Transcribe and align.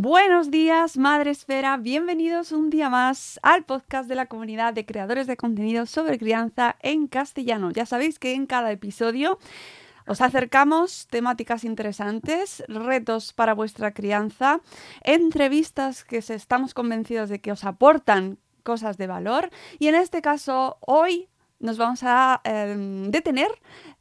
Buenos 0.00 0.52
días, 0.52 0.96
Madre 0.96 1.32
Esfera. 1.32 1.76
Bienvenidos 1.76 2.52
un 2.52 2.70
día 2.70 2.88
más 2.88 3.40
al 3.42 3.64
podcast 3.64 4.08
de 4.08 4.14
la 4.14 4.26
comunidad 4.26 4.72
de 4.72 4.86
creadores 4.86 5.26
de 5.26 5.36
contenido 5.36 5.86
sobre 5.86 6.20
crianza 6.20 6.76
en 6.82 7.08
castellano. 7.08 7.72
Ya 7.72 7.84
sabéis 7.84 8.20
que 8.20 8.32
en 8.32 8.46
cada 8.46 8.70
episodio 8.70 9.40
os 10.06 10.20
acercamos 10.20 11.08
temáticas 11.08 11.64
interesantes, 11.64 12.62
retos 12.68 13.32
para 13.32 13.54
vuestra 13.54 13.90
crianza, 13.90 14.60
entrevistas 15.02 16.04
que 16.04 16.18
estamos 16.18 16.74
convencidos 16.74 17.28
de 17.28 17.40
que 17.40 17.50
os 17.50 17.64
aportan 17.64 18.38
cosas 18.62 18.98
de 18.98 19.08
valor 19.08 19.50
y 19.80 19.88
en 19.88 19.96
este 19.96 20.22
caso 20.22 20.78
hoy 20.78 21.28
nos 21.58 21.76
vamos 21.76 22.04
a 22.04 22.40
em, 22.44 23.10
detener 23.10 23.50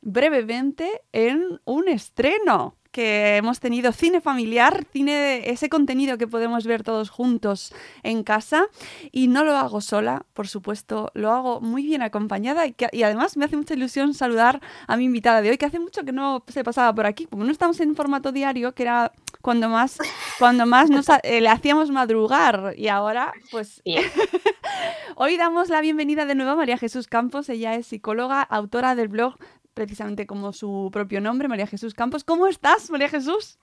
brevemente 0.02 1.02
en 1.12 1.60
un 1.66 1.88
estreno 1.88 2.76
que 2.98 3.38
hemos 3.38 3.60
tenido 3.60 3.92
cine 3.92 4.22
familiar, 4.22 4.88
cine 4.92 5.52
ese 5.52 5.70
contenido 5.70 6.18
que 6.18 6.26
podemos 6.26 6.66
ver 6.66 6.82
todos 6.82 7.12
juntos 7.12 7.72
en 8.02 8.24
casa. 8.24 8.66
Y 9.12 9.28
no 9.28 9.44
lo 9.44 9.56
hago 9.56 9.82
sola, 9.82 10.26
por 10.34 10.48
supuesto, 10.48 11.12
lo 11.14 11.32
hago 11.32 11.62
muy 11.62 11.84
bien 11.84 12.02
acompañada 12.02 12.66
y, 12.66 12.76
y 12.92 13.04
además 13.04 13.38
me 13.38 13.46
hace 13.46 13.56
mucha 13.56 13.76
ilusión 13.76 14.16
saludar 14.16 14.62
a 14.88 14.98
mi 14.98 15.04
invitada 15.04 15.44
de 15.44 15.52
hoy, 15.52 15.60
que 15.60 15.68
hace 15.68 15.80
mucho 15.80 16.06
que 16.06 16.12
no 16.12 16.44
se 16.48 16.64
pasaba 16.64 16.92
por 16.96 17.06
aquí, 17.06 17.28
como 17.28 17.44
no 17.44 17.52
estamos 17.52 17.80
en 17.82 17.96
formato 17.96 18.32
diario, 18.32 18.74
que 18.74 18.82
era 18.82 19.12
cuando 19.44 19.70
más, 19.70 20.00
cuando 20.40 20.66
más 20.66 20.90
nos, 20.90 21.06
eh, 21.22 21.40
le 21.40 21.50
hacíamos 21.50 21.92
madrugar. 21.92 22.74
Y 22.78 22.88
ahora 22.88 23.32
pues... 23.52 23.84
Hoy 25.20 25.36
damos 25.36 25.70
la 25.70 25.82
bienvenida 25.82 26.28
de 26.28 26.36
nuevo 26.36 26.52
a 26.52 26.56
María 26.56 26.78
Jesús 26.78 27.08
Campos, 27.08 27.50
ella 27.50 27.74
es 27.74 27.88
psicóloga, 27.88 28.42
autora 28.44 28.94
del 28.94 29.08
blog 29.08 29.36
precisamente 29.78 30.26
como 30.26 30.54
su 30.54 30.90
propio 30.92 31.22
nombre, 31.22 31.48
María 31.48 31.68
Jesús 31.68 31.94
Campos. 31.94 32.24
¿Cómo 32.24 32.48
estás, 32.48 32.90
María 32.90 33.10
Jesús? 33.10 33.60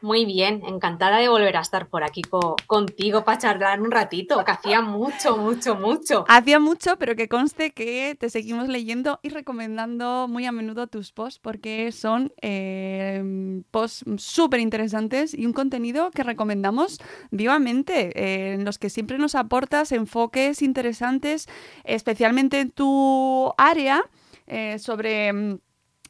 Muy 0.00 0.24
bien, 0.24 0.60
encantada 0.66 1.18
de 1.18 1.28
volver 1.28 1.56
a 1.56 1.60
estar 1.60 1.86
por 1.86 2.02
aquí 2.02 2.22
contigo 2.66 3.22
para 3.22 3.38
charlar 3.38 3.80
un 3.80 3.92
ratito, 3.92 4.44
que 4.44 4.50
hacía 4.50 4.80
mucho, 4.80 5.36
mucho, 5.36 5.76
mucho. 5.76 6.24
Hacía 6.26 6.58
mucho, 6.58 6.98
pero 6.98 7.14
que 7.14 7.28
conste 7.28 7.70
que 7.70 8.16
te 8.18 8.28
seguimos 8.28 8.66
leyendo 8.66 9.20
y 9.22 9.28
recomendando 9.28 10.26
muy 10.28 10.46
a 10.46 10.50
menudo 10.50 10.88
tus 10.88 11.12
posts 11.12 11.38
porque 11.38 11.92
son 11.92 12.32
eh, 12.42 13.62
posts 13.70 14.04
súper 14.16 14.58
interesantes 14.58 15.32
y 15.32 15.46
un 15.46 15.52
contenido 15.52 16.10
que 16.10 16.24
recomendamos 16.24 16.98
vivamente, 17.30 18.10
eh, 18.16 18.54
en 18.54 18.64
los 18.64 18.78
que 18.78 18.90
siempre 18.90 19.18
nos 19.18 19.36
aportas 19.36 19.92
enfoques 19.92 20.60
interesantes, 20.62 21.48
especialmente 21.84 22.58
en 22.58 22.72
tu 22.72 23.52
área 23.56 24.02
eh, 24.46 24.78
sobre 24.78 25.32
mm, 25.32 25.58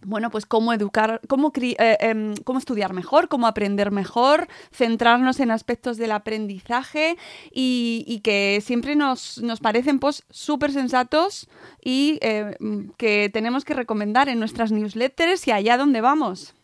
bueno, 0.04 0.30
pues 0.30 0.46
cómo 0.46 0.72
educar, 0.72 1.20
cómo, 1.28 1.52
eh, 1.56 1.96
em, 2.00 2.34
cómo, 2.44 2.58
estudiar 2.58 2.92
mejor, 2.92 3.28
cómo 3.28 3.46
aprender 3.46 3.90
mejor, 3.90 4.48
centrarnos 4.72 5.40
en 5.40 5.50
aspectos 5.50 5.96
del 5.96 6.12
aprendizaje 6.12 7.16
y, 7.52 8.20
que 8.24 8.60
siempre 8.62 8.96
nos, 8.96 9.40
nos 9.42 9.60
parecen 9.60 9.98
pues 9.98 10.24
súper 10.30 10.72
sensatos 10.72 11.48
y 11.82 12.18
eh, 12.22 12.56
mm, 12.58 12.90
que 12.96 13.30
tenemos 13.32 13.64
que 13.64 13.74
recomendar 13.74 14.28
en 14.28 14.38
nuestras 14.38 14.72
newsletters 14.72 15.46
y 15.48 15.52
allá 15.52 15.76
donde 15.76 16.00
vamos. 16.00 16.54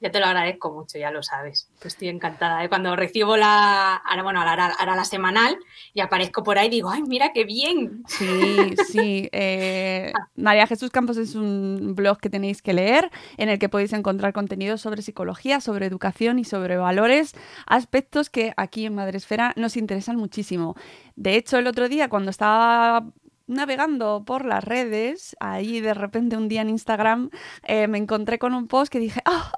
Ya 0.00 0.10
te 0.10 0.20
lo 0.20 0.26
agradezco 0.26 0.72
mucho, 0.72 0.98
ya 0.98 1.10
lo 1.10 1.22
sabes. 1.22 1.70
Estoy 1.82 2.08
encantada. 2.08 2.60
de 2.60 2.68
Cuando 2.68 2.96
recibo 2.96 3.36
la, 3.36 3.96
ahora, 3.96 4.22
bueno, 4.22 4.40
ahora, 4.40 4.96
la 4.96 5.04
semanal 5.04 5.58
y 5.94 6.00
aparezco 6.00 6.42
por 6.42 6.58
ahí 6.58 6.68
digo, 6.68 6.90
ay, 6.90 7.02
mira 7.02 7.32
qué 7.32 7.44
bien. 7.44 8.02
Sí, 8.06 8.74
sí. 8.88 9.28
Eh, 9.32 10.12
María 10.36 10.66
Jesús 10.66 10.90
Campos 10.90 11.16
es 11.16 11.34
un 11.34 11.94
blog 11.94 12.18
que 12.18 12.30
tenéis 12.30 12.62
que 12.62 12.72
leer 12.72 13.10
en 13.36 13.48
el 13.48 13.58
que 13.58 13.68
podéis 13.68 13.92
encontrar 13.92 14.32
contenido 14.32 14.78
sobre 14.78 15.02
psicología, 15.02 15.60
sobre 15.60 15.86
educación 15.86 16.38
y 16.38 16.44
sobre 16.44 16.76
valores, 16.76 17.34
aspectos 17.66 18.30
que 18.30 18.52
aquí 18.56 18.86
en 18.86 18.94
Madresfera 18.94 19.52
nos 19.56 19.76
interesan 19.76 20.16
muchísimo. 20.16 20.76
De 21.16 21.36
hecho, 21.36 21.58
el 21.58 21.66
otro 21.66 21.88
día 21.88 22.08
cuando 22.08 22.30
estaba 22.30 23.06
navegando 23.50 24.24
por 24.24 24.44
las 24.44 24.64
redes, 24.64 25.36
ahí 25.40 25.80
de 25.80 25.94
repente 25.94 26.36
un 26.36 26.48
día 26.48 26.62
en 26.62 26.70
Instagram 26.70 27.30
eh, 27.64 27.86
me 27.88 27.98
encontré 27.98 28.38
con 28.38 28.54
un 28.54 28.68
post 28.68 28.90
que 28.90 28.98
dije, 28.98 29.20
¡ah! 29.24 29.52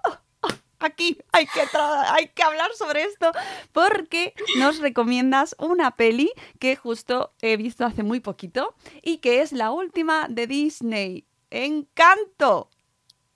aquí 0.83 1.19
hay 1.33 1.47
que, 1.47 1.61
hay 2.09 2.29
que 2.29 2.43
hablar 2.43 2.71
sobre 2.75 3.05
esto 3.05 3.31
porque 3.73 4.35
nos 4.59 4.79
recomiendas 4.79 5.55
una 5.59 5.97
peli 5.97 6.33
que 6.59 6.77
justo 6.77 7.33
he 7.41 7.57
visto 7.57 7.85
hace 7.85 8.03
muy 8.03 8.21
poquito 8.21 8.75
y 9.03 9.19
que 9.19 9.41
es 9.41 9.53
la 9.53 9.71
última 9.71 10.27
de 10.29 10.47
Disney. 10.47 11.27
¡Encanto! 11.51 12.71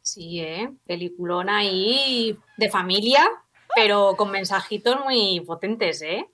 Sí, 0.03 0.41
¿eh? 0.41 0.73
Peliculona 0.87 1.59
ahí 1.59 2.39
de 2.57 2.71
familia, 2.71 3.29
pero 3.75 4.15
con 4.17 4.31
mensajitos 4.31 5.05
muy 5.05 5.41
potentes, 5.41 6.01
¿eh? 6.03 6.29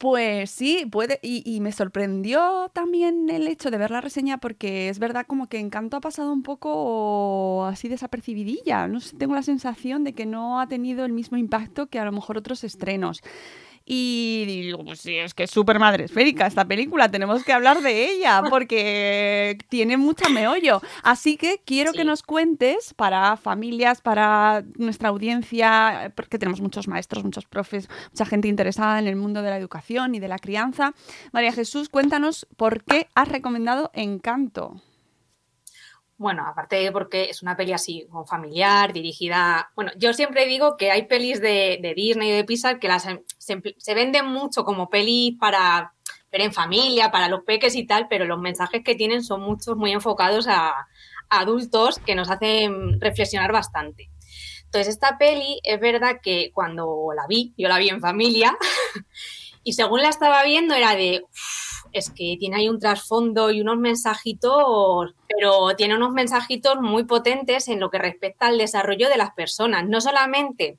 Pues 0.00 0.50
sí, 0.50 0.86
puede. 0.90 1.20
Y, 1.22 1.60
me 1.60 1.72
sorprendió 1.72 2.70
también 2.72 3.28
el 3.28 3.46
hecho 3.46 3.70
de 3.70 3.76
ver 3.76 3.90
la 3.90 4.00
reseña 4.00 4.38
porque 4.38 4.88
es 4.88 4.98
verdad 4.98 5.26
como 5.26 5.46
que 5.46 5.58
Encanto 5.58 5.98
ha 5.98 6.00
pasado 6.00 6.32
un 6.32 6.42
poco 6.42 7.66
así 7.66 7.86
desapercibidilla. 7.88 8.88
No 8.88 9.00
sé, 9.00 9.14
tengo 9.18 9.34
la 9.34 9.42
sensación 9.42 10.02
de 10.02 10.14
que 10.14 10.24
no 10.24 10.58
ha 10.58 10.68
tenido 10.68 11.04
el 11.04 11.12
mismo 11.12 11.36
impacto 11.36 11.88
que 11.88 11.98
a 11.98 12.06
lo 12.06 12.12
mejor 12.12 12.38
otros 12.38 12.64
estrenos. 12.64 13.20
Y 13.92 14.44
digo, 14.46 14.84
pues 14.84 15.00
sí, 15.00 15.16
es 15.16 15.34
que 15.34 15.42
es 15.42 15.50
súper 15.50 15.80
madre 15.80 16.04
esférica 16.04 16.46
esta 16.46 16.64
película, 16.64 17.10
tenemos 17.10 17.42
que 17.42 17.52
hablar 17.52 17.82
de 17.82 18.08
ella 18.08 18.40
porque 18.48 19.58
tiene 19.68 19.96
mucha 19.96 20.28
meollo. 20.28 20.80
Así 21.02 21.36
que 21.36 21.60
quiero 21.64 21.92
que 21.92 22.04
nos 22.04 22.22
cuentes 22.22 22.94
para 22.94 23.36
familias, 23.36 24.00
para 24.00 24.62
nuestra 24.76 25.08
audiencia, 25.08 26.12
porque 26.14 26.38
tenemos 26.38 26.60
muchos 26.60 26.86
maestros, 26.86 27.24
muchos 27.24 27.46
profes, 27.46 27.88
mucha 28.12 28.26
gente 28.26 28.46
interesada 28.46 29.00
en 29.00 29.08
el 29.08 29.16
mundo 29.16 29.42
de 29.42 29.50
la 29.50 29.56
educación 29.56 30.14
y 30.14 30.20
de 30.20 30.28
la 30.28 30.38
crianza. 30.38 30.94
María 31.32 31.52
Jesús, 31.52 31.88
cuéntanos 31.88 32.46
por 32.56 32.84
qué 32.84 33.08
has 33.16 33.26
recomendado 33.26 33.90
Encanto. 33.92 34.80
Bueno, 36.20 36.44
aparte 36.46 36.76
de 36.76 36.92
porque 36.92 37.30
es 37.30 37.40
una 37.40 37.56
peli 37.56 37.72
así 37.72 38.06
como 38.10 38.26
familiar, 38.26 38.92
dirigida. 38.92 39.70
Bueno, 39.74 39.90
yo 39.96 40.12
siempre 40.12 40.44
digo 40.44 40.76
que 40.76 40.90
hay 40.90 41.06
pelis 41.06 41.40
de, 41.40 41.94
Disney 41.96 42.28
y 42.28 42.32
de 42.32 42.44
Pixar 42.44 42.78
que 42.78 42.88
las, 42.88 43.08
se, 43.38 43.94
venden 43.94 44.26
mucho 44.26 44.62
como 44.66 44.90
pelis 44.90 45.38
para 45.40 45.94
ver 46.30 46.42
en 46.42 46.52
familia, 46.52 47.10
para 47.10 47.28
los 47.28 47.40
peques 47.44 47.74
y 47.74 47.86
tal, 47.86 48.06
pero 48.10 48.26
los 48.26 48.38
mensajes 48.38 48.84
que 48.84 48.94
tienen 48.94 49.24
son 49.24 49.40
muchos 49.40 49.78
muy 49.78 49.92
enfocados 49.92 50.46
a, 50.46 50.74
adultos 51.30 51.98
que 52.00 52.14
nos 52.14 52.28
hacen 52.28 53.00
reflexionar 53.00 53.50
bastante. 53.50 54.10
Entonces, 54.66 54.88
esta 54.92 55.16
peli 55.16 55.58
es 55.62 55.80
verdad 55.80 56.20
que 56.22 56.50
cuando 56.52 57.12
la 57.16 57.26
vi, 57.28 57.54
yo 57.56 57.66
la 57.66 57.78
vi 57.78 57.88
en 57.88 58.02
familia, 58.02 58.58
y 59.64 59.72
según 59.72 60.02
la 60.02 60.10
estaba 60.10 60.44
viendo 60.44 60.74
era 60.74 60.94
de 60.96 61.22
es 61.92 62.10
que 62.10 62.36
tiene 62.38 62.56
ahí 62.56 62.68
un 62.68 62.78
trasfondo 62.78 63.50
y 63.50 63.60
unos 63.60 63.78
mensajitos, 63.78 65.14
pero 65.28 65.74
tiene 65.76 65.96
unos 65.96 66.12
mensajitos 66.12 66.80
muy 66.80 67.04
potentes 67.04 67.68
en 67.68 67.80
lo 67.80 67.90
que 67.90 67.98
respecta 67.98 68.46
al 68.46 68.58
desarrollo 68.58 69.08
de 69.08 69.16
las 69.16 69.32
personas, 69.32 69.88
no 69.88 70.00
solamente 70.00 70.78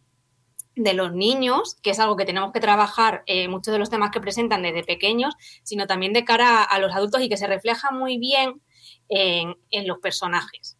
de 0.75 0.93
los 0.93 1.13
niños, 1.13 1.75
que 1.81 1.91
es 1.91 1.99
algo 1.99 2.15
que 2.15 2.25
tenemos 2.25 2.51
que 2.53 2.59
trabajar 2.59 3.23
eh, 3.25 3.47
muchos 3.47 3.71
de 3.73 3.79
los 3.79 3.89
temas 3.89 4.11
que 4.11 4.21
presentan 4.21 4.61
desde 4.61 4.83
pequeños, 4.83 5.33
sino 5.63 5.85
también 5.85 6.13
de 6.13 6.25
cara 6.25 6.63
a, 6.63 6.79
los 6.79 6.93
adultos 6.93 7.21
y 7.21 7.29
que 7.29 7.37
se 7.37 7.47
refleja 7.47 7.91
muy 7.91 8.17
bien 8.17 8.61
en, 9.09 9.55
los 9.87 9.99
personajes. 9.99 10.77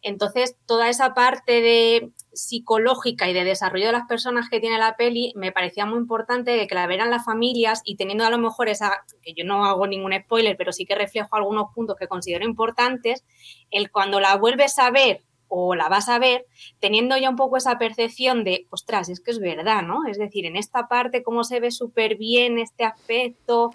Entonces, 0.00 0.56
toda 0.66 0.88
esa 0.88 1.14
parte 1.14 1.60
de 1.60 2.12
psicológica 2.32 3.28
y 3.28 3.32
de 3.32 3.44
desarrollo 3.44 3.86
de 3.86 3.92
las 3.92 4.06
personas 4.06 4.48
que 4.48 4.60
tiene 4.60 4.78
la 4.78 4.96
peli, 4.96 5.32
me 5.36 5.52
parecía 5.52 5.86
muy 5.86 5.98
importante 5.98 6.66
que 6.66 6.74
la 6.74 6.86
vieran 6.86 7.10
las 7.10 7.24
familias 7.24 7.82
y 7.84 7.96
teniendo 7.96 8.24
a 8.24 8.30
lo 8.30 8.38
mejor 8.38 8.68
esa, 8.68 9.04
que 9.22 9.34
yo 9.34 9.44
no 9.44 9.64
hago 9.64 9.86
ningún 9.86 10.14
spoiler, 10.14 10.56
pero 10.56 10.72
sí 10.72 10.86
que 10.86 10.94
reflejo 10.94 11.36
algunos 11.36 11.72
puntos 11.74 11.96
que 11.96 12.08
considero 12.08 12.44
importantes, 12.44 13.24
el 13.70 13.90
cuando 13.90 14.20
la 14.20 14.36
vuelves 14.36 14.78
a 14.78 14.90
ver 14.90 15.22
o 15.54 15.74
la 15.74 15.90
vas 15.90 16.08
a 16.08 16.18
ver, 16.18 16.46
teniendo 16.80 17.14
ya 17.18 17.28
un 17.28 17.36
poco 17.36 17.58
esa 17.58 17.78
percepción 17.78 18.42
de, 18.42 18.66
ostras, 18.70 19.10
es 19.10 19.20
que 19.20 19.32
es 19.32 19.38
verdad, 19.38 19.82
¿no? 19.82 20.06
Es 20.08 20.16
decir, 20.16 20.46
en 20.46 20.56
esta 20.56 20.88
parte, 20.88 21.22
cómo 21.22 21.44
se 21.44 21.60
ve 21.60 21.70
súper 21.70 22.16
bien 22.16 22.58
este 22.58 22.84
aspecto, 22.84 23.70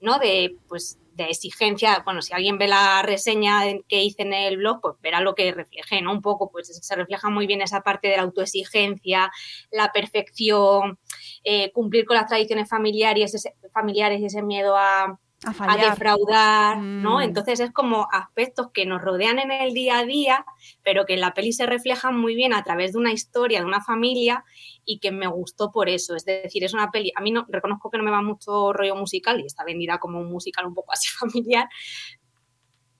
¿no? 0.00 0.18
De, 0.18 0.56
pues, 0.66 0.98
de 1.14 1.24
exigencia, 1.24 2.02
bueno, 2.04 2.22
si 2.22 2.32
alguien 2.32 2.58
ve 2.58 2.68
la 2.68 3.02
reseña 3.02 3.62
que 3.88 4.02
hice 4.02 4.22
en 4.22 4.32
el 4.32 4.56
blog, 4.56 4.80
pues 4.80 4.94
verá 5.00 5.20
lo 5.20 5.34
que 5.34 5.52
refleje, 5.52 6.00
¿no? 6.00 6.12
Un 6.12 6.22
poco, 6.22 6.50
pues 6.50 6.68
se 6.68 6.96
refleja 6.96 7.30
muy 7.30 7.46
bien 7.46 7.62
esa 7.62 7.82
parte 7.82 8.08
de 8.08 8.16
la 8.16 8.22
autoexigencia, 8.22 9.30
la 9.70 9.92
perfección, 9.92 10.98
eh, 11.44 11.70
cumplir 11.72 12.06
con 12.06 12.16
las 12.16 12.26
tradiciones 12.26 12.68
familiares, 12.68 13.34
familiares 13.72 14.20
y 14.20 14.26
ese 14.26 14.42
miedo 14.42 14.76
a, 14.76 15.18
a, 15.44 15.76
defraudar, 15.76 16.78
¿no? 16.78 17.18
Mm. 17.18 17.22
Entonces 17.22 17.60
es 17.60 17.70
como 17.72 18.08
aspectos 18.12 18.70
que 18.72 18.86
nos 18.86 19.02
rodean 19.02 19.38
en 19.38 19.50
el 19.50 19.74
día 19.74 19.98
a 19.98 20.04
día, 20.04 20.44
pero 20.82 21.04
que 21.04 21.14
en 21.14 21.20
la 21.20 21.34
peli 21.34 21.52
se 21.52 21.66
reflejan 21.66 22.16
muy 22.18 22.34
bien 22.34 22.52
a 22.54 22.62
través 22.62 22.92
de 22.92 22.98
una 22.98 23.12
historia, 23.12 23.60
de 23.60 23.66
una 23.66 23.82
familia, 23.82 24.44
y 24.84 24.98
que 24.98 25.10
me 25.10 25.26
gustó 25.26 25.72
por 25.72 25.88
eso. 25.88 26.14
Es 26.14 26.24
decir, 26.24 26.64
es 26.64 26.74
una 26.74 26.90
peli, 26.90 27.12
a 27.16 27.20
mí 27.20 27.30
no, 27.30 27.46
reconozco 27.48 27.90
que 27.90 27.98
no 27.98 28.04
me 28.04 28.10
va 28.10 28.22
mucho 28.22 28.72
rollo 28.72 28.96
musical 28.96 29.40
y 29.40 29.46
está 29.46 29.64
vendida 29.64 29.98
como 29.98 30.20
un 30.20 30.30
musical 30.30 30.66
un 30.66 30.74
poco 30.74 30.92
así 30.92 31.08
familiar, 31.18 31.68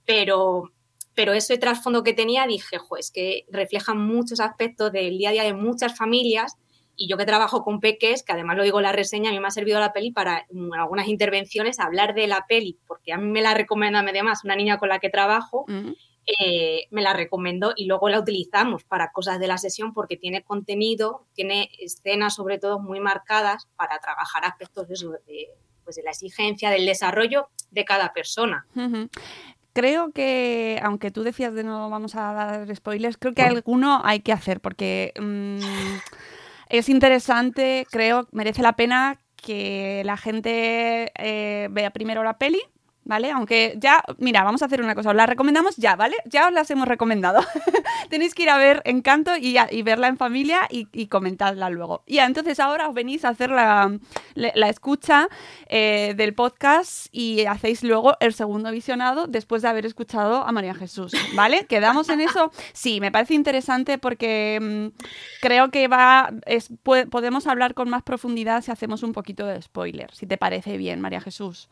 pero, 0.04 0.70
pero 1.14 1.32
ese 1.32 1.58
trasfondo 1.58 2.02
que 2.02 2.12
tenía 2.12 2.46
dije, 2.46 2.78
jo, 2.78 2.96
es 2.96 3.10
que 3.10 3.44
refleja 3.50 3.94
muchos 3.94 4.40
aspectos 4.40 4.92
del 4.92 5.18
día 5.18 5.28
a 5.28 5.32
día 5.32 5.44
de 5.44 5.54
muchas 5.54 5.96
familias 5.96 6.56
y 6.96 7.08
yo 7.08 7.16
que 7.16 7.24
trabajo 7.24 7.64
con 7.64 7.80
peques, 7.80 8.22
que 8.22 8.32
además 8.32 8.56
lo 8.56 8.64
digo 8.64 8.78
en 8.78 8.84
la 8.84 8.92
reseña, 8.92 9.30
a 9.30 9.32
mí 9.32 9.40
me 9.40 9.48
ha 9.48 9.50
servido 9.52 9.80
la 9.80 9.92
peli 9.92 10.10
para 10.10 10.46
en 10.50 10.74
algunas 10.74 11.08
intervenciones 11.08 11.80
hablar 11.80 12.14
de 12.14 12.26
la 12.26 12.46
peli, 12.46 12.78
porque 12.86 13.12
a 13.12 13.18
mí 13.18 13.30
me 13.30 13.42
la 13.42 13.54
recomienda 13.54 14.00
además 14.00 14.44
una 14.44 14.56
niña 14.56 14.78
con 14.78 14.88
la 14.88 14.98
que 14.98 15.10
trabajo, 15.10 15.64
eh, 16.26 16.86
me 16.90 17.02
la 17.02 17.14
recomendó 17.14 17.72
y 17.74 17.86
luego 17.86 18.08
la 18.08 18.20
utilizamos 18.20 18.84
para 18.84 19.10
cosas 19.10 19.40
de 19.40 19.48
la 19.48 19.58
sesión 19.58 19.92
porque 19.92 20.16
tiene 20.16 20.42
contenido, 20.42 21.26
tiene 21.34 21.70
escenas 21.80 22.36
sobre 22.36 22.58
todo 22.58 22.78
muy 22.78 23.00
marcadas 23.00 23.68
para 23.76 23.98
trabajar 23.98 24.44
aspectos 24.44 24.86
de, 24.86 25.48
pues 25.82 25.96
de 25.96 26.02
la 26.02 26.10
exigencia, 26.10 26.70
del 26.70 26.86
desarrollo 26.86 27.48
de 27.70 27.84
cada 27.84 28.12
persona. 28.12 28.66
creo 29.72 30.12
que, 30.12 30.78
aunque 30.82 31.10
tú 31.10 31.22
decías 31.22 31.54
de 31.54 31.64
no 31.64 31.90
vamos 31.90 32.14
a 32.14 32.32
dar 32.32 32.76
spoilers, 32.76 33.16
creo 33.16 33.34
que 33.34 33.42
alguno 33.42 34.00
hay 34.04 34.20
que 34.20 34.32
hacer, 34.32 34.60
porque 34.60 35.12
mm, 35.18 35.58
es 36.72 36.88
interesante, 36.88 37.86
creo, 37.90 38.26
merece 38.32 38.62
la 38.62 38.72
pena 38.72 39.20
que 39.36 40.02
la 40.06 40.16
gente 40.16 41.12
eh, 41.16 41.68
vea 41.70 41.90
primero 41.90 42.24
la 42.24 42.38
peli 42.38 42.60
¿vale? 43.04 43.30
Aunque 43.30 43.74
ya, 43.78 44.02
mira, 44.18 44.44
vamos 44.44 44.62
a 44.62 44.66
hacer 44.66 44.82
una 44.82 44.94
cosa, 44.94 45.10
os 45.10 45.16
la 45.16 45.26
recomendamos 45.26 45.76
ya, 45.76 45.96
¿vale? 45.96 46.16
Ya 46.24 46.46
os 46.46 46.52
las 46.52 46.70
hemos 46.70 46.86
recomendado. 46.88 47.40
Tenéis 48.10 48.34
que 48.34 48.44
ir 48.44 48.50
a 48.50 48.58
ver 48.58 48.82
Encanto 48.84 49.32
y, 49.36 49.82
verla 49.82 50.08
en 50.08 50.16
familia 50.16 50.60
y, 50.70 50.88
y, 50.92 51.06
comentarla 51.06 51.70
luego. 51.70 52.02
Y 52.06 52.18
entonces 52.18 52.60
ahora 52.60 52.88
os 52.88 52.94
venís 52.94 53.24
a 53.24 53.30
hacer 53.30 53.50
la, 53.50 53.98
escucha 54.68 55.28
eh, 55.68 56.14
del 56.16 56.34
podcast 56.34 57.06
y 57.12 57.44
hacéis 57.46 57.82
luego 57.82 58.16
el 58.20 58.34
segundo 58.34 58.70
visionado 58.70 59.26
después 59.26 59.62
de 59.62 59.68
haber 59.68 59.86
escuchado 59.86 60.44
a 60.44 60.52
María 60.52 60.74
Jesús, 60.74 61.12
¿vale? 61.34 61.66
¿Quedamos 61.68 62.08
en 62.08 62.20
eso? 62.20 62.52
Sí, 62.72 63.00
me 63.00 63.10
parece 63.10 63.34
interesante 63.34 63.98
porque 63.98 64.58
mm, 64.60 64.98
creo 65.40 65.70
que 65.70 65.88
va, 65.88 66.30
podemos 67.10 67.46
hablar 67.46 67.74
con 67.74 67.88
más 67.90 68.02
profundidad 68.02 68.62
si 68.62 68.70
hacemos 68.70 69.02
un 69.02 69.12
poquito 69.12 69.46
de 69.46 69.60
spoiler, 69.60 70.12
si 70.14 70.26
te 70.26 70.38
parece 70.38 70.76
bien, 70.76 71.00
María 71.00 71.20
Jesús. 71.20 71.68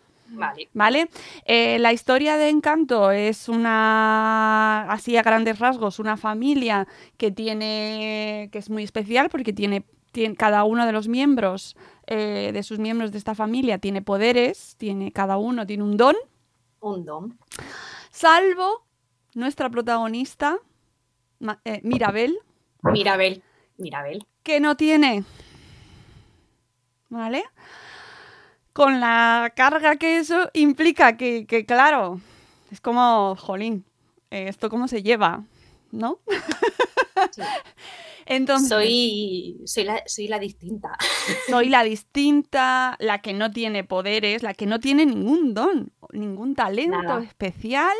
Vale. 0.72 1.08
Eh, 1.44 1.78
la 1.78 1.92
historia 1.92 2.36
de 2.36 2.48
Encanto 2.48 3.10
es 3.10 3.48
una, 3.48 4.90
así 4.90 5.16
a 5.16 5.22
grandes 5.22 5.58
rasgos, 5.58 5.98
una 5.98 6.16
familia 6.16 6.86
que 7.16 7.30
tiene, 7.30 8.48
que 8.52 8.58
es 8.58 8.70
muy 8.70 8.84
especial 8.84 9.28
porque 9.28 9.52
tiene, 9.52 9.84
tiene 10.12 10.36
cada 10.36 10.64
uno 10.64 10.86
de 10.86 10.92
los 10.92 11.08
miembros, 11.08 11.76
eh, 12.06 12.50
de 12.52 12.62
sus 12.62 12.78
miembros 12.78 13.12
de 13.12 13.18
esta 13.18 13.34
familia, 13.34 13.78
tiene 13.78 14.02
poderes, 14.02 14.76
tiene, 14.76 15.12
cada 15.12 15.36
uno 15.36 15.66
tiene 15.66 15.82
un 15.82 15.96
don. 15.96 16.16
Un 16.80 17.04
don. 17.04 17.38
Salvo 18.10 18.86
nuestra 19.34 19.70
protagonista, 19.70 20.58
eh, 21.64 21.80
Mirabel. 21.82 22.38
Mirabel, 22.82 23.42
Mirabel. 23.76 24.26
Que 24.42 24.60
no 24.60 24.76
tiene. 24.76 25.24
¿Vale? 27.08 27.44
Con 28.72 29.00
la 29.00 29.52
carga 29.56 29.96
que 29.96 30.18
eso 30.18 30.50
implica, 30.54 31.16
que, 31.16 31.64
claro, 31.66 32.20
es 32.70 32.80
como, 32.80 33.34
jolín, 33.36 33.84
¿esto 34.30 34.70
cómo 34.70 34.88
se 34.88 35.02
lleva? 35.02 35.44
¿No? 35.90 36.20
Entonces, 38.26 38.68
soy, 38.68 39.60
soy, 39.64 39.84
la, 39.84 40.02
soy 40.06 40.28
la 40.28 40.38
distinta. 40.38 40.96
Soy 41.48 41.68
la 41.68 41.82
distinta, 41.94 42.96
la 43.00 43.20
que 43.20 43.32
no 43.32 43.50
tiene 43.50 43.82
poderes, 43.82 44.44
la 44.44 44.54
que 44.54 44.66
no 44.66 44.78
tiene 44.78 45.04
ningún 45.04 45.52
don, 45.52 45.92
ningún 46.12 46.54
talento 46.54 47.18
especial. 47.18 47.96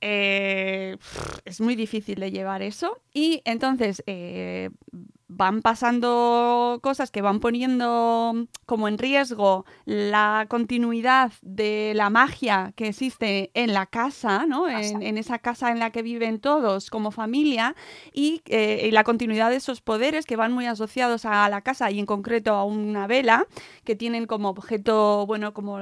Eh, 0.00 0.96
es 1.44 1.60
muy 1.60 1.74
difícil 1.74 2.20
de 2.20 2.30
llevar 2.30 2.62
eso. 2.62 3.00
Y 3.12 3.42
entonces 3.44 4.04
eh, 4.06 4.70
van 5.28 5.62
pasando 5.62 6.78
cosas 6.82 7.10
que 7.10 7.22
van 7.22 7.40
poniendo 7.40 8.46
como 8.66 8.88
en 8.88 8.98
riesgo 8.98 9.64
la 9.84 10.46
continuidad 10.48 11.32
de 11.42 11.92
la 11.94 12.10
magia 12.10 12.72
que 12.76 12.88
existe 12.88 13.50
en 13.54 13.72
la 13.72 13.86
casa, 13.86 14.44
¿no? 14.46 14.68
En, 14.68 15.18
esa 15.18 15.38
casa 15.38 15.70
en 15.70 15.78
la 15.78 15.90
que 15.90 16.02
viven 16.02 16.40
todos 16.40 16.90
como 16.90 17.10
familia 17.10 17.74
y, 18.12 18.42
eh, 18.46 18.86
y, 18.86 18.90
la 18.90 19.04
continuidad 19.04 19.50
de 19.50 19.56
esos 19.56 19.80
poderes 19.80 20.26
que 20.26 20.36
van 20.36 20.52
muy 20.52 20.66
asociados 20.66 21.24
a 21.24 21.48
la 21.48 21.62
casa 21.62 21.90
y 21.90 21.98
en 21.98 22.06
concreto 22.06 22.54
a 22.54 22.64
una 22.64 23.06
vela 23.06 23.46
que 23.84 23.96
tienen 23.96 24.26
como 24.26 24.50
objeto, 24.50 25.26
bueno, 25.26 25.54
como 25.54 25.78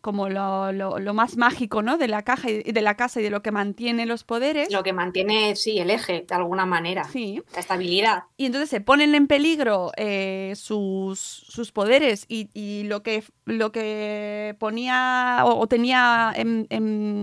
como 0.00 0.28
lo, 0.28 0.72
lo, 0.72 1.14
más 1.14 1.36
mágico 1.36 1.82
¿no? 1.82 1.98
de 1.98 2.08
la 2.08 2.22
caja 2.22 2.50
y 2.50 2.72
de 2.72 2.82
la 2.82 2.96
casa 2.96 3.20
y 3.20 3.24
de 3.24 3.30
lo 3.30 3.42
que 3.42 3.50
mantiene 3.50 4.06
los 4.06 4.24
poderes. 4.24 4.70
Lo 4.72 4.82
que 4.82 4.92
mantiene, 4.92 5.56
sí, 5.56 5.78
el 5.78 5.90
eje, 5.90 6.24
de 6.28 6.34
alguna 6.34 6.66
manera. 6.66 7.04
Sí. 7.04 7.42
La 7.54 7.60
estabilidad. 7.60 8.24
Y 8.36 8.46
entonces 8.46 8.70
se 8.70 8.80
ponen 8.80 9.14
en 9.14 9.26
peligro 9.26 9.92
eh, 9.96 10.52
sus, 10.56 11.18
sus, 11.18 11.72
poderes 11.72 12.26
y, 12.28 12.50
y, 12.54 12.84
lo, 12.84 13.02
que, 13.02 13.24
lo 13.44 13.72
que 13.72 14.56
ponía 14.58 15.42
o, 15.44 15.66
tenía 15.66 16.32
en, 16.34 16.66
en 16.70 17.22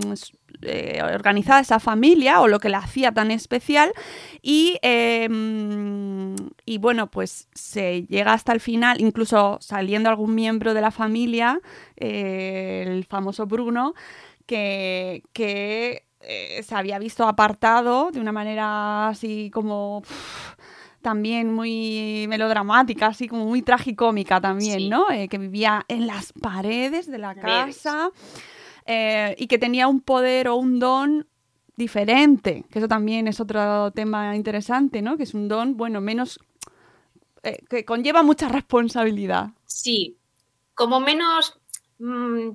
eh, 0.62 1.00
organizada 1.02 1.60
esa 1.60 1.80
familia 1.80 2.40
o 2.40 2.48
lo 2.48 2.58
que 2.58 2.68
la 2.68 2.78
hacía 2.78 3.12
tan 3.12 3.30
especial 3.30 3.92
y, 4.40 4.78
em, 4.82 6.36
y 6.64 6.78
bueno, 6.78 7.10
pues 7.10 7.48
se 7.54 8.06
llega 8.06 8.32
hasta 8.32 8.52
el 8.52 8.60
final, 8.60 9.00
incluso 9.00 9.58
saliendo 9.60 10.08
algún 10.08 10.34
miembro 10.34 10.74
de 10.74 10.80
la 10.80 10.90
familia, 10.90 11.60
eh, 11.96 12.84
el 12.86 13.04
famoso 13.04 13.46
Bruno, 13.46 13.94
que, 14.46 15.22
que 15.32 16.04
eh, 16.20 16.62
se 16.62 16.74
había 16.74 16.98
visto 16.98 17.26
apartado 17.26 18.10
de 18.10 18.20
una 18.20 18.32
manera 18.32 19.08
así 19.08 19.50
como... 19.52 20.02
también 21.02 21.52
muy 21.52 22.24
melodramática, 22.30 23.08
así 23.08 23.28
como 23.28 23.44
muy 23.44 23.60
tragicómica 23.60 24.40
también, 24.40 24.88
¿no? 24.88 25.04
que 25.08 25.36
vivía 25.36 25.84
en 25.88 26.06
las 26.06 26.32
paredes 26.32 27.06
de 27.06 27.18
la 27.18 27.34
casa. 27.34 28.10
Eh, 28.86 29.34
y 29.38 29.46
que 29.46 29.58
tenía 29.58 29.88
un 29.88 30.00
poder 30.00 30.48
o 30.48 30.56
un 30.56 30.78
don 30.78 31.26
diferente, 31.76 32.64
que 32.70 32.78
eso 32.78 32.88
también 32.88 33.26
es 33.28 33.40
otro 33.40 33.90
tema 33.92 34.36
interesante, 34.36 35.02
¿no? 35.02 35.16
Que 35.16 35.24
es 35.24 35.34
un 35.34 35.48
don, 35.48 35.76
bueno, 35.76 36.00
menos... 36.00 36.38
Eh, 37.42 37.58
que 37.68 37.84
conlleva 37.84 38.22
mucha 38.22 38.48
responsabilidad. 38.48 39.48
Sí, 39.66 40.16
como 40.74 41.00
menos... 41.00 41.58
Mm, 41.98 42.50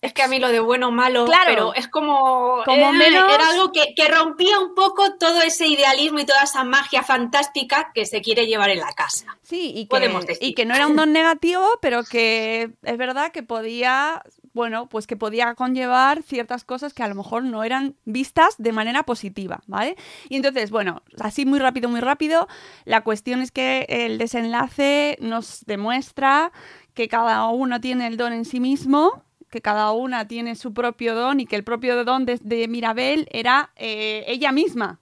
es 0.00 0.12
que 0.12 0.22
a 0.22 0.28
mí 0.28 0.38
lo 0.38 0.48
de 0.48 0.60
bueno 0.60 0.88
o 0.88 0.90
malo, 0.92 1.24
claro, 1.24 1.50
pero 1.50 1.74
es 1.74 1.88
como, 1.88 2.62
como 2.64 2.94
era, 3.02 3.26
algo 3.50 3.72
que, 3.72 4.08
rompía 4.08 4.60
un 4.60 4.72
poco 4.72 5.16
todo 5.18 5.42
ese 5.42 5.66
idealismo 5.66 6.20
y 6.20 6.24
toda 6.24 6.44
esa 6.44 6.62
magia 6.62 7.02
fantástica 7.02 7.90
que 7.92 8.06
se 8.06 8.22
quiere 8.22 8.46
llevar 8.46 8.70
en 8.70 8.78
la 8.78 8.92
casa. 8.92 9.36
Sí, 9.42 9.72
y 9.74 9.88
que, 9.88 10.38
y 10.40 10.54
que 10.54 10.66
no 10.66 10.76
era 10.76 10.86
un 10.86 10.94
don 10.94 11.12
negativo, 11.12 11.66
pero 11.82 12.04
que 12.04 12.70
es 12.84 12.96
verdad 12.96 13.32
que 13.32 13.42
podía 13.42 14.22
bueno, 14.52 14.88
pues 14.88 15.06
que 15.06 15.16
podía 15.16 15.54
conllevar 15.54 16.22
ciertas 16.22 16.64
cosas 16.64 16.94
que 16.94 17.02
a 17.02 17.08
lo 17.08 17.14
mejor 17.14 17.44
no 17.44 17.64
eran 17.64 17.96
vistas 18.04 18.54
de 18.58 18.72
manera 18.72 19.02
positiva, 19.02 19.60
¿vale? 19.66 19.96
Y 20.28 20.36
entonces, 20.36 20.70
bueno, 20.70 21.02
así 21.20 21.46
muy 21.46 21.58
rápido, 21.58 21.88
muy 21.88 22.00
rápido, 22.00 22.48
la 22.84 23.02
cuestión 23.02 23.40
es 23.40 23.50
que 23.50 23.86
el 23.88 24.18
desenlace 24.18 25.18
nos 25.20 25.64
demuestra 25.66 26.52
que 26.94 27.08
cada 27.08 27.46
uno 27.48 27.80
tiene 27.80 28.06
el 28.06 28.16
don 28.16 28.32
en 28.32 28.44
sí 28.44 28.60
mismo, 28.60 29.22
que 29.50 29.60
cada 29.60 29.92
una 29.92 30.28
tiene 30.28 30.56
su 30.56 30.74
propio 30.74 31.14
don 31.14 31.40
y 31.40 31.46
que 31.46 31.56
el 31.56 31.64
propio 31.64 32.04
don 32.04 32.26
de, 32.26 32.66
Mirabel 32.68 33.28
era 33.30 33.70
eh, 33.76 34.24
ella 34.26 34.52
misma. 34.52 35.00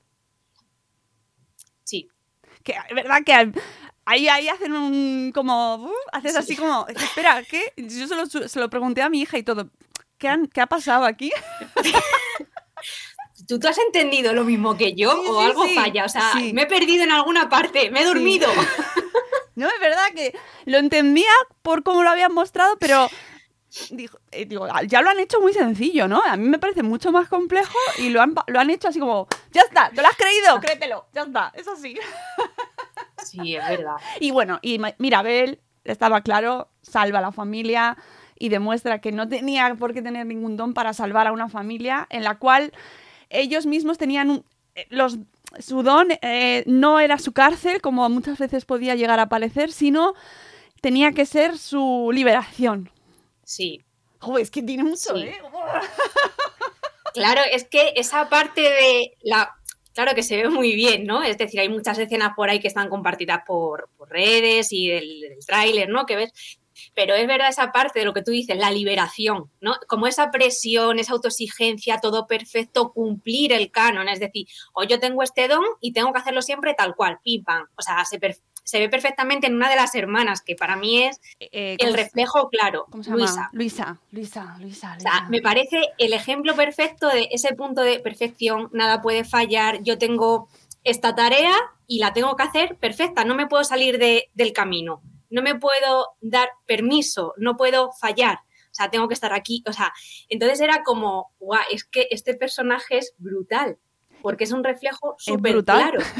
que 2.66 2.72
es 2.72 2.94
verdad 2.94 3.22
que 3.24 3.52
ahí, 4.06 4.28
ahí 4.28 4.48
hacen 4.48 4.72
un, 4.72 5.32
como, 5.34 5.74
uh, 5.76 5.92
haces 6.12 6.34
así 6.36 6.56
como, 6.56 6.86
espera, 6.88 7.42
¿qué? 7.42 7.72
Yo 7.76 8.08
se 8.08 8.16
lo, 8.16 8.26
se 8.26 8.60
lo 8.60 8.70
pregunté 8.70 9.02
a 9.02 9.10
mi 9.10 9.20
hija 9.20 9.36
y 9.36 9.42
todo, 9.42 9.68
¿qué, 10.16 10.28
han, 10.28 10.46
qué 10.46 10.62
ha 10.62 10.66
pasado 10.66 11.04
aquí? 11.04 11.30
¿Tú, 13.46 13.60
¿Tú 13.60 13.68
has 13.68 13.78
entendido 13.78 14.32
lo 14.32 14.44
mismo 14.44 14.76
que 14.76 14.94
yo 14.94 15.12
o 15.12 15.40
algo 15.40 15.68
falla? 15.68 16.06
O 16.06 16.08
sea, 16.08 16.32
me 16.52 16.62
he 16.62 16.66
perdido 16.66 17.04
en 17.04 17.12
alguna 17.12 17.48
parte, 17.48 17.90
me 17.90 18.00
he 18.00 18.04
dormido. 18.04 18.48
No, 19.56 19.68
es 19.68 19.80
verdad 19.80 20.04
que 20.14 20.38
lo 20.66 20.76
entendía 20.76 21.30
por 21.62 21.82
cómo 21.82 22.02
lo 22.02 22.10
habían 22.10 22.34
mostrado, 22.34 22.76
pero 22.78 23.08
eh, 24.30 24.44
digo, 24.44 24.68
ya 24.86 25.00
lo 25.00 25.08
han 25.08 25.18
hecho 25.18 25.40
muy 25.40 25.54
sencillo, 25.54 26.08
¿no? 26.08 26.22
A 26.22 26.36
mí 26.36 26.48
me 26.48 26.58
parece 26.58 26.82
mucho 26.82 27.10
más 27.12 27.28
complejo 27.28 27.78
y 27.98 28.10
lo 28.10 28.20
han, 28.20 28.34
lo 28.46 28.60
han 28.60 28.68
hecho 28.70 28.88
así 28.88 28.98
como, 28.98 29.28
ya 29.52 29.62
está, 29.62 29.90
¿te 29.90 30.02
lo 30.02 30.08
has 30.08 30.16
creído? 30.16 30.60
Créetelo, 30.60 31.06
ya 31.14 31.22
está, 31.22 31.52
es 31.54 31.66
así. 31.68 31.98
Sí, 33.26 33.56
es 33.56 33.68
verdad. 33.68 33.96
Y 34.20 34.30
bueno, 34.30 34.58
y 34.62 34.80
Mirabel, 34.98 35.60
estaba 35.84 36.20
claro, 36.22 36.68
salva 36.82 37.18
a 37.18 37.22
la 37.22 37.32
familia 37.32 37.96
y 38.38 38.48
demuestra 38.48 39.00
que 39.00 39.12
no 39.12 39.28
tenía 39.28 39.74
por 39.76 39.94
qué 39.94 40.02
tener 40.02 40.26
ningún 40.26 40.56
don 40.56 40.74
para 40.74 40.92
salvar 40.92 41.26
a 41.26 41.32
una 41.32 41.48
familia 41.48 42.06
en 42.10 42.24
la 42.24 42.38
cual 42.38 42.72
ellos 43.30 43.66
mismos 43.66 43.98
tenían 43.98 44.30
un, 44.30 44.44
eh, 44.74 44.86
los 44.90 45.18
su 45.58 45.82
don 45.82 46.08
eh, 46.22 46.64
no 46.66 47.00
era 47.00 47.18
su 47.18 47.32
cárcel, 47.32 47.80
como 47.80 48.08
muchas 48.08 48.38
veces 48.38 48.64
podía 48.64 48.94
llegar 48.94 49.20
a 49.20 49.28
parecer, 49.28 49.72
sino 49.72 50.14
tenía 50.80 51.12
que 51.12 51.24
ser 51.24 51.56
su 51.56 52.10
liberación. 52.12 52.90
Sí. 53.44 53.82
Joder, 54.18 54.42
es 54.42 54.50
que 54.50 54.62
tiene 54.62 54.84
mucho, 54.84 55.16
¿eh? 55.16 55.36
Claro, 57.14 57.40
es 57.50 57.64
que 57.64 57.94
esa 57.96 58.28
parte 58.28 58.60
de 58.60 59.16
la. 59.22 59.55
Claro 59.96 60.14
que 60.14 60.22
se 60.22 60.36
ve 60.36 60.50
muy 60.50 60.74
bien, 60.74 61.04
¿no? 61.06 61.22
Es 61.22 61.38
decir, 61.38 61.58
hay 61.58 61.70
muchas 61.70 61.98
escenas 61.98 62.34
por 62.36 62.50
ahí 62.50 62.60
que 62.60 62.68
están 62.68 62.90
compartidas 62.90 63.40
por, 63.46 63.88
redes 64.10 64.68
y 64.70 64.88
del, 64.88 65.38
tráiler, 65.46 65.88
¿no? 65.88 66.04
Que 66.04 66.16
ves 66.16 66.32
pero 66.92 67.14
es 67.14 67.26
verdad 67.26 67.48
esa 67.48 67.72
parte 67.72 68.00
de 68.00 68.04
lo 68.04 68.12
que 68.12 68.20
tú 68.20 68.30
dices, 68.30 68.54
la 68.58 68.70
liberación, 68.70 69.50
¿no? 69.62 69.76
Como 69.88 70.06
esa 70.06 70.30
presión, 70.30 70.98
esa 70.98 71.14
autoexigencia, 71.14 72.00
todo 72.02 72.26
perfecto, 72.26 72.92
cumplir 72.92 73.54
el 73.54 73.70
canon, 73.70 74.10
es 74.10 74.20
decir, 74.20 74.46
o 74.74 74.84
yo 74.84 75.00
tengo 75.00 75.22
este 75.22 75.48
don 75.48 75.64
y 75.80 75.94
tengo 75.94 76.12
que 76.12 76.18
hacerlo 76.18 76.42
siempre 76.42 76.74
tal 76.74 76.94
cual, 76.94 77.18
pim 77.24 77.42
pam. 77.42 77.66
O 77.76 77.80
sea, 77.80 78.04
se, 78.04 78.18
ve 78.78 78.88
perfectamente 78.88 79.46
en 79.46 79.54
una 79.54 79.70
de 79.70 79.76
las 79.76 79.94
hermanas, 79.94 80.42
que 80.42 80.56
para 80.56 80.76
mí 80.76 81.04
es 81.04 81.20
eh, 81.40 81.76
el 81.78 81.94
reflejo 81.94 82.48
claro. 82.48 82.86
¿Cómo 82.90 83.02
se 83.02 83.10
llama? 83.10 83.22
Luisa. 83.22 83.50
Luisa, 83.52 84.00
Luisa, 84.10 84.56
Luisa, 84.60 84.94
O 84.96 85.00
sea, 85.00 85.26
me 85.30 85.40
parece 85.40 85.80
el 85.98 86.12
ejemplo 86.12 86.54
perfecto 86.54 87.08
de 87.08 87.28
ese 87.30 87.54
punto 87.54 87.82
de 87.82 88.00
perfección, 88.00 88.68
nada 88.72 89.02
puede 89.02 89.24
fallar, 89.24 89.82
yo 89.82 89.98
tengo 89.98 90.48
esta 90.84 91.14
tarea 91.14 91.54
y 91.86 91.98
la 92.00 92.12
tengo 92.12 92.34
que 92.36 92.42
hacer 92.42 92.76
perfecta, 92.76 93.24
no 93.24 93.34
me 93.34 93.46
puedo 93.46 93.64
salir 93.64 93.98
del 93.98 94.52
camino 94.52 95.00
no 95.30 95.42
me 95.42 95.54
puedo 95.54 96.14
dar 96.20 96.48
permiso, 96.66 97.34
no 97.36 97.56
puedo 97.56 97.92
fallar. 97.92 98.38
O 98.70 98.74
sea, 98.76 98.90
tengo 98.90 99.08
que 99.08 99.14
estar 99.14 99.32
aquí. 99.32 99.62
O 99.66 99.72
sea, 99.72 99.92
entonces 100.28 100.60
era 100.60 100.82
como, 100.82 101.32
guau, 101.38 101.62
es 101.70 101.84
que 101.84 102.08
este 102.10 102.34
personaje 102.34 102.98
es 102.98 103.14
brutal, 103.18 103.78
porque 104.22 104.44
es 104.44 104.52
un 104.52 104.64
reflejo 104.64 105.14
súper 105.18 105.64
claro. 105.64 106.00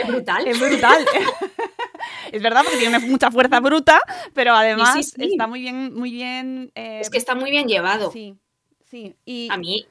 Es 0.00 0.06
brutal. 0.06 0.46
Es 0.46 0.60
brutal. 0.60 1.06
es 2.32 2.42
verdad 2.42 2.62
porque 2.62 2.78
tiene 2.78 2.98
mucha 2.98 3.30
fuerza 3.30 3.58
bruta, 3.60 4.00
pero 4.34 4.54
además 4.54 5.14
está 5.16 5.46
muy 5.46 5.60
bien, 5.60 5.94
muy 5.94 6.10
bien. 6.12 6.70
Eh, 6.74 7.00
es 7.00 7.10
que 7.10 7.18
está 7.18 7.34
muy 7.34 7.50
bien 7.50 7.68
llevado. 7.68 8.10
Sí, 8.10 8.36
sí. 8.84 9.16
Y... 9.24 9.48
A 9.50 9.56
mí 9.56 9.86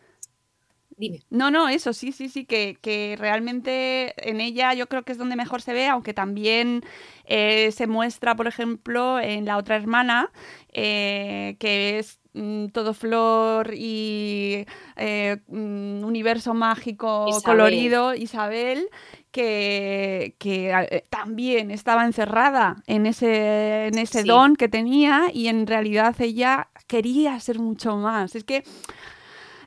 Dime. 0.97 1.21
No, 1.29 1.51
no, 1.51 1.69
eso 1.69 1.93
sí, 1.93 2.11
sí, 2.11 2.27
sí, 2.27 2.45
que, 2.45 3.15
realmente 3.19 4.15
en 4.27 4.41
ella 4.41 4.73
yo 4.73 4.87
creo 4.87 5.03
que 5.03 5.11
es 5.11 5.19
donde 5.19 5.35
mejor 5.35 5.61
se 5.61 5.73
ve, 5.73 5.87
aunque 5.87 6.11
también 6.11 6.83
eh, 7.25 7.71
se 7.71 7.85
muestra, 7.85 8.35
por 8.35 8.47
ejemplo, 8.47 9.19
en 9.19 9.45
la 9.45 9.57
otra 9.57 9.75
hermana, 9.75 10.31
eh, 10.73 11.55
que 11.59 11.99
es 11.99 12.19
todo 12.71 12.93
flor 12.93 13.73
y 13.73 14.65
eh, 14.95 15.37
mm, 15.47 16.03
universo 16.03 16.53
mágico 16.53 17.27
colorido, 17.43 18.13
Isabel, 18.13 18.89
que, 19.31 20.35
también 21.09 21.71
estaba 21.71 22.05
encerrada 22.05 22.77
en 22.87 23.05
ese, 23.05 23.87
en 23.87 23.97
ese 23.97 24.23
don 24.23 24.55
que 24.55 24.67
tenía 24.67 25.29
y 25.33 25.47
en 25.47 25.67
realidad 25.67 26.15
ella 26.19 26.69
quería 26.87 27.39
ser 27.39 27.59
mucho 27.59 27.97
más. 27.97 28.35
Es 28.35 28.43
que 28.43 28.63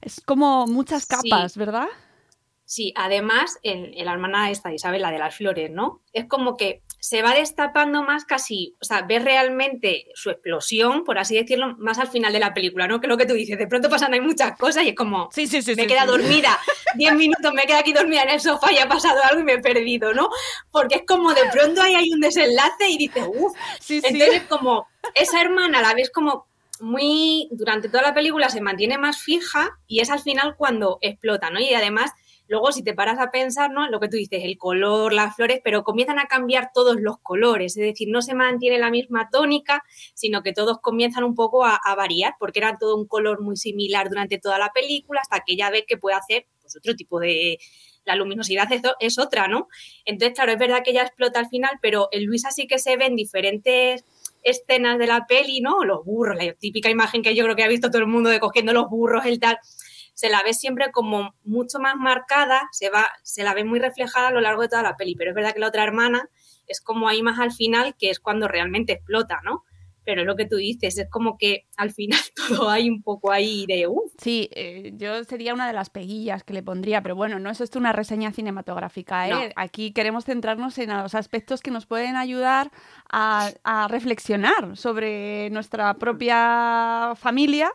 es 0.00 0.20
como 0.20 0.66
muchas 0.66 1.06
capas, 1.06 1.56
¿verdad? 1.56 1.88
Sí, 2.64 2.92
además, 2.96 3.58
en, 3.62 3.92
la 4.04 4.12
hermana 4.12 4.50
esta, 4.50 4.72
Isabel, 4.72 5.02
la 5.02 5.10
de 5.10 5.18
las 5.18 5.34
flores, 5.34 5.70
¿no? 5.70 6.02
Es 6.12 6.26
como 6.26 6.56
que 6.56 6.82
se 7.00 7.22
va 7.22 7.34
destapando 7.34 8.02
más 8.02 8.26
casi, 8.26 8.76
o 8.80 8.84
sea, 8.84 9.02
ves 9.02 9.24
realmente 9.24 10.06
su 10.14 10.30
explosión, 10.30 11.02
por 11.04 11.18
así 11.18 11.34
decirlo, 11.34 11.74
más 11.78 11.98
al 11.98 12.08
final 12.08 12.32
de 12.32 12.40
la 12.40 12.52
película, 12.52 12.86
¿no? 12.86 13.00
Que 13.00 13.06
lo 13.06 13.16
que 13.16 13.24
tú 13.24 13.32
dices, 13.32 13.58
de 13.58 13.66
pronto 13.66 13.88
pasan 13.88 14.12
hay 14.12 14.20
muchas 14.20 14.56
cosas 14.58 14.84
y 14.84 14.90
es 14.90 14.94
como, 14.94 15.30
sí, 15.32 15.46
sí, 15.46 15.62
sí, 15.62 15.74
me 15.74 15.86
queda 15.86 16.04
dormida, 16.04 16.58
diez 16.94 17.14
minutos 17.14 17.52
me 17.54 17.62
queda 17.62 17.78
aquí 17.78 17.94
dormida 17.94 18.22
en 18.22 18.30
el 18.30 18.40
sofá 18.40 18.70
y 18.70 18.78
ha 18.78 18.86
pasado 18.86 19.18
algo 19.24 19.40
y 19.40 19.44
me 19.44 19.54
he 19.54 19.58
perdido, 19.60 20.12
¿no? 20.12 20.28
Porque 20.70 20.96
es 20.96 21.02
como 21.06 21.32
de 21.32 21.46
pronto 21.50 21.80
ahí 21.80 21.94
hay 21.94 22.12
un 22.12 22.20
desenlace 22.20 22.88
y 22.88 22.98
dices, 22.98 23.24
uff, 23.26 23.56
entonces 23.88 24.42
como 24.42 24.86
esa 25.14 25.40
hermana 25.40 25.80
la 25.80 25.94
ves 25.94 26.10
como 26.10 26.50
muy, 26.80 27.48
durante 27.52 27.88
toda 27.88 28.02
la 28.02 28.14
película 28.14 28.48
se 28.48 28.60
mantiene 28.60 28.98
más 28.98 29.18
fija 29.18 29.78
y 29.86 30.00
es 30.00 30.10
al 30.10 30.20
final 30.20 30.54
cuando 30.56 30.98
explota, 31.00 31.50
¿no? 31.50 31.60
Y 31.60 31.72
además, 31.74 32.12
luego 32.50 32.72
si 32.72 32.82
te 32.82 32.94
paras 32.94 33.18
a 33.20 33.30
pensar, 33.30 33.70
¿no? 33.70 33.88
Lo 33.88 34.00
que 34.00 34.08
tú 34.08 34.16
dices, 34.16 34.42
el 34.42 34.58
color, 34.58 35.12
las 35.12 35.36
flores, 35.36 35.60
pero 35.62 35.84
comienzan 35.84 36.18
a 36.18 36.26
cambiar 36.26 36.72
todos 36.74 37.00
los 37.00 37.18
colores, 37.20 37.76
es 37.76 37.82
decir, 37.82 38.08
no 38.10 38.22
se 38.22 38.34
mantiene 38.34 38.76
la 38.78 38.90
misma 38.90 39.28
tónica, 39.30 39.84
sino 40.14 40.42
que 40.42 40.52
todos 40.52 40.80
comienzan 40.80 41.22
un 41.22 41.36
poco 41.36 41.64
a, 41.64 41.78
variar, 41.96 42.34
porque 42.40 42.58
era 42.58 42.76
todo 42.76 42.96
un 42.96 43.06
color 43.06 43.40
muy 43.40 43.56
similar 43.56 44.08
durante 44.08 44.38
toda 44.38 44.58
la 44.58 44.70
película, 44.70 45.20
hasta 45.20 45.44
que 45.46 45.56
ya 45.56 45.70
ve 45.70 45.84
que 45.86 45.96
puede 45.96 46.16
hacer 46.16 46.46
pues, 46.60 46.76
otro 46.76 46.96
tipo 46.96 47.20
de, 47.20 47.58
la 48.04 48.16
luminosidad 48.16 48.70
es, 48.72 48.82
es, 48.98 49.18
otra, 49.20 49.46
¿no? 49.46 49.68
Entonces, 50.04 50.34
claro, 50.34 50.50
es 50.50 50.58
verdad 50.58 50.82
que 50.84 50.90
ella 50.90 51.02
explota 51.02 51.38
al 51.38 51.48
final, 51.48 51.78
pero 51.80 52.08
en 52.10 52.24
Luisa 52.26 52.50
sí 52.50 52.66
que 52.66 52.78
se 52.80 52.96
ven 52.96 53.14
diferentes 53.14 54.04
escenas 54.42 54.98
de 54.98 55.06
la 55.06 55.26
peli, 55.26 55.60
¿no? 55.60 55.84
Los 55.84 56.04
burros, 56.04 56.36
la 56.36 56.52
típica 56.54 56.90
imagen 56.90 57.22
que 57.22 57.36
yo 57.36 57.44
creo 57.44 57.54
que 57.54 57.62
ha 57.62 57.68
visto 57.68 57.90
todo 57.90 58.02
el 58.02 58.08
mundo 58.08 58.30
de 58.30 58.40
cogiendo 58.40 58.72
los 58.72 58.88
burros, 58.88 59.24
el 59.26 59.38
tal, 59.38 59.58
se 60.14 60.30
la 60.30 60.42
ve 60.42 60.54
siempre 60.54 60.90
como 60.90 61.34
mucho 61.44 61.78
más 61.78 61.96
marcada, 61.96 62.68
se, 62.72 62.90
va, 62.90 63.08
se 63.22 63.42
la 63.42 63.54
ve 63.54 63.64
muy 63.64 63.78
reflejada 63.78 64.28
a 64.28 64.32
lo 64.32 64.40
largo 64.40 64.62
de 64.62 64.68
toda 64.68 64.82
la 64.82 64.96
peli, 64.96 65.14
pero 65.16 65.30
es 65.30 65.34
verdad 65.34 65.52
que 65.52 65.60
la 65.60 65.68
otra 65.68 65.84
hermana 65.84 66.28
es 66.66 66.80
como 66.80 67.08
ahí 67.08 67.22
más 67.22 67.38
al 67.38 67.52
final, 67.52 67.96
que 67.98 68.10
es 68.10 68.20
cuando 68.20 68.48
realmente 68.48 68.92
explota, 68.92 69.40
¿no? 69.44 69.64
pero 70.04 70.22
es 70.22 70.26
lo 70.26 70.36
que 70.36 70.46
tú 70.46 70.56
dices, 70.56 70.98
es 70.98 71.08
como 71.08 71.36
que 71.38 71.66
al 71.76 71.92
final 71.92 72.18
todo 72.48 72.68
hay 72.68 72.88
un 72.88 73.02
poco 73.02 73.30
ahí 73.30 73.64
de... 73.66 73.86
Uh. 73.86 74.10
Sí, 74.18 74.48
eh, 74.52 74.92
yo 74.96 75.22
sería 75.24 75.54
una 75.54 75.66
de 75.66 75.72
las 75.72 75.90
peguillas 75.90 76.42
que 76.42 76.52
le 76.52 76.62
pondría, 76.62 77.02
pero 77.02 77.14
bueno, 77.14 77.38
no 77.38 77.50
es 77.50 77.60
esto 77.60 77.78
una 77.78 77.92
reseña 77.92 78.32
cinematográfica. 78.32 79.28
¿eh? 79.28 79.52
Aquí 79.56 79.92
queremos 79.92 80.24
centrarnos 80.24 80.78
en 80.78 80.90
los 80.90 81.14
aspectos 81.14 81.60
que 81.60 81.70
nos 81.70 81.86
pueden 81.86 82.16
ayudar 82.16 82.70
a, 83.08 83.52
reflexionar 83.88 84.76
sobre 84.76 85.48
nuestra 85.50 85.94
propia 85.94 87.14
familia, 87.16 87.72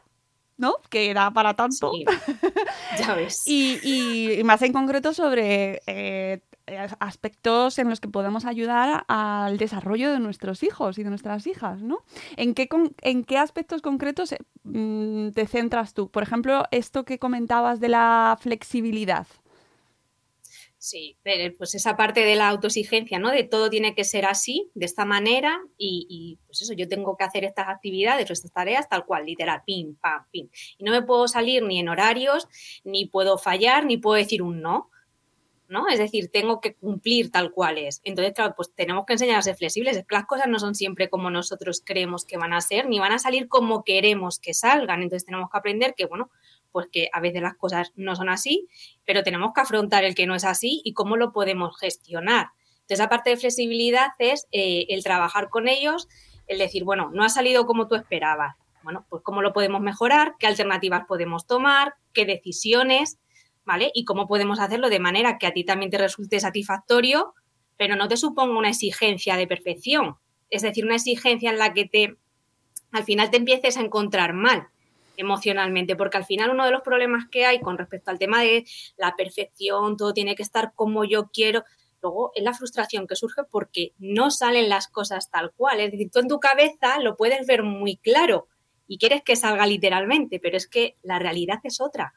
¿no? 0.57 0.75
Que 0.89 1.13
da 1.13 1.31
para 1.31 1.53
tanto. 1.53 1.91
ya 2.99 3.15
ves. 3.15 3.43
y, 3.45 4.41
más 4.43 4.61
en 4.61 4.73
concreto 4.73 5.13
sobre 5.13 5.81
eh, 5.87 6.41
aspectos 6.99 7.77
en 7.79 7.89
los 7.89 7.99
que 7.99 8.07
podemos 8.07 8.45
ayudar 8.45 9.05
al 9.07 9.57
desarrollo 9.57 10.11
de 10.11 10.19
nuestros 10.19 10.63
hijos 10.63 10.97
y 10.97 11.03
de 11.03 11.09
nuestras 11.09 11.45
hijas, 11.47 11.81
¿no? 11.81 11.99
¿En 12.37 12.53
qué, 12.53 12.67
en 13.01 13.23
qué 13.23 13.37
aspectos 13.37 13.81
concretos 13.81 14.31
eh, 14.31 14.39
mm, 14.63 15.29
te 15.29 15.47
centras 15.47 15.93
tú? 15.93 16.09
Por 16.09 16.23
ejemplo, 16.23 16.65
esto 16.71 17.05
que 17.05 17.19
comentabas 17.19 17.79
de 17.79 17.89
la 17.89 18.37
flexibilidad. 18.39 19.27
Sí, 20.85 21.17
pues 21.57 21.73
esa 21.73 21.97
parte 21.97 22.19
de 22.19 22.35
la 22.35 22.47
autoexigencia, 22.47 23.17
¿no? 23.17 23.31
De 23.31 23.43
todo 23.43 23.71
tiene 23.71 23.95
que 23.95 24.03
ser 24.03 24.23
así, 24.23 24.69
de 24.75 24.85
esta 24.85 25.03
manera, 25.03 25.59
y, 25.79 26.37
pues 26.45 26.61
eso, 26.61 26.73
yo 26.73 26.87
tengo 26.87 27.17
que 27.17 27.23
hacer 27.23 27.43
estas 27.43 27.69
actividades 27.69 28.29
o 28.29 28.33
estas 28.33 28.51
tareas 28.51 28.87
tal 28.87 29.03
cual, 29.03 29.25
literal, 29.25 29.63
pim, 29.65 29.95
pam, 29.95 30.27
pim. 30.29 30.47
Y 30.77 30.83
no 30.83 30.91
me 30.91 31.01
puedo 31.01 31.27
salir 31.27 31.63
ni 31.63 31.79
en 31.79 31.89
horarios, 31.89 32.47
ni 32.83 33.07
puedo 33.07 33.39
fallar, 33.39 33.83
ni 33.83 33.97
puedo 33.97 34.15
decir 34.17 34.43
un 34.43 34.61
no. 34.61 34.91
¿no? 35.67 35.87
Es 35.87 35.97
decir, 35.97 36.29
tengo 36.31 36.61
que 36.61 36.75
cumplir 36.75 37.31
tal 37.31 37.51
cual 37.51 37.79
es. 37.79 37.99
Entonces, 38.03 38.35
claro, 38.35 38.53
pues 38.55 38.71
tenemos 38.75 39.05
que 39.07 39.13
enseñar 39.13 39.39
a 39.39 39.41
ser 39.41 39.55
flexibles. 39.55 39.97
Es 39.97 40.05
que 40.05 40.13
las 40.13 40.27
cosas 40.27 40.47
no 40.47 40.59
son 40.59 40.75
siempre 40.75 41.09
como 41.09 41.31
nosotros 41.31 41.81
creemos 41.83 42.25
que 42.25 42.37
van 42.37 42.53
a 42.53 42.61
ser, 42.61 42.87
ni 42.87 42.99
van 42.99 43.13
a 43.13 43.17
salir 43.17 43.47
como 43.47 43.83
queremos 43.83 44.37
que 44.37 44.53
salgan. 44.53 45.01
Entonces, 45.01 45.25
tenemos 45.25 45.49
que 45.49 45.57
aprender 45.57 45.95
que, 45.95 46.05
bueno, 46.05 46.29
pues 46.75 46.89
que 46.91 47.07
a 47.13 47.21
veces 47.21 47.41
las 47.41 47.55
cosas 47.55 47.93
no 47.95 48.17
son 48.17 48.27
así, 48.27 48.67
pero 49.05 49.23
tenemos 49.23 49.53
que 49.53 49.61
afrontar 49.61 50.03
el 50.03 50.13
que 50.13 50.27
no 50.27 50.35
es 50.35 50.43
así 50.43 50.81
y 50.83 50.91
cómo 50.91 51.15
lo 51.15 51.31
podemos 51.31 51.79
gestionar. 51.79 52.47
Entonces, 52.81 52.99
aparte 52.99 53.29
de 53.29 53.37
flexibilidad 53.37 54.09
es 54.19 54.45
eh, 54.51 54.85
el 54.89 55.01
trabajar 55.01 55.47
con 55.47 55.69
ellos, 55.69 56.09
el 56.47 56.57
decir, 56.57 56.83
bueno, 56.83 57.11
no 57.13 57.23
ha 57.23 57.29
salido 57.29 57.65
como 57.65 57.87
tú 57.87 57.95
esperabas. 57.95 58.57
Bueno, 58.83 59.05
pues 59.09 59.23
cómo 59.23 59.41
lo 59.41 59.53
podemos 59.53 59.79
mejorar, 59.79 60.35
qué 60.37 60.47
alternativas 60.47 61.05
podemos 61.07 61.47
tomar, 61.47 61.93
qué 62.11 62.25
decisiones, 62.25 63.19
¿vale? 63.63 63.89
Y 63.93 64.03
cómo 64.03 64.27
podemos 64.27 64.59
hacerlo 64.59 64.89
de 64.89 64.99
manera 64.99 65.37
que 65.37 65.47
a 65.47 65.53
ti 65.53 65.63
también 65.63 65.91
te 65.91 65.97
resulte 65.97 66.41
satisfactorio, 66.41 67.35
pero 67.77 67.95
no 67.95 68.09
te 68.09 68.17
suponga 68.17 68.59
una 68.59 68.67
exigencia 68.71 69.37
de 69.37 69.47
perfección. 69.47 70.17
Es 70.49 70.63
decir, 70.63 70.83
una 70.83 70.95
exigencia 70.95 71.51
en 71.51 71.57
la 71.57 71.73
que 71.73 71.85
te, 71.85 72.17
al 72.91 73.05
final 73.05 73.31
te 73.31 73.37
empieces 73.37 73.77
a 73.77 73.81
encontrar 73.81 74.33
mal 74.33 74.67
emocionalmente, 75.17 75.95
porque 75.95 76.17
al 76.17 76.25
final 76.25 76.51
uno 76.51 76.65
de 76.65 76.71
los 76.71 76.81
problemas 76.81 77.27
que 77.29 77.45
hay 77.45 77.59
con 77.59 77.77
respecto 77.77 78.11
al 78.11 78.19
tema 78.19 78.41
de 78.41 78.65
la 78.97 79.15
perfección, 79.15 79.97
todo 79.97 80.13
tiene 80.13 80.35
que 80.35 80.43
estar 80.43 80.73
como 80.75 81.03
yo 81.03 81.29
quiero, 81.31 81.63
luego 82.01 82.31
es 82.35 82.43
la 82.43 82.53
frustración 82.53 83.07
que 83.07 83.15
surge 83.15 83.43
porque 83.49 83.93
no 83.97 84.31
salen 84.31 84.69
las 84.69 84.87
cosas 84.87 85.29
tal 85.31 85.51
cual. 85.53 85.79
Es 85.79 85.91
decir, 85.91 86.09
tú 86.11 86.19
en 86.19 86.27
tu 86.27 86.39
cabeza 86.39 86.99
lo 86.99 87.15
puedes 87.15 87.47
ver 87.47 87.63
muy 87.63 87.97
claro 87.97 88.47
y 88.87 88.97
quieres 88.97 89.23
que 89.23 89.35
salga 89.35 89.65
literalmente, 89.65 90.39
pero 90.39 90.57
es 90.57 90.67
que 90.67 90.97
la 91.01 91.19
realidad 91.19 91.59
es 91.63 91.81
otra 91.81 92.13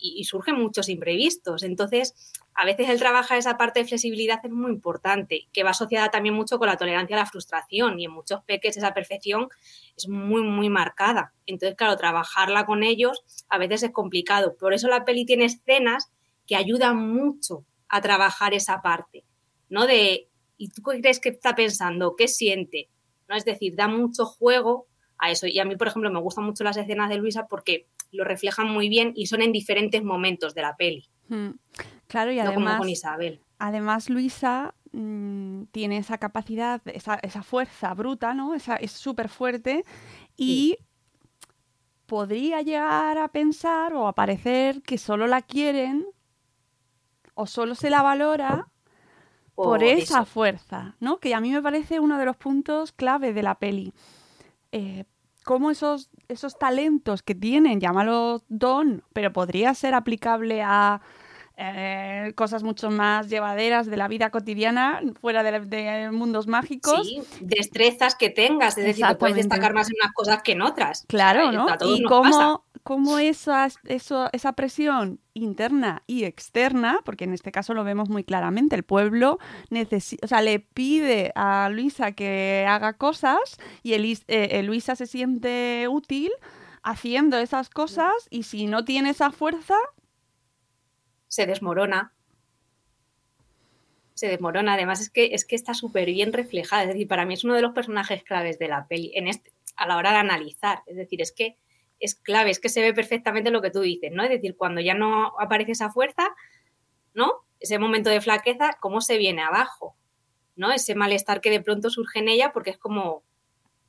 y, 0.00 0.24
surgen 0.24 0.56
muchos 0.56 0.88
imprevistos. 0.88 1.62
Entonces, 1.62 2.14
a 2.54 2.64
veces 2.64 2.88
el 2.88 2.98
trabajar 2.98 3.38
esa 3.38 3.56
parte 3.56 3.80
de 3.80 3.86
flexibilidad 3.86 4.40
es 4.42 4.50
muy 4.50 4.72
importante, 4.72 5.48
que 5.52 5.62
va 5.62 5.70
asociada 5.70 6.10
también 6.10 6.34
mucho 6.34 6.58
con 6.58 6.68
la 6.68 6.76
tolerancia 6.76 7.16
a 7.16 7.20
la 7.20 7.26
frustración 7.26 8.00
y 8.00 8.06
en 8.06 8.12
muchos 8.12 8.42
peques 8.44 8.76
esa 8.76 8.94
perfección 8.94 9.48
es 9.96 10.08
muy, 10.08 10.42
muy 10.42 10.68
marcada. 10.68 11.32
Entonces, 11.46 11.76
claro, 11.76 11.96
trabajarla 11.96 12.66
con 12.66 12.82
ellos 12.82 13.24
a 13.48 13.58
veces 13.58 13.82
es 13.82 13.90
complicado. 13.90 14.56
Por 14.56 14.74
eso 14.74 14.88
la 14.88 15.04
peli 15.04 15.24
tiene 15.24 15.44
escenas 15.44 16.10
que 16.46 16.56
ayudan 16.56 16.96
mucho 16.96 17.64
a 17.88 18.00
trabajar 18.00 18.54
esa 18.54 18.82
parte, 18.82 19.24
¿no? 19.68 19.86
De, 19.86 20.28
¿y 20.56 20.68
tú 20.68 20.82
qué 20.82 21.00
crees 21.00 21.20
que 21.20 21.30
está 21.30 21.54
pensando? 21.54 22.14
¿Qué 22.16 22.28
siente? 22.28 22.88
¿No? 23.28 23.36
Es 23.36 23.44
decir, 23.44 23.74
da 23.76 23.88
mucho 23.88 24.26
juego 24.26 24.86
a 25.18 25.30
eso. 25.30 25.46
Y 25.46 25.58
a 25.58 25.64
mí, 25.64 25.76
por 25.76 25.88
ejemplo, 25.88 26.10
me 26.10 26.20
gustan 26.20 26.44
mucho 26.44 26.64
las 26.64 26.76
escenas 26.76 27.08
de 27.08 27.16
Luisa 27.16 27.46
porque 27.46 27.86
lo 28.12 28.24
reflejan 28.24 28.70
muy 28.70 28.88
bien 28.88 29.12
y 29.14 29.26
son 29.26 29.42
en 29.42 29.52
diferentes 29.52 30.02
momentos 30.02 30.54
de 30.54 30.62
la 30.62 30.76
peli. 30.76 31.08
Hmm. 31.28 31.50
Claro, 32.06 32.32
y 32.32 32.40
además, 32.40 32.82
además 33.58 34.10
Luisa 34.10 34.74
mm, 34.92 35.64
tiene 35.70 35.98
esa 35.98 36.18
capacidad, 36.18 36.82
esa, 36.86 37.14
esa, 37.16 37.42
fuerza 37.44 37.94
bruta, 37.94 38.34
¿no? 38.34 38.54
Esa, 38.54 38.74
es 38.76 38.90
súper 38.90 39.28
fuerte 39.28 39.84
y 40.36 40.76
podría 42.06 42.62
llegar 42.62 43.18
a 43.18 43.28
pensar 43.28 43.94
o 43.94 44.08
a 44.08 44.14
parecer 44.16 44.82
que 44.82 44.98
solo 44.98 45.28
la 45.28 45.42
quieren 45.42 46.04
o 47.34 47.46
solo 47.46 47.76
se 47.76 47.90
la 47.90 48.02
valora 48.02 48.66
por, 49.54 49.84
esa 49.84 50.24
fuerza, 50.24 50.96
¿no? 51.00 51.18
Que 51.18 51.34
a 51.34 51.40
mí 51.40 51.52
me 51.52 51.62
parece 51.62 52.00
uno 52.00 52.18
de 52.18 52.24
los 52.24 52.36
puntos 52.36 52.92
clave 52.92 53.32
de 53.32 53.42
la 53.42 53.56
peli. 53.56 53.92
Eh, 54.72 55.04
cómo 55.50 55.72
esos, 55.72 56.10
esos 56.28 56.60
talentos 56.60 57.24
que 57.24 57.34
tienen, 57.34 57.80
llámalo 57.80 58.44
don, 58.48 59.02
pero 59.12 59.32
podría 59.32 59.74
ser 59.74 59.94
aplicable 59.94 60.62
a 60.62 61.00
eh, 61.56 62.32
cosas 62.36 62.62
mucho 62.62 62.88
más 62.88 63.28
llevaderas 63.28 63.88
de 63.88 63.96
la 63.96 64.06
vida 64.06 64.30
cotidiana, 64.30 65.00
fuera 65.20 65.42
de, 65.42 66.12
mundos 66.12 66.46
mágicos. 66.46 67.04
Sí, 67.04 67.20
destrezas 67.40 68.14
que 68.14 68.30
tengas, 68.30 68.78
es 68.78 68.84
decir, 68.84 69.04
que 69.04 69.16
puedes 69.16 69.34
destacar 69.34 69.74
más 69.74 69.88
en 69.88 69.96
unas 70.00 70.12
cosas 70.14 70.40
que 70.44 70.52
en 70.52 70.62
otras. 70.62 71.04
Claro, 71.08 71.50
¿no? 71.50 71.66
Y 71.84 72.04
cómo, 72.04 72.62
cómo 72.82 73.18
esa, 73.18 73.68
eso, 73.84 74.28
esa 74.32 74.52
presión 74.54 75.20
interna 75.34 76.02
y 76.06 76.24
externa, 76.24 77.00
porque 77.04 77.24
en 77.24 77.32
este 77.32 77.52
caso 77.52 77.74
lo 77.74 77.84
vemos 77.84 78.08
muy 78.08 78.24
claramente, 78.24 78.76
el 78.76 78.82
pueblo 78.82 79.38
o 80.22 80.26
sea, 80.26 80.42
le 80.42 80.60
pide 80.60 81.32
a 81.34 81.68
Luisa 81.70 82.12
que 82.12 82.66
haga 82.68 82.94
cosas 82.94 83.58
y 83.82 83.94
eh, 83.94 84.18
eh, 84.28 84.62
Luisa 84.62 84.96
se 84.96 85.06
siente 85.06 85.86
útil 85.88 86.30
haciendo 86.82 87.38
esas 87.38 87.70
cosas 87.70 88.12
y 88.30 88.44
si 88.44 88.66
no 88.66 88.84
tiene 88.84 89.10
esa 89.10 89.30
fuerza, 89.30 89.76
se 91.28 91.46
desmorona. 91.46 92.12
Se 94.14 94.28
desmorona. 94.28 94.74
Además, 94.74 95.00
es 95.00 95.10
que, 95.10 95.34
es 95.34 95.44
que 95.44 95.54
está 95.54 95.74
súper 95.74 96.06
bien 96.06 96.32
reflejada. 96.32 96.82
Es 96.82 96.88
decir, 96.88 97.06
para 97.06 97.24
mí 97.24 97.34
es 97.34 97.44
uno 97.44 97.54
de 97.54 97.62
los 97.62 97.72
personajes 97.72 98.24
claves 98.24 98.58
de 98.58 98.68
la 98.68 98.86
peli 98.86 99.12
en 99.14 99.28
este, 99.28 99.52
a 99.76 99.86
la 99.86 99.96
hora 99.96 100.10
de 100.10 100.18
analizar. 100.18 100.82
Es 100.86 100.96
decir, 100.96 101.22
es 101.22 101.32
que 101.32 101.56
es 102.00 102.14
clave, 102.14 102.50
es 102.50 102.58
que 102.58 102.68
se 102.68 102.80
ve 102.80 102.94
perfectamente 102.94 103.50
lo 103.50 103.62
que 103.62 103.70
tú 103.70 103.80
dices, 103.80 104.10
¿no? 104.12 104.22
Es 104.22 104.30
decir, 104.30 104.56
cuando 104.56 104.80
ya 104.80 104.94
no 104.94 105.38
aparece 105.38 105.72
esa 105.72 105.90
fuerza, 105.90 106.28
¿no? 107.14 107.44
Ese 107.60 107.78
momento 107.78 108.10
de 108.10 108.20
flaqueza, 108.20 108.76
¿cómo 108.80 109.00
se 109.00 109.18
viene 109.18 109.42
abajo? 109.42 109.94
¿No? 110.56 110.72
Ese 110.72 110.94
malestar 110.94 111.40
que 111.40 111.50
de 111.50 111.60
pronto 111.60 111.90
surge 111.90 112.18
en 112.18 112.28
ella 112.28 112.52
porque 112.52 112.70
es 112.70 112.78
como, 112.78 113.22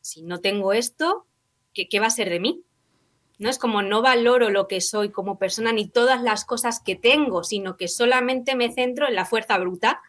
si 0.01 0.23
no 0.23 0.39
tengo 0.41 0.73
esto, 0.73 1.25
¿qué, 1.73 1.87
qué 1.87 1.99
va 1.99 2.07
a 2.07 2.11
ser 2.11 2.29
de 2.29 2.39
mí? 2.39 2.63
¿no? 3.41 3.49
Es 3.49 3.57
como 3.57 3.81
no 3.81 4.01
valoro 4.01 4.49
lo 4.49 4.67
que 4.67 4.81
soy 4.81 5.09
como 5.09 5.39
persona 5.39 5.71
ni 5.71 5.87
todas 5.87 6.21
las 6.21 6.45
cosas 6.45 6.79
que 6.79 6.95
tengo, 6.95 7.43
sino 7.43 7.75
que 7.75 7.87
solamente 7.87 8.55
me 8.55 8.71
centro 8.71 9.07
en 9.07 9.15
la 9.15 9.25
fuerza 9.25 9.57
bruta, 9.57 10.01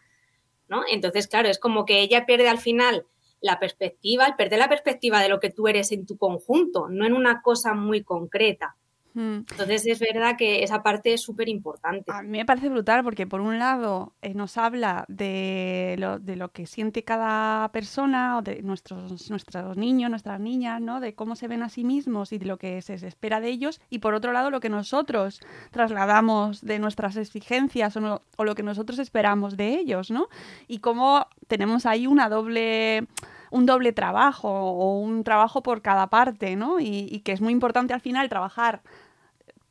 ¿no? 0.67 0.83
Entonces, 0.87 1.27
claro, 1.27 1.49
es 1.49 1.57
como 1.57 1.85
que 1.85 2.01
ella 2.01 2.27
pierde 2.27 2.47
al 2.47 2.59
final 2.59 3.07
la 3.43 3.59
perspectiva, 3.59 4.25
el 4.25 4.35
perder 4.35 4.57
la 4.57 4.69
perspectiva 4.69 5.21
de 5.21 5.29
lo 5.29 5.39
que 5.39 5.51
tú 5.51 5.67
eres 5.67 5.91
en 5.91 6.05
tu 6.05 6.17
conjunto, 6.17 6.87
no 6.89 7.05
en 7.05 7.13
una 7.13 7.41
cosa 7.41 7.73
muy 7.73 8.01
concreta. 8.03 8.75
Mm. 9.13 9.45
Entonces 9.51 9.85
es 9.85 9.99
verdad 9.99 10.35
que 10.37 10.63
esa 10.63 10.81
parte 10.81 11.13
es 11.13 11.21
súper 11.21 11.47
importante. 11.47 12.11
A 12.11 12.23
mí 12.23 12.29
me 12.39 12.45
parece 12.45 12.69
brutal 12.69 13.03
porque 13.03 13.27
por 13.27 13.41
un 13.41 13.59
lado 13.59 14.13
eh, 14.21 14.33
nos 14.33 14.57
habla 14.57 15.05
de 15.07 15.95
lo, 15.99 16.19
de 16.19 16.35
lo, 16.35 16.51
que 16.51 16.65
siente 16.65 17.03
cada 17.03 17.71
persona 17.71 18.37
o 18.37 18.41
de 18.41 18.63
nuestros, 18.63 19.29
nuestros 19.29 19.77
niños, 19.77 20.09
nuestras 20.09 20.39
niñas, 20.39 20.81
¿no? 20.81 20.99
de 20.99 21.13
cómo 21.13 21.35
se 21.35 21.47
ven 21.47 21.61
a 21.61 21.69
sí 21.69 21.83
mismos 21.83 22.33
y 22.33 22.39
de 22.39 22.45
lo 22.45 22.57
que 22.57 22.81
se 22.81 22.95
espera 22.95 23.39
de 23.39 23.49
ellos 23.49 23.81
y 23.89 23.99
por 23.99 24.15
otro 24.15 24.31
lado 24.31 24.49
lo 24.49 24.59
que 24.59 24.69
nosotros 24.69 25.41
trasladamos 25.71 26.61
de 26.61 26.79
nuestras 26.79 27.15
exigencias 27.15 27.95
o, 27.97 28.23
o 28.37 28.43
lo 28.43 28.55
que 28.55 28.63
nosotros 28.63 28.97
esperamos 28.97 29.57
de 29.57 29.75
ellos, 29.75 30.09
¿no? 30.09 30.27
Y 30.67 30.79
cómo 30.79 31.27
tenemos 31.47 31.85
ahí 31.85 32.07
una 32.07 32.29
doble 32.29 33.07
un 33.53 33.67
doble 33.67 33.93
trabajo 33.93 34.49
o 34.49 34.97
un 34.97 35.23
trabajo 35.23 35.61
por 35.61 35.83
cada 35.83 36.07
parte, 36.07 36.55
¿no? 36.55 36.79
Y, 36.79 37.19
que 37.19 37.33
es 37.33 37.39
muy 37.39 37.53
importante 37.53 37.93
al 37.93 38.01
final 38.01 38.27
trabajar 38.27 38.81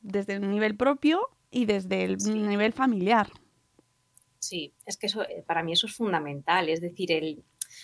desde 0.00 0.34
el 0.34 0.48
nivel 0.48 0.76
propio 0.76 1.28
y 1.50 1.64
desde 1.64 2.04
el 2.04 2.16
nivel 2.48 2.72
familiar. 2.72 3.28
Sí, 4.38 4.72
es 4.86 4.96
que 4.96 5.06
eso, 5.06 5.24
eh, 5.24 5.42
para 5.44 5.64
mí 5.64 5.72
eso 5.72 5.88
es 5.88 5.96
fundamental, 5.96 6.68
es 6.68 6.80
decir, 6.80 7.10
el, 7.10 7.42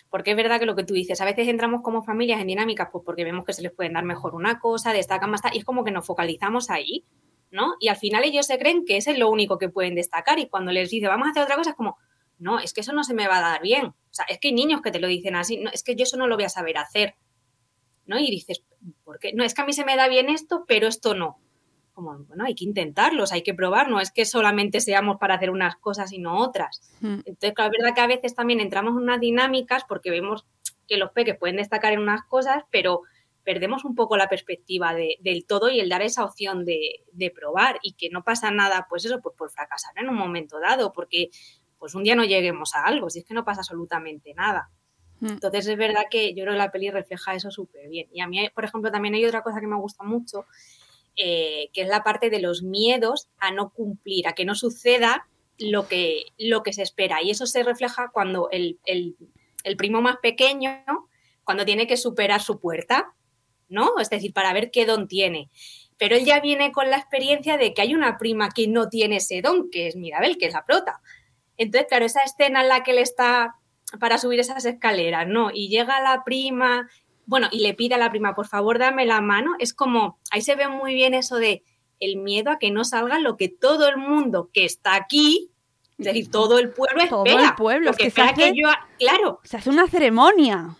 porque 0.08 0.30
es 0.30 0.36
verdad 0.36 0.60
que 0.60 0.66
lo 0.66 0.76
que 0.76 0.84
tú 0.84 0.94
dices, 0.94 1.20
a 1.20 1.24
veces 1.24 1.48
entramos 1.48 1.82
como 1.82 2.04
familias 2.04 2.40
en 2.40 2.46
dinámicas 2.46 2.90
pues 2.92 3.04
porque 3.04 3.24
vemos 3.24 3.44
que 3.44 3.52
se 3.52 3.62
les 3.62 3.72
pueden 3.72 3.94
dar 3.94 4.04
mejor 4.04 4.36
una 4.36 4.60
cosa, 4.60 4.92
destacan 4.92 5.30
más, 5.30 5.40
y 5.52 5.58
es 5.58 5.64
como 5.64 5.82
que 5.82 5.90
nos 5.90 6.06
focalizamos 6.06 6.70
ahí, 6.70 7.04
¿no? 7.50 7.74
Y 7.80 7.88
al 7.88 7.96
final 7.96 8.22
ellos 8.22 8.46
se 8.46 8.56
creen 8.56 8.84
que 8.84 8.98
ese 8.98 9.12
es 9.12 9.18
lo 9.18 9.28
único 9.30 9.58
que 9.58 9.68
pueden 9.68 9.96
destacar 9.96 10.38
y 10.38 10.48
cuando 10.48 10.70
les 10.70 10.90
dice 10.90 11.08
vamos 11.08 11.26
a 11.26 11.30
hacer 11.32 11.42
otra 11.42 11.56
cosa 11.56 11.70
es 11.70 11.76
como, 11.76 11.96
no, 12.38 12.58
es 12.58 12.72
que 12.72 12.80
eso 12.80 12.92
no 12.92 13.04
se 13.04 13.14
me 13.14 13.28
va 13.28 13.38
a 13.38 13.52
dar 13.52 13.62
bien. 13.62 13.86
O 13.86 13.94
sea, 14.10 14.24
es 14.28 14.38
que 14.38 14.48
hay 14.48 14.54
niños 14.54 14.80
que 14.82 14.90
te 14.90 15.00
lo 15.00 15.08
dicen 15.08 15.36
así, 15.36 15.58
no, 15.58 15.70
es 15.70 15.82
que 15.82 15.94
yo 15.94 16.04
eso 16.04 16.16
no 16.16 16.26
lo 16.26 16.36
voy 16.36 16.44
a 16.44 16.48
saber 16.48 16.78
hacer. 16.78 17.14
¿No? 18.06 18.18
Y 18.18 18.30
dices, 18.30 18.62
¿por 19.04 19.18
qué? 19.18 19.32
No, 19.34 19.44
es 19.44 19.52
que 19.52 19.60
a 19.60 19.66
mí 19.66 19.72
se 19.74 19.84
me 19.84 19.96
da 19.96 20.08
bien 20.08 20.30
esto, 20.30 20.64
pero 20.66 20.86
esto 20.86 21.14
no. 21.14 21.36
Como, 21.92 22.16
bueno, 22.16 22.44
hay 22.44 22.54
que 22.54 22.64
intentarlos, 22.64 23.32
hay 23.32 23.42
que 23.42 23.52
probar, 23.52 23.90
no 23.90 24.00
es 24.00 24.12
que 24.12 24.24
solamente 24.24 24.80
seamos 24.80 25.18
para 25.18 25.34
hacer 25.34 25.50
unas 25.50 25.76
cosas 25.76 26.12
y 26.12 26.18
no 26.18 26.38
otras. 26.38 26.80
Hmm. 27.00 27.20
Entonces, 27.26 27.52
claro, 27.54 27.70
es 27.72 27.82
verdad 27.82 27.94
que 27.94 28.00
a 28.00 28.06
veces 28.06 28.34
también 28.34 28.60
entramos 28.60 28.92
en 28.92 29.02
unas 29.02 29.20
dinámicas 29.20 29.84
porque 29.86 30.10
vemos 30.10 30.46
que 30.86 30.96
los 30.96 31.10
peques 31.10 31.36
pueden 31.36 31.56
destacar 31.56 31.92
en 31.92 32.00
unas 32.00 32.24
cosas, 32.24 32.64
pero 32.70 33.02
perdemos 33.48 33.84
un 33.84 33.94
poco 33.94 34.16
la 34.18 34.28
perspectiva 34.28 34.94
del 34.94 35.46
todo 35.46 35.70
y 35.70 35.80
el 35.80 35.88
dar 35.88 36.02
esa 36.02 36.22
opción 36.22 36.66
de, 36.66 37.04
de, 37.12 37.30
probar 37.30 37.78
y 37.82 37.94
que 37.94 38.10
no 38.10 38.22
pasa 38.22 38.50
nada, 38.50 38.86
pues 38.90 39.06
eso, 39.06 39.20
pues 39.22 39.34
por 39.36 39.50
fracasar 39.50 39.94
en 39.96 40.10
un 40.10 40.16
momento 40.16 40.60
dado, 40.60 40.92
porque 40.92 41.30
pues 41.78 41.94
un 41.94 42.04
día 42.04 42.14
no 42.14 42.24
lleguemos 42.24 42.74
a 42.74 42.84
algo, 42.84 43.10
si 43.10 43.20
es 43.20 43.24
que 43.24 43.34
no 43.34 43.44
pasa 43.44 43.60
absolutamente 43.60 44.34
nada. 44.34 44.70
Hmm. 45.20 45.28
Entonces 45.28 45.66
es 45.66 45.76
verdad 45.76 46.04
que 46.10 46.34
yo 46.34 46.44
creo 46.44 46.54
que 46.54 46.58
la 46.58 46.70
peli 46.70 46.90
refleja 46.90 47.34
eso 47.34 47.50
súper 47.50 47.88
bien. 47.88 48.08
Y 48.12 48.20
a 48.20 48.26
mí, 48.26 48.48
por 48.54 48.64
ejemplo, 48.64 48.90
también 48.90 49.14
hay 49.14 49.24
otra 49.24 49.42
cosa 49.42 49.60
que 49.60 49.66
me 49.66 49.76
gusta 49.76 50.04
mucho, 50.04 50.46
eh, 51.16 51.70
que 51.72 51.82
es 51.82 51.88
la 51.88 52.02
parte 52.02 52.30
de 52.30 52.40
los 52.40 52.62
miedos 52.62 53.28
a 53.38 53.50
no 53.50 53.70
cumplir, 53.70 54.28
a 54.28 54.34
que 54.34 54.44
no 54.44 54.54
suceda 54.54 55.26
lo 55.58 55.88
que, 55.88 56.24
lo 56.38 56.62
que 56.62 56.72
se 56.72 56.82
espera. 56.82 57.22
Y 57.22 57.30
eso 57.30 57.46
se 57.46 57.62
refleja 57.62 58.10
cuando 58.12 58.48
el, 58.50 58.78
el 58.84 59.76
primo 59.76 60.00
más 60.00 60.18
pequeño, 60.18 60.84
cuando 61.44 61.64
tiene 61.64 61.86
que 61.86 61.96
superar 61.96 62.40
su 62.40 62.60
puerta, 62.60 63.14
¿no? 63.68 63.98
Es 64.00 64.10
decir, 64.10 64.32
para 64.32 64.52
ver 64.52 64.70
qué 64.70 64.86
don 64.86 65.08
tiene. 65.08 65.50
Pero 65.96 66.16
él 66.16 66.24
ya 66.24 66.40
viene 66.40 66.72
con 66.72 66.90
la 66.90 66.96
experiencia 66.96 67.56
de 67.56 67.74
que 67.74 67.82
hay 67.82 67.94
una 67.94 68.18
prima 68.18 68.50
que 68.50 68.68
no 68.68 68.88
tiene 68.88 69.16
ese 69.16 69.42
don, 69.42 69.70
que 69.70 69.88
es 69.88 69.96
Mirabel, 69.96 70.38
que 70.38 70.46
es 70.46 70.54
la 70.54 70.64
prota. 70.64 71.00
Entonces, 71.58 71.88
claro, 71.88 72.06
esa 72.06 72.20
escena 72.20 72.62
en 72.62 72.68
la 72.68 72.82
que 72.82 72.92
él 72.92 72.98
está 72.98 73.56
para 74.00 74.18
subir 74.18 74.40
esas 74.40 74.64
escaleras, 74.64 75.26
¿no? 75.26 75.50
Y 75.52 75.68
llega 75.68 76.00
la 76.00 76.24
prima, 76.24 76.88
bueno, 77.26 77.48
y 77.50 77.60
le 77.60 77.74
pide 77.74 77.96
a 77.96 77.98
la 77.98 78.10
prima, 78.10 78.34
por 78.34 78.46
favor, 78.46 78.78
dame 78.78 79.06
la 79.06 79.20
mano, 79.20 79.54
es 79.58 79.74
como, 79.74 80.18
ahí 80.30 80.40
se 80.40 80.56
ve 80.56 80.68
muy 80.68 80.94
bien 80.94 81.14
eso 81.14 81.36
de 81.36 81.62
el 82.00 82.16
miedo 82.16 82.50
a 82.50 82.58
que 82.58 82.70
no 82.70 82.84
salga 82.84 83.18
lo 83.18 83.36
que 83.36 83.48
todo 83.48 83.88
el 83.88 83.96
mundo 83.96 84.50
que 84.52 84.64
está 84.64 84.94
aquí, 84.94 85.50
es 85.98 86.06
decir, 86.06 86.30
todo 86.30 86.58
el 86.58 86.70
pueblo 86.70 87.02
espera. 87.02 87.24
Todo 87.24 87.44
el 87.44 87.54
pueblo, 87.56 87.90
es 87.90 87.96
que, 87.96 88.10
se 88.10 88.20
hace, 88.20 88.52
claro. 88.98 89.40
Se 89.42 89.56
hace 89.56 89.68
una 89.68 89.88
ceremonia. 89.88 90.76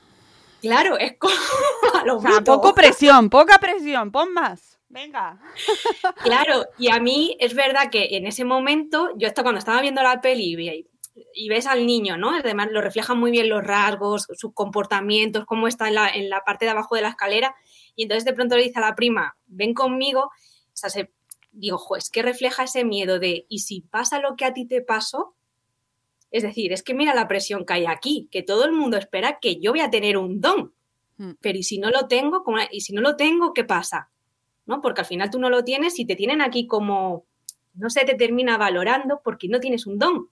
Claro, 0.60 0.96
es 0.96 1.16
como 1.18 1.34
a 1.94 2.14
o 2.14 2.20
sea, 2.20 2.40
poco 2.42 2.74
presión, 2.74 3.28
poca 3.28 3.58
presión, 3.58 4.12
pon 4.12 4.32
más. 4.32 4.77
Venga. 4.88 5.40
Claro, 6.24 6.64
y 6.78 6.88
a 6.90 7.00
mí 7.00 7.36
es 7.40 7.54
verdad 7.54 7.90
que 7.90 8.16
en 8.16 8.26
ese 8.26 8.44
momento, 8.44 9.10
yo 9.16 9.28
hasta 9.28 9.42
cuando 9.42 9.58
estaba 9.58 9.80
viendo 9.80 10.02
la 10.02 10.20
peli, 10.20 10.86
y 11.34 11.48
ves 11.48 11.66
al 11.66 11.86
niño, 11.86 12.16
¿no? 12.16 12.30
Además 12.34 12.68
lo 12.70 12.80
reflejan 12.80 13.18
muy 13.18 13.30
bien 13.30 13.48
los 13.48 13.64
rasgos, 13.64 14.28
sus 14.34 14.52
comportamientos, 14.54 15.46
cómo 15.46 15.66
está 15.68 15.88
en 15.88 15.94
la, 15.94 16.08
en 16.08 16.28
la 16.30 16.42
parte 16.44 16.64
de 16.64 16.70
abajo 16.70 16.94
de 16.94 17.02
la 17.02 17.08
escalera. 17.10 17.54
Y 17.96 18.04
entonces 18.04 18.24
de 18.24 18.32
pronto 18.34 18.56
le 18.56 18.62
dice 18.64 18.78
a 18.78 18.82
la 18.82 18.94
prima, 18.94 19.36
ven 19.46 19.74
conmigo. 19.74 20.20
O 20.26 20.30
sea, 20.74 20.90
se, 20.90 21.10
digo, 21.50 21.76
jo, 21.78 21.96
es 21.96 22.10
que 22.10 22.22
refleja 22.22 22.64
ese 22.64 22.84
miedo 22.84 23.18
de, 23.18 23.46
¿y 23.48 23.60
si 23.60 23.80
pasa 23.80 24.20
lo 24.20 24.36
que 24.36 24.44
a 24.44 24.52
ti 24.54 24.66
te 24.66 24.80
pasó? 24.80 25.34
Es 26.30 26.42
decir, 26.42 26.72
es 26.72 26.82
que 26.82 26.94
mira 26.94 27.14
la 27.14 27.26
presión 27.26 27.64
que 27.64 27.72
hay 27.72 27.86
aquí, 27.86 28.28
que 28.30 28.42
todo 28.42 28.64
el 28.64 28.72
mundo 28.72 28.96
espera 28.96 29.38
que 29.40 29.58
yo 29.60 29.72
voy 29.72 29.80
a 29.80 29.90
tener 29.90 30.18
un 30.18 30.40
don. 30.40 30.72
Mm. 31.16 31.32
Pero 31.40 31.58
¿y 31.58 31.62
si 31.64 31.78
no 31.78 31.90
lo 31.90 32.06
tengo? 32.06 32.44
¿Cómo- 32.44 32.58
¿Y 32.70 32.82
si 32.82 32.92
no 32.92 33.00
lo 33.00 33.16
tengo, 33.16 33.52
qué 33.54 33.64
pasa? 33.64 34.10
¿No? 34.68 34.80
Porque 34.80 35.00
al 35.00 35.06
final 35.06 35.30
tú 35.30 35.40
no 35.40 35.50
lo 35.50 35.64
tienes 35.64 35.98
y 35.98 36.04
te 36.04 36.14
tienen 36.14 36.40
aquí 36.40 36.68
como, 36.68 37.24
no 37.74 37.90
se 37.90 38.04
te 38.04 38.14
termina 38.14 38.56
valorando 38.56 39.20
porque 39.24 39.48
no 39.48 39.58
tienes 39.58 39.84
un 39.86 39.98
don. 39.98 40.28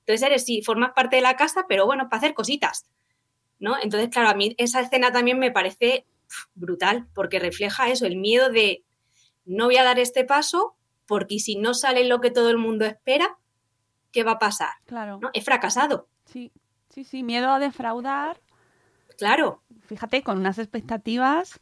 Entonces 0.00 0.26
eres, 0.26 0.44
sí, 0.44 0.60
formas 0.62 0.90
parte 0.92 1.16
de 1.16 1.22
la 1.22 1.36
casa, 1.36 1.66
pero 1.68 1.86
bueno, 1.86 2.08
para 2.08 2.18
hacer 2.18 2.34
cositas. 2.34 2.86
¿No? 3.60 3.76
Entonces, 3.80 4.08
claro, 4.08 4.30
a 4.30 4.34
mí 4.34 4.56
esa 4.58 4.80
escena 4.80 5.12
también 5.12 5.38
me 5.38 5.52
parece 5.52 6.06
brutal, 6.56 7.06
porque 7.14 7.38
refleja 7.38 7.88
eso, 7.88 8.06
el 8.06 8.16
miedo 8.16 8.50
de 8.50 8.82
no 9.44 9.66
voy 9.66 9.76
a 9.76 9.84
dar 9.84 10.00
este 10.00 10.24
paso, 10.24 10.74
porque 11.06 11.38
si 11.38 11.54
no 11.54 11.74
sale 11.74 12.04
lo 12.04 12.20
que 12.20 12.32
todo 12.32 12.50
el 12.50 12.58
mundo 12.58 12.84
espera, 12.84 13.38
¿qué 14.10 14.24
va 14.24 14.32
a 14.32 14.38
pasar? 14.38 14.72
Claro. 14.86 15.20
¿No? 15.22 15.30
He 15.32 15.40
fracasado. 15.40 16.08
Sí, 16.24 16.50
sí, 16.88 17.04
sí, 17.04 17.22
miedo 17.22 17.50
a 17.50 17.58
defraudar. 17.60 18.40
Claro, 19.16 19.62
Fíjate, 19.86 20.22
con 20.22 20.38
unas 20.38 20.58
expectativas 20.58 21.60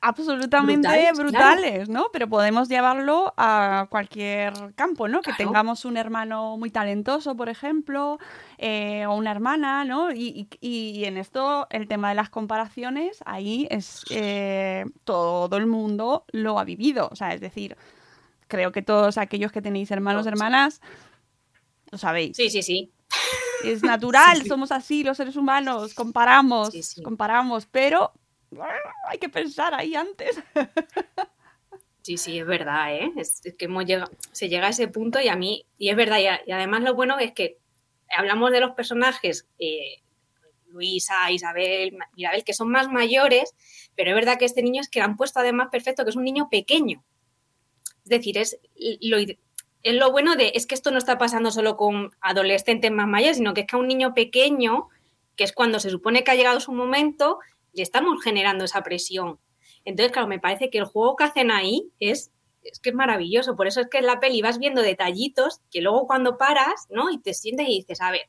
absolutamente 0.00 0.88
Brutales, 0.88 1.18
brutales, 1.18 1.88
¿no? 1.88 2.06
Pero 2.12 2.28
podemos 2.28 2.68
llevarlo 2.68 3.34
a 3.36 3.86
cualquier 3.90 4.74
campo, 4.74 5.08
¿no? 5.08 5.20
Que 5.20 5.32
tengamos 5.34 5.84
un 5.84 5.96
hermano 5.96 6.56
muy 6.56 6.70
talentoso, 6.70 7.36
por 7.36 7.48
ejemplo, 7.48 8.18
eh, 8.58 9.04
o 9.06 9.14
una 9.14 9.30
hermana, 9.30 9.84
¿no? 9.84 10.10
Y, 10.12 10.48
y- 10.60 10.90
y 11.00 11.04
en 11.04 11.16
esto, 11.18 11.66
el 11.70 11.86
tema 11.88 12.08
de 12.08 12.14
las 12.14 12.30
comparaciones, 12.30 13.18
ahí 13.26 13.66
es 13.70 14.04
eh, 14.10 14.84
todo 15.04 15.56
el 15.56 15.66
mundo 15.66 16.24
lo 16.32 16.58
ha 16.58 16.64
vivido. 16.64 17.08
O 17.12 17.16
sea, 17.16 17.34
es 17.34 17.40
decir, 17.40 17.76
creo 18.48 18.72
que 18.72 18.82
todos 18.82 19.18
aquellos 19.18 19.52
que 19.52 19.60
tenéis 19.62 19.90
hermanos, 19.90 20.26
hermanas, 20.26 20.80
lo 21.90 21.98
sabéis. 21.98 22.36
sí, 22.36 22.48
sí, 22.50 22.62
sí. 22.62 22.90
Es 23.64 23.82
natural, 23.82 24.36
Sí, 24.38 24.42
sí. 24.44 24.48
somos 24.48 24.72
así 24.72 25.04
los 25.04 25.16
seres 25.16 25.36
humanos, 25.36 25.94
comparamos, 25.94 26.72
Sí, 26.72 27.02
comparamos, 27.02 27.66
pero 27.66 28.12
hay 29.08 29.18
que 29.18 29.28
pensar 29.28 29.74
ahí 29.74 29.94
antes. 29.94 30.40
Sí, 32.04 32.18
sí, 32.18 32.38
es 32.38 32.44
verdad, 32.44 32.94
¿eh? 32.94 33.12
Es, 33.16 33.40
que 33.58 33.64
hemos 33.64 33.86
se 34.30 34.50
llega 34.50 34.66
a 34.66 34.70
ese 34.70 34.88
punto 34.88 35.20
y 35.22 35.28
a 35.28 35.36
mí, 35.36 35.64
y 35.78 35.88
es 35.88 35.96
verdad, 35.96 36.18
y, 36.18 36.52
además 36.52 36.82
lo 36.82 36.92
bueno 36.92 37.18
es 37.18 37.32
que 37.32 37.56
hablamos 38.14 38.50
de 38.50 38.60
los 38.60 38.72
personajes, 38.72 39.48
eh, 39.58 40.02
Luisa, 40.66 41.30
Isabel, 41.30 41.96
Mirabel, 42.14 42.44
que 42.44 42.52
son 42.52 42.70
más 42.70 42.90
mayores, 42.90 43.54
pero 43.96 44.10
es 44.10 44.16
verdad 44.16 44.38
que 44.38 44.44
este 44.44 44.62
niño 44.62 44.82
es 44.82 44.90
que 44.90 45.00
han 45.00 45.16
puesto 45.16 45.40
además 45.40 45.68
perfecto, 45.72 46.04
que 46.04 46.10
es 46.10 46.16
un 46.16 46.24
niño 46.24 46.50
pequeño. 46.50 47.02
Es 48.04 48.10
decir, 48.10 48.36
es 48.36 48.58
lo, 49.00 49.16
es 49.16 49.94
lo 49.94 50.12
bueno 50.12 50.36
de, 50.36 50.52
es 50.54 50.66
que 50.66 50.74
esto 50.74 50.90
no 50.90 50.98
está 50.98 51.16
pasando 51.16 51.50
solo 51.50 51.78
con 51.78 52.10
adolescentes 52.20 52.90
más 52.90 53.08
mayores, 53.08 53.38
sino 53.38 53.54
que 53.54 53.62
es 53.62 53.66
que 53.66 53.76
a 53.76 53.78
un 53.78 53.88
niño 53.88 54.12
pequeño, 54.12 54.88
que 55.36 55.44
es 55.44 55.52
cuando 55.52 55.80
se 55.80 55.88
supone 55.88 56.22
que 56.22 56.32
ha 56.32 56.34
llegado 56.34 56.60
su 56.60 56.72
momento, 56.72 57.38
le 57.74 57.82
estamos 57.82 58.22
generando 58.22 58.64
esa 58.64 58.82
presión. 58.82 59.38
Entonces, 59.84 60.12
claro, 60.12 60.28
me 60.28 60.38
parece 60.38 60.70
que 60.70 60.78
el 60.78 60.84
juego 60.84 61.16
que 61.16 61.24
hacen 61.24 61.50
ahí 61.50 61.90
es, 62.00 62.32
es 62.62 62.78
que 62.80 62.90
es 62.90 62.94
maravilloso. 62.94 63.56
Por 63.56 63.66
eso 63.66 63.80
es 63.80 63.88
que 63.88 63.98
en 63.98 64.06
la 64.06 64.20
peli 64.20 64.40
vas 64.42 64.58
viendo 64.58 64.82
detallitos 64.82 65.60
que 65.70 65.82
luego 65.82 66.06
cuando 66.06 66.38
paras, 66.38 66.86
¿no? 66.90 67.10
Y 67.10 67.18
te 67.18 67.34
sientes 67.34 67.68
y 67.68 67.78
dices, 67.78 68.00
a 68.00 68.10
ver, 68.10 68.28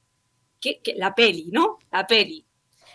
¿qué, 0.59 0.81
la 0.95 1.15
peli, 1.15 1.49
¿no? 1.51 1.77
La 1.91 2.05
peli. 2.07 2.45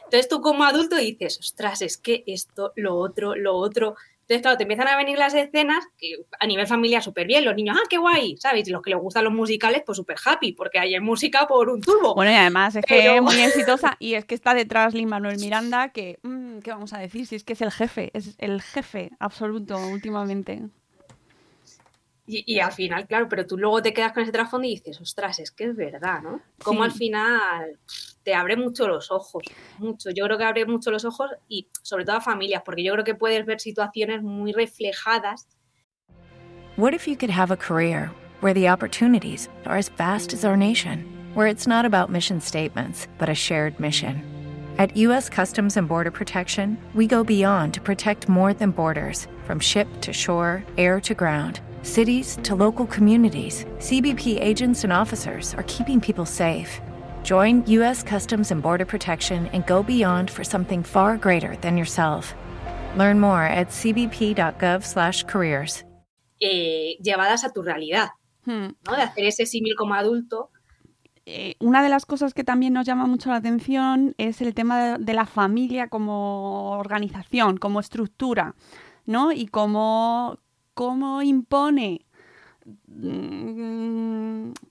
Entonces 0.05 0.29
tú 0.29 0.41
como 0.41 0.65
adulto 0.65 0.97
dices, 0.97 1.39
ostras, 1.39 1.83
es 1.83 1.97
que 1.97 2.25
esto, 2.27 2.73
lo 2.77 2.97
otro, 2.97 3.37
lo 3.37 3.55
otro. 3.55 3.95
Entonces, 4.31 4.43
claro, 4.43 4.57
te 4.59 4.63
empiezan 4.63 4.87
a 4.87 4.97
venir 4.97 5.19
las 5.19 5.35
escenas 5.35 5.85
que 5.99 6.15
a 6.39 6.47
nivel 6.47 6.65
familiar 6.69 7.03
súper 7.03 7.27
bien. 7.27 7.45
Los 7.45 7.57
niños, 7.57 7.77
ah, 7.77 7.85
qué 7.91 7.99
guay, 7.99 8.37
¿sabes? 8.37 8.69
Y 8.69 8.71
los 8.71 8.81
que 8.81 8.91
les 8.91 8.99
gustan 9.01 9.25
los 9.25 9.33
musicales, 9.33 9.83
pues 9.85 9.97
súper 9.97 10.19
happy, 10.25 10.53
porque 10.53 10.79
hay 10.79 11.01
música 11.01 11.49
por 11.49 11.69
un 11.69 11.81
tubo. 11.81 12.15
Bueno, 12.15 12.31
y 12.31 12.37
además 12.37 12.77
es 12.77 12.85
que 12.85 13.17
es 13.17 13.21
muy 13.21 13.35
exitosa 13.43 13.97
y 13.99 14.15
es 14.15 14.25
que 14.25 14.37
está 14.37 14.55
detrás 14.55 14.95
Lin 14.95 15.09
Manuel 15.09 15.37
Miranda, 15.41 15.89
que, 15.89 16.21
mm, 16.23 16.61
¿qué 16.61 16.71
vamos 16.71 16.93
a 16.93 16.99
decir? 17.01 17.27
Si 17.27 17.35
es 17.35 17.43
que 17.43 17.55
es 17.55 17.61
el 17.61 17.73
jefe, 17.73 18.13
es 18.15 18.37
el 18.39 18.63
jefe 18.63 19.11
absoluto 19.19 19.77
últimamente. 19.89 20.63
Y, 22.29 22.45
y 22.47 22.61
al 22.61 22.71
final, 22.71 23.09
claro, 23.09 23.29
pero 23.29 23.45
tú 23.45 23.59
luego 23.59 23.83
te 23.83 23.93
quedas 23.93 24.13
con 24.13 24.23
ese 24.23 24.31
trasfondo 24.31 24.69
y 24.69 24.77
dices, 24.77 25.01
ostras, 25.01 25.41
es 25.41 25.51
que 25.51 25.65
es 25.65 25.75
verdad, 25.75 26.23
¿no? 26.23 26.41
Como 26.63 26.85
Sí. 26.85 26.91
al 26.91 26.93
final 26.93 27.79
te 28.23 28.35
abre 28.35 28.57
mucho 28.57 28.87
los 28.87 29.11
ojos, 29.11 29.43
mucho. 29.79 30.11
Yo 30.11 30.25
creo 30.27 30.39
que 30.39 30.45
abre 30.45 30.67
mucho 30.67 30.91
los 30.91 31.05
ojos 31.05 31.31
y 31.49 31.69
sobre 31.83 32.05
todo 32.05 32.17
a 32.17 32.21
familias, 32.21 32.63
porque 32.65 32.83
yo 32.83 32.93
creo 32.93 33.05
que 33.05 33.15
puedes 33.15 33.45
ver 33.47 33.61
situaciones 33.61 34.23
muy 34.23 34.53
reflejadas. 34.53 35.49
What 36.77 36.95
if 36.95 37.07
you 37.07 37.17
could 37.17 37.31
have 37.31 37.51
a 37.51 37.57
career 37.57 38.11
where 38.41 38.55
the 38.55 38.69
opportunities 38.69 39.49
are 39.67 39.77
as 39.77 39.89
vast 39.91 40.33
as 40.33 40.45
our 40.45 40.57
nation, 40.57 41.05
where 41.35 41.47
it's 41.47 41.67
not 41.67 41.85
about 41.85 42.11
mission 42.11 42.41
statements, 42.41 43.07
but 43.19 43.29
a 43.29 43.35
shared 43.35 43.79
mission? 43.79 44.23
At 44.79 44.97
U.S. 44.97 45.29
Customs 45.29 45.77
and 45.77 45.87
Border 45.87 46.11
Protection, 46.11 46.79
we 46.95 47.07
go 47.07 47.23
beyond 47.23 47.75
to 47.75 47.83
protect 47.83 48.31
more 48.31 48.55
than 48.55 48.71
borders 48.71 49.27
from 49.45 49.61
ship 49.61 49.87
to 50.01 50.13
shore, 50.13 50.65
air 50.79 51.01
to 51.01 51.15
ground, 51.15 51.61
cities 51.83 52.39
to 52.45 52.55
local 52.55 52.87
communities. 52.87 53.67
CBP 53.79 54.41
agents 54.41 54.85
and 54.85 54.93
officers 54.93 55.55
are 55.55 55.65
keeping 55.65 56.01
people 56.01 56.25
safe. 56.25 56.81
Join 57.23 57.63
U.S. 57.67 58.03
Customs 58.03 58.51
and 58.51 58.63
Border 58.63 58.87
Protection 58.87 59.49
and 59.53 59.67
go 59.67 59.83
beyond 59.83 60.31
for 60.31 60.43
something 60.45 60.83
far 60.83 61.19
greater 61.19 61.55
than 61.61 61.77
yourself. 61.77 62.35
Learn 62.97 63.21
more 63.21 63.43
at 63.43 63.69
cbp.gov/careers. 63.71 65.85
eh, 66.43 66.97
llevadas 67.03 67.45
a 67.45 67.53
tu 67.53 67.61
realidad, 67.63 68.09
Hmm. 68.47 68.69
¿no? 68.87 68.97
De 68.97 69.03
hacer 69.03 69.27
ese 69.27 69.45
símil 69.45 69.75
como 69.77 69.93
adulto. 69.95 70.49
Eh, 71.27 71.55
una 71.61 71.83
de 71.83 71.91
las 71.91 72.07
cosas 72.07 72.33
que 72.33 72.45
también 72.45 72.73
nos 72.73 72.87
llama 72.87 73.05
mucho 73.07 73.29
la 73.29 73.37
atención 73.37 74.15
es 74.17 74.41
el 74.41 74.55
tema 74.55 74.97
de, 74.97 75.05
de 75.05 75.13
la 75.13 75.27
familia 75.27 75.89
como 75.89 76.71
organización, 76.79 77.59
como 77.59 77.79
estructura, 77.79 78.55
¿no? 79.05 79.33
Y 79.33 79.49
cómo, 79.49 80.39
cómo 80.73 81.21
impone 81.21 82.07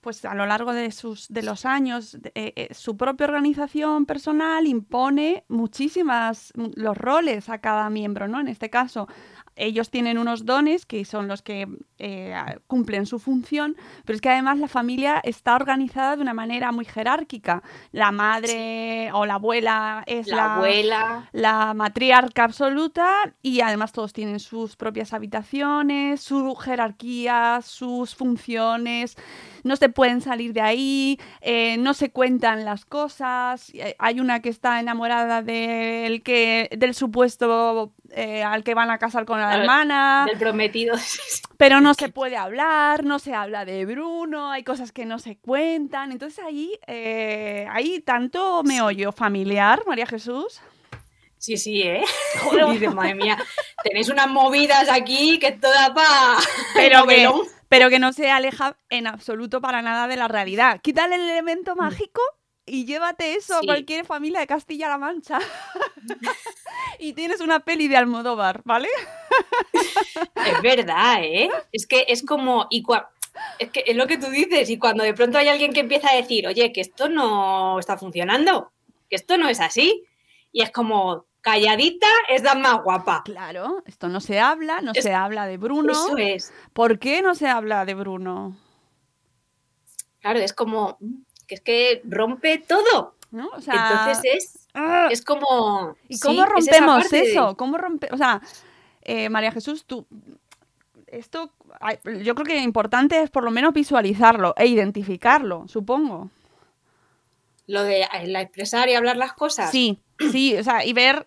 pues 0.00 0.24
a 0.24 0.34
lo 0.34 0.44
largo 0.46 0.72
de 0.72 0.90
sus 0.92 1.28
de 1.28 1.42
los 1.42 1.64
años 1.64 2.16
eh, 2.34 2.52
eh, 2.54 2.68
su 2.74 2.96
propia 2.96 3.26
organización 3.26 4.04
personal 4.04 4.66
impone 4.66 5.44
muchísimas 5.48 6.52
mm, 6.54 6.66
los 6.74 6.98
roles 6.98 7.48
a 7.48 7.58
cada 7.58 7.88
miembro 7.88 8.28
no 8.28 8.38
en 8.38 8.48
este 8.48 8.68
caso 8.68 9.08
ellos 9.56 9.90
tienen 9.90 10.18
unos 10.18 10.46
dones 10.46 10.86
que 10.86 11.04
son 11.04 11.28
los 11.28 11.42
que 11.42 11.68
eh, 11.98 12.34
cumplen 12.66 13.06
su 13.06 13.18
función, 13.18 13.76
pero 14.04 14.16
es 14.16 14.22
que 14.22 14.30
además 14.30 14.58
la 14.58 14.68
familia 14.68 15.20
está 15.22 15.54
organizada 15.54 16.16
de 16.16 16.22
una 16.22 16.34
manera 16.34 16.72
muy 16.72 16.84
jerárquica. 16.84 17.62
La 17.92 18.10
madre 18.10 19.10
o 19.12 19.26
la 19.26 19.34
abuela 19.34 20.02
es 20.06 20.26
La, 20.26 20.36
la, 20.36 20.54
abuela, 20.54 21.28
la 21.32 21.74
matriarca 21.74 22.44
absoluta 22.44 23.34
y 23.42 23.60
además 23.60 23.92
todos 23.92 24.12
tienen 24.12 24.40
sus 24.40 24.76
propias 24.76 25.12
habitaciones, 25.12 26.20
su 26.20 26.54
jerarquía, 26.54 27.60
sus 27.62 28.14
funciones, 28.14 29.16
no 29.64 29.76
se 29.76 29.88
pueden 29.88 30.20
salir 30.20 30.52
de 30.52 30.60
ahí, 30.60 31.18
eh, 31.40 31.76
no 31.78 31.94
se 31.94 32.10
cuentan 32.10 32.64
las 32.64 32.84
cosas, 32.84 33.70
eh, 33.74 33.94
hay 33.98 34.20
una 34.20 34.40
que 34.40 34.48
está 34.48 34.80
enamorada 34.80 35.42
del 35.42 36.22
que 36.22 36.68
del 36.76 36.94
supuesto 36.94 37.92
eh, 38.10 38.42
al 38.42 38.64
que 38.64 38.74
van 38.74 38.90
a 38.90 38.98
casar 38.98 39.24
con 39.24 39.39
la 39.40 39.48
Claro, 39.48 39.62
hermana, 39.62 40.24
del 40.28 40.38
prometido. 40.38 40.96
pero 41.56 41.80
no 41.80 41.94
se 41.94 42.08
puede 42.08 42.36
hablar, 42.36 43.04
no 43.04 43.18
se 43.18 43.34
habla 43.34 43.64
de 43.64 43.84
Bruno, 43.84 44.50
hay 44.50 44.62
cosas 44.64 44.92
que 44.92 45.06
no 45.06 45.18
se 45.18 45.38
cuentan, 45.38 46.12
entonces 46.12 46.44
ahí 46.44 46.78
eh, 46.86 47.66
hay 47.70 48.00
tanto 48.00 48.62
meollo 48.62 49.12
familiar, 49.12 49.82
María 49.86 50.06
Jesús. 50.06 50.60
Sí, 51.38 51.56
sí, 51.56 51.82
¿eh? 51.82 52.04
Madre 52.94 53.14
mía, 53.14 53.38
tenéis 53.82 54.10
unas 54.10 54.28
movidas 54.28 54.88
aquí 54.90 55.38
que 55.38 55.52
toda 55.52 55.94
pa... 55.94 56.36
pero 56.74 57.06
que, 57.08 57.28
pero 57.68 57.88
que 57.88 57.98
no 57.98 58.12
se 58.12 58.30
aleja 58.30 58.76
en 58.90 59.06
absoluto 59.06 59.60
para 59.60 59.80
nada 59.80 60.06
de 60.06 60.16
la 60.16 60.28
realidad. 60.28 60.80
Quítale 60.82 61.14
el 61.16 61.22
elemento 61.22 61.76
mágico 61.76 62.20
y 62.70 62.84
llévate 62.84 63.34
eso 63.34 63.56
a 63.56 63.60
cualquier 63.62 64.04
familia 64.06 64.40
de 64.40 64.46
Castilla-La 64.46 64.98
Mancha. 64.98 65.38
y 66.98 67.12
tienes 67.12 67.40
una 67.40 67.60
peli 67.60 67.88
de 67.88 67.96
Almodóvar, 67.96 68.62
¿vale? 68.64 68.88
Es 70.46 70.62
verdad, 70.62 71.22
¿eh? 71.22 71.50
Es 71.72 71.86
que 71.86 72.04
es 72.08 72.24
como... 72.24 72.66
Y 72.70 72.82
cua- 72.82 73.08
Es 73.58 73.70
que 73.70 73.82
es 73.86 73.96
lo 73.96 74.06
que 74.06 74.18
tú 74.18 74.26
dices, 74.28 74.68
y 74.70 74.78
cuando 74.78 75.04
de 75.04 75.14
pronto 75.14 75.38
hay 75.38 75.48
alguien 75.48 75.72
que 75.72 75.80
empieza 75.80 76.10
a 76.10 76.16
decir, 76.16 76.46
oye, 76.46 76.72
que 76.72 76.80
esto 76.80 77.08
no 77.08 77.78
está 77.78 77.96
funcionando, 77.96 78.72
que 79.08 79.16
esto 79.16 79.36
no 79.38 79.48
es 79.48 79.60
así, 79.60 80.04
y 80.52 80.62
es 80.62 80.70
como, 80.70 81.26
calladita 81.40 82.08
es 82.28 82.42
la 82.42 82.54
más 82.54 82.82
guapa. 82.82 83.22
Claro, 83.24 83.82
esto 83.86 84.08
no 84.08 84.20
se 84.20 84.40
habla, 84.40 84.80
no 84.80 84.92
Es- 84.94 85.04
se 85.04 85.12
habla 85.14 85.46
de 85.46 85.56
Bruno. 85.58 85.92
Eso 85.92 86.16
es. 86.16 86.52
¿Por 86.72 86.98
qué 86.98 87.22
no 87.22 87.34
se 87.34 87.48
habla 87.48 87.84
de 87.84 87.94
Bruno? 87.94 88.56
Claro, 90.20 90.38
es 90.40 90.52
como, 90.52 90.98
que 91.50 91.56
es 91.56 91.60
que 91.60 92.00
rompe 92.04 92.58
todo. 92.58 93.16
¿no? 93.32 93.48
O 93.48 93.60
sea, 93.60 93.74
Entonces 93.74 94.34
es, 94.34 94.68
¡ah! 94.74 95.08
es 95.10 95.24
como... 95.24 95.96
¿Y 96.08 96.14
sí, 96.16 96.20
cómo 96.22 96.44
es 96.44 96.48
rompemos 96.48 97.10
de- 97.10 97.20
eso? 97.22 97.56
¿Cómo 97.56 97.76
rompe, 97.76 98.08
o 98.12 98.16
sea, 98.16 98.40
eh, 99.02 99.28
María 99.28 99.50
Jesús, 99.50 99.84
tú 99.84 100.06
esto 101.08 101.52
yo 102.22 102.36
creo 102.36 102.46
que 102.46 102.54
lo 102.54 102.60
importante 102.60 103.20
es 103.20 103.30
por 103.30 103.42
lo 103.42 103.50
menos 103.50 103.74
visualizarlo 103.74 104.54
e 104.56 104.66
identificarlo, 104.66 105.66
supongo. 105.66 106.30
Lo 107.66 107.82
de 107.82 108.02
eh, 108.02 108.26
la 108.26 108.42
expresar 108.42 108.88
y 108.88 108.94
hablar 108.94 109.16
las 109.16 109.32
cosas. 109.32 109.72
Sí, 109.72 109.98
sí, 110.30 110.56
o 110.56 110.62
sea, 110.62 110.84
y 110.84 110.92
ver 110.92 111.26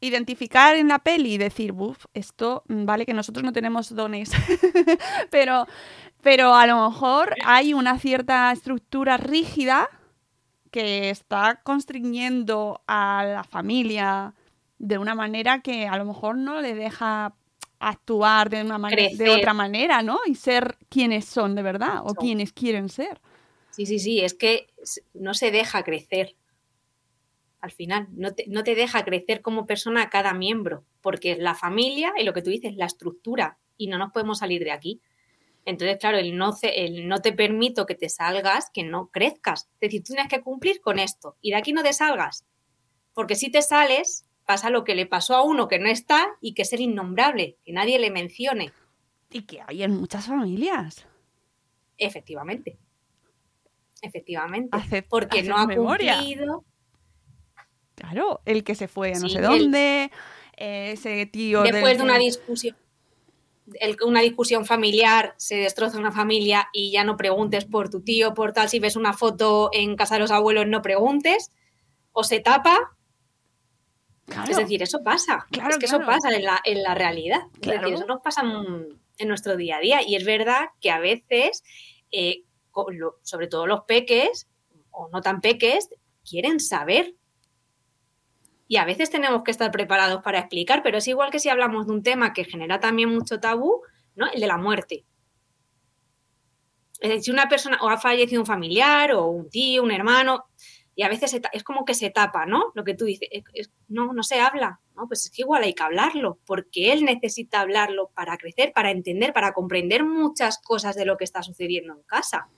identificar 0.00 0.76
en 0.76 0.88
la 0.88 0.98
peli 1.00 1.34
y 1.34 1.38
decir, 1.38 1.72
"Buf, 1.72 2.06
esto 2.14 2.62
mm, 2.68 2.86
vale 2.86 3.04
que 3.04 3.12
nosotros 3.12 3.44
no 3.44 3.52
tenemos 3.52 3.94
dones." 3.94 4.30
pero 5.30 5.66
pero 6.26 6.56
a 6.56 6.66
lo 6.66 6.88
mejor 6.88 7.36
hay 7.44 7.72
una 7.72 8.00
cierta 8.00 8.50
estructura 8.50 9.16
rígida 9.16 9.88
que 10.72 11.10
está 11.10 11.60
constriñendo 11.62 12.82
a 12.88 13.24
la 13.24 13.44
familia 13.44 14.34
de 14.76 14.98
una 14.98 15.14
manera 15.14 15.60
que 15.60 15.86
a 15.86 15.96
lo 15.96 16.04
mejor 16.04 16.36
no 16.36 16.60
le 16.60 16.74
deja 16.74 17.32
actuar 17.78 18.50
de 18.50 18.62
una 18.62 18.76
manera 18.76 19.16
de 19.16 19.30
otra 19.30 19.54
manera, 19.54 20.02
¿no? 20.02 20.18
Y 20.26 20.34
ser 20.34 20.76
quienes 20.88 21.26
son 21.26 21.54
de 21.54 21.62
verdad 21.62 22.00
o 22.02 22.08
Son. 22.08 22.16
quienes 22.16 22.52
quieren 22.52 22.88
ser. 22.88 23.20
Sí, 23.70 23.86
sí, 23.86 24.00
sí, 24.00 24.18
es 24.20 24.34
que 24.34 24.66
no 25.14 25.32
se 25.32 25.52
deja 25.52 25.84
crecer. 25.84 26.34
Al 27.60 27.70
final, 27.70 28.08
no 28.10 28.34
te, 28.34 28.46
no 28.48 28.64
te 28.64 28.74
deja 28.74 29.04
crecer 29.04 29.42
como 29.42 29.64
persona 29.64 30.02
a 30.02 30.10
cada 30.10 30.34
miembro, 30.34 30.82
porque 31.02 31.30
es 31.32 31.38
la 31.38 31.54
familia 31.54 32.12
y 32.18 32.24
lo 32.24 32.32
que 32.32 32.42
tú 32.42 32.50
dices, 32.50 32.74
la 32.74 32.86
estructura, 32.86 33.58
y 33.76 33.86
no 33.86 33.96
nos 33.96 34.10
podemos 34.10 34.38
salir 34.38 34.64
de 34.64 34.72
aquí. 34.72 35.00
Entonces, 35.66 35.98
claro, 35.98 36.16
el 36.16 36.36
no, 36.38 36.54
el 36.62 37.08
no 37.08 37.20
te 37.20 37.32
permito 37.32 37.84
que 37.84 37.96
te 37.96 38.08
salgas, 38.08 38.70
que 38.72 38.84
no 38.84 39.08
crezcas. 39.08 39.68
Es 39.74 39.80
decir, 39.80 40.02
tú 40.04 40.14
tienes 40.14 40.28
que 40.30 40.40
cumplir 40.40 40.80
con 40.80 40.98
esto, 40.98 41.36
y 41.42 41.50
de 41.50 41.56
aquí 41.56 41.72
no 41.72 41.82
te 41.82 41.92
salgas. 41.92 42.46
Porque 43.12 43.34
si 43.34 43.50
te 43.50 43.60
sales, 43.62 44.24
pasa 44.46 44.70
lo 44.70 44.84
que 44.84 44.94
le 44.94 45.06
pasó 45.06 45.34
a 45.34 45.42
uno 45.42 45.66
que 45.68 45.78
no 45.80 45.88
está 45.88 46.28
y 46.40 46.54
que 46.54 46.62
es 46.62 46.72
el 46.72 46.80
innombrable, 46.80 47.58
que 47.64 47.72
nadie 47.72 47.98
le 47.98 48.10
mencione. 48.10 48.72
Y 49.30 49.42
que 49.42 49.60
hay 49.66 49.82
en 49.82 49.96
muchas 49.96 50.26
familias. 50.26 51.04
Efectivamente. 51.98 52.78
Efectivamente. 54.02 55.02
Porque 55.08 55.42
no 55.42 55.56
ha 55.56 55.66
memoria. 55.66 56.14
cumplido. 56.14 56.64
Claro, 57.96 58.40
el 58.44 58.62
que 58.62 58.74
se 58.74 58.86
fue 58.86 59.12
a 59.14 59.18
no 59.18 59.28
Sí, 59.28 59.30
sé 59.30 59.40
dónde, 59.40 60.10
eh, 60.56 60.92
ese 60.92 61.26
tío 61.26 61.62
del 61.62 61.72
Después 61.72 61.96
de 61.96 62.04
una 62.04 62.18
discusión, 62.18 62.76
el- 63.80 63.96
una 64.04 64.20
discusión 64.20 64.64
familiar, 64.64 65.34
se 65.38 65.56
destroza 65.56 65.98
una 65.98 66.12
familia 66.12 66.68
y 66.72 66.90
ya 66.92 67.04
no 67.04 67.16
preguntes 67.16 67.64
por 67.64 67.88
tu 67.90 68.00
tío, 68.02 68.34
por 68.34 68.52
tal, 68.52 68.68
si 68.68 68.78
ves 68.78 68.96
una 68.96 69.12
foto 69.12 69.70
en 69.72 69.96
casa 69.96 70.14
de 70.14 70.20
los 70.20 70.30
abuelos, 70.30 70.66
no 70.66 70.82
preguntes, 70.82 71.50
o 72.12 72.24
se 72.24 72.40
tapa. 72.40 72.96
Claro, 74.26 74.50
Es 74.50 74.56
decir, 74.56 74.82
eso 74.82 75.02
pasa. 75.04 75.46
Claro, 75.50 75.70
es 75.70 75.78
que 75.78 75.86
claro. 75.86 76.02
eso 76.02 76.10
pasa 76.10 76.34
en 76.34 76.44
la, 76.44 76.60
en 76.64 76.82
la 76.82 76.94
realidad. 76.94 77.42
Es 77.60 77.68
decir, 77.80 77.94
eso 77.94 78.06
nos 78.06 78.20
pasa 78.22 78.42
en, 78.42 79.28
nuestro 79.28 79.56
día 79.56 79.76
a 79.76 79.80
día. 79.80 80.00
Y 80.06 80.16
es 80.16 80.24
verdad 80.24 80.66
que 80.80 80.90
a 80.90 80.98
veces, 80.98 81.62
eh, 82.10 82.42
sobre 83.22 83.46
todo 83.46 83.66
los 83.66 83.82
peques, 83.82 84.48
o 84.90 85.08
no 85.12 85.20
tan 85.20 85.40
peques, 85.40 85.90
quieren 86.28 86.58
saber. 86.58 87.14
Y 88.68 88.76
a 88.78 88.84
veces 88.84 89.10
tenemos 89.10 89.42
que 89.44 89.50
estar 89.52 89.70
preparados 89.70 90.22
para 90.22 90.40
explicar, 90.40 90.82
pero 90.82 90.98
es 90.98 91.06
igual 91.08 91.30
que 91.30 91.38
si 91.38 91.48
hablamos 91.48 91.86
de 91.86 91.92
un 91.92 92.02
tema 92.02 92.32
que 92.32 92.44
genera 92.44 92.80
también 92.80 93.10
mucho 93.10 93.38
tabú, 93.40 93.82
¿no? 94.16 94.26
El 94.32 94.40
de 94.40 94.46
la 94.46 94.56
muerte. 94.58 95.04
Es 97.00 97.08
decir, 97.10 97.24
si 97.24 97.30
una 97.30 97.48
persona 97.48 97.78
o 97.82 97.88
ha 97.88 97.98
fallecido 97.98 98.40
un 98.40 98.46
familiar 98.46 99.12
o 99.12 99.26
un 99.26 99.50
tío, 99.50 99.82
un 99.82 99.90
hermano, 99.90 100.46
y 100.94 101.02
a 101.02 101.08
veces 101.10 101.38
es 101.52 101.62
como 101.62 101.84
que 101.84 101.92
se 101.92 102.08
tapa, 102.08 102.46
¿no? 102.46 102.72
Lo 102.74 102.82
que 102.82 102.94
tú 102.94 103.04
dices, 103.04 103.28
es- 103.30 103.44
es- 103.52 103.70
no, 103.88 104.14
no 104.14 104.22
se 104.22 104.40
habla, 104.40 104.80
¿no? 104.94 105.06
Pues 105.06 105.26
es 105.26 105.30
que 105.30 105.42
igual 105.42 105.62
hay 105.62 105.74
que 105.74 105.82
hablarlo, 105.82 106.38
porque 106.46 106.92
él 106.92 107.04
necesita 107.04 107.60
hablarlo 107.60 108.08
para 108.14 108.38
crecer, 108.38 108.72
para 108.72 108.90
entender, 108.90 109.34
para 109.34 109.52
comprender 109.52 110.04
muchas 110.04 110.58
cosas 110.58 110.96
de 110.96 111.04
lo 111.04 111.18
que 111.18 111.24
está 111.24 111.42
sucediendo 111.42 111.92
en 111.92 112.02
casa. 112.04 112.48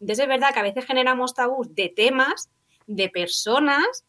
Entonces 0.00 0.24
es 0.24 0.28
verdad 0.28 0.52
que 0.52 0.58
a 0.60 0.64
veces 0.64 0.84
generamos 0.84 1.34
tabús 1.34 1.72
de 1.74 1.88
temas, 1.88 2.50
de 2.88 3.08
personas, 3.08 4.04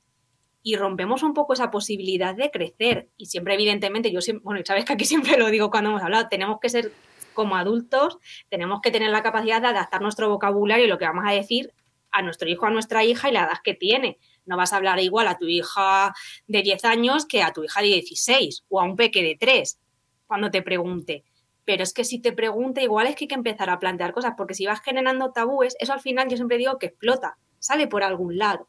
y 0.63 0.77
rompemos 0.77 1.21
un 1.21 1.33
poco 1.33 1.53
esa 1.53 1.69
posibilidad 1.69 2.33
de 2.33 2.49
crecer. 2.49 3.09
Y 3.17 3.27
siempre, 3.27 3.53
evidentemente, 3.53 4.11
yo 4.11 4.21
siempre, 4.21 4.43
bueno, 4.45 4.61
sabes 4.65 4.85
que 4.85 4.93
aquí 4.93 5.05
siempre 5.05 5.37
lo 5.37 5.51
digo 5.51 5.69
cuando 5.69 5.91
hemos 5.91 6.01
hablado, 6.01 6.29
tenemos 6.29 6.59
que 6.59 6.69
ser 6.69 6.91
como 7.33 7.55
adultos, 7.55 8.17
tenemos 8.49 8.79
que 8.81 8.91
tener 8.91 9.11
la 9.11 9.23
capacidad 9.23 9.61
de 9.61 9.67
adaptar 9.67 10.01
nuestro 10.01 10.29
vocabulario 10.29 10.85
y 10.85 10.87
lo 10.87 10.97
que 10.97 11.05
vamos 11.05 11.25
a 11.27 11.31
decir 11.31 11.73
a 12.11 12.21
nuestro 12.21 12.47
hijo, 12.47 12.65
a 12.65 12.69
nuestra 12.69 13.03
hija 13.03 13.29
y 13.29 13.33
la 13.33 13.41
edad 13.41 13.59
que 13.63 13.73
tiene. 13.73 14.19
No 14.45 14.55
vas 14.55 14.71
a 14.71 14.77
hablar 14.77 14.99
igual 14.99 15.27
a 15.27 15.37
tu 15.37 15.47
hija 15.47 16.13
de 16.47 16.61
10 16.61 16.85
años 16.85 17.25
que 17.25 17.43
a 17.43 17.51
tu 17.51 17.63
hija 17.63 17.81
de 17.81 17.87
16 17.87 18.65
o 18.69 18.79
a 18.79 18.83
un 18.83 18.95
peque 18.95 19.23
de 19.23 19.35
3 19.37 19.79
cuando 20.27 20.51
te 20.51 20.61
pregunte. 20.61 21.23
Pero 21.65 21.83
es 21.83 21.93
que 21.93 22.03
si 22.03 22.19
te 22.19 22.31
pregunta, 22.31 22.81
igual 22.81 23.07
es 23.07 23.15
que 23.15 23.23
hay 23.23 23.29
que 23.29 23.35
empezar 23.35 23.69
a 23.69 23.79
plantear 23.79 24.13
cosas, 24.13 24.33
porque 24.37 24.53
si 24.53 24.65
vas 24.65 24.81
generando 24.81 25.31
tabúes, 25.31 25.75
eso 25.79 25.93
al 25.93 26.01
final 26.01 26.29
yo 26.29 26.35
siempre 26.35 26.57
digo 26.57 26.77
que 26.77 26.87
explota, 26.87 27.37
sale 27.59 27.87
por 27.87 28.03
algún 28.03 28.37
lado. 28.37 28.67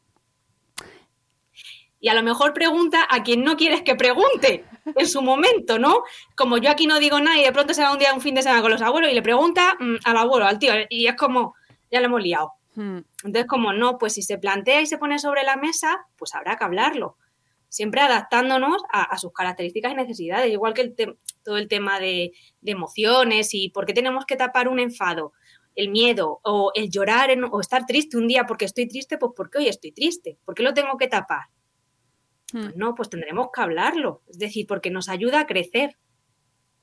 Y 2.05 2.09
a 2.09 2.13
lo 2.13 2.21
mejor 2.21 2.53
pregunta 2.53 3.07
a 3.09 3.23
quien 3.23 3.43
no 3.43 3.57
quieres 3.57 3.81
que 3.81 3.95
pregunte 3.95 4.63
en 4.95 5.07
su 5.07 5.23
momento, 5.23 5.79
¿no? 5.79 6.03
Como 6.35 6.59
yo 6.59 6.69
aquí 6.69 6.85
no 6.85 6.99
digo 6.99 7.19
nada 7.19 7.39
y 7.39 7.43
de 7.43 7.51
pronto 7.51 7.73
se 7.73 7.81
va 7.81 7.91
un 7.91 7.97
día, 7.97 8.13
un 8.13 8.21
fin 8.21 8.35
de 8.35 8.43
semana 8.43 8.61
con 8.61 8.69
los 8.69 8.83
abuelos 8.83 9.11
y 9.11 9.15
le 9.15 9.23
pregunta 9.23 9.75
mm, 9.79 9.95
al 10.03 10.17
abuelo, 10.17 10.45
al 10.45 10.59
tío, 10.59 10.71
y 10.87 11.07
es 11.07 11.15
como, 11.15 11.55
ya 11.89 11.99
lo 12.01 12.05
hemos 12.05 12.21
liado. 12.21 12.51
Hmm. 12.75 12.99
Entonces, 13.23 13.47
como 13.47 13.73
no, 13.73 13.97
pues 13.97 14.13
si 14.13 14.21
se 14.21 14.37
plantea 14.37 14.81
y 14.81 14.85
se 14.85 14.99
pone 14.99 15.17
sobre 15.17 15.41
la 15.41 15.55
mesa, 15.55 16.05
pues 16.15 16.35
habrá 16.35 16.57
que 16.57 16.63
hablarlo. 16.63 17.17
Siempre 17.69 18.01
adaptándonos 18.01 18.83
a, 18.93 19.01
a 19.01 19.17
sus 19.17 19.33
características 19.33 19.93
y 19.93 19.95
necesidades, 19.95 20.51
igual 20.51 20.75
que 20.75 20.81
el 20.81 20.95
todo 21.43 21.57
el 21.57 21.67
tema 21.67 21.99
de, 21.99 22.33
de 22.61 22.71
emociones 22.71 23.49
y 23.55 23.69
por 23.69 23.87
qué 23.87 23.93
tenemos 23.93 24.25
que 24.27 24.35
tapar 24.35 24.67
un 24.67 24.79
enfado, 24.79 25.33
el 25.73 25.89
miedo 25.89 26.39
o 26.43 26.71
el 26.75 26.91
llorar 26.91 27.31
en- 27.31 27.45
o 27.45 27.59
estar 27.59 27.87
triste 27.87 28.15
un 28.15 28.27
día 28.27 28.45
porque 28.45 28.65
estoy 28.65 28.87
triste, 28.87 29.17
pues 29.17 29.31
porque 29.35 29.57
hoy 29.57 29.67
estoy 29.69 29.91
triste. 29.91 30.37
¿Por 30.45 30.53
qué 30.53 30.61
lo 30.61 30.71
tengo 30.75 30.97
que 30.97 31.07
tapar? 31.07 31.47
Pues 32.61 32.75
no, 32.77 32.95
pues 32.95 33.09
tendremos 33.09 33.49
que 33.53 33.61
hablarlo. 33.61 34.21
Es 34.29 34.39
decir, 34.39 34.65
porque 34.65 34.89
nos 34.89 35.09
ayuda 35.09 35.41
a 35.41 35.45
crecer. 35.45 35.97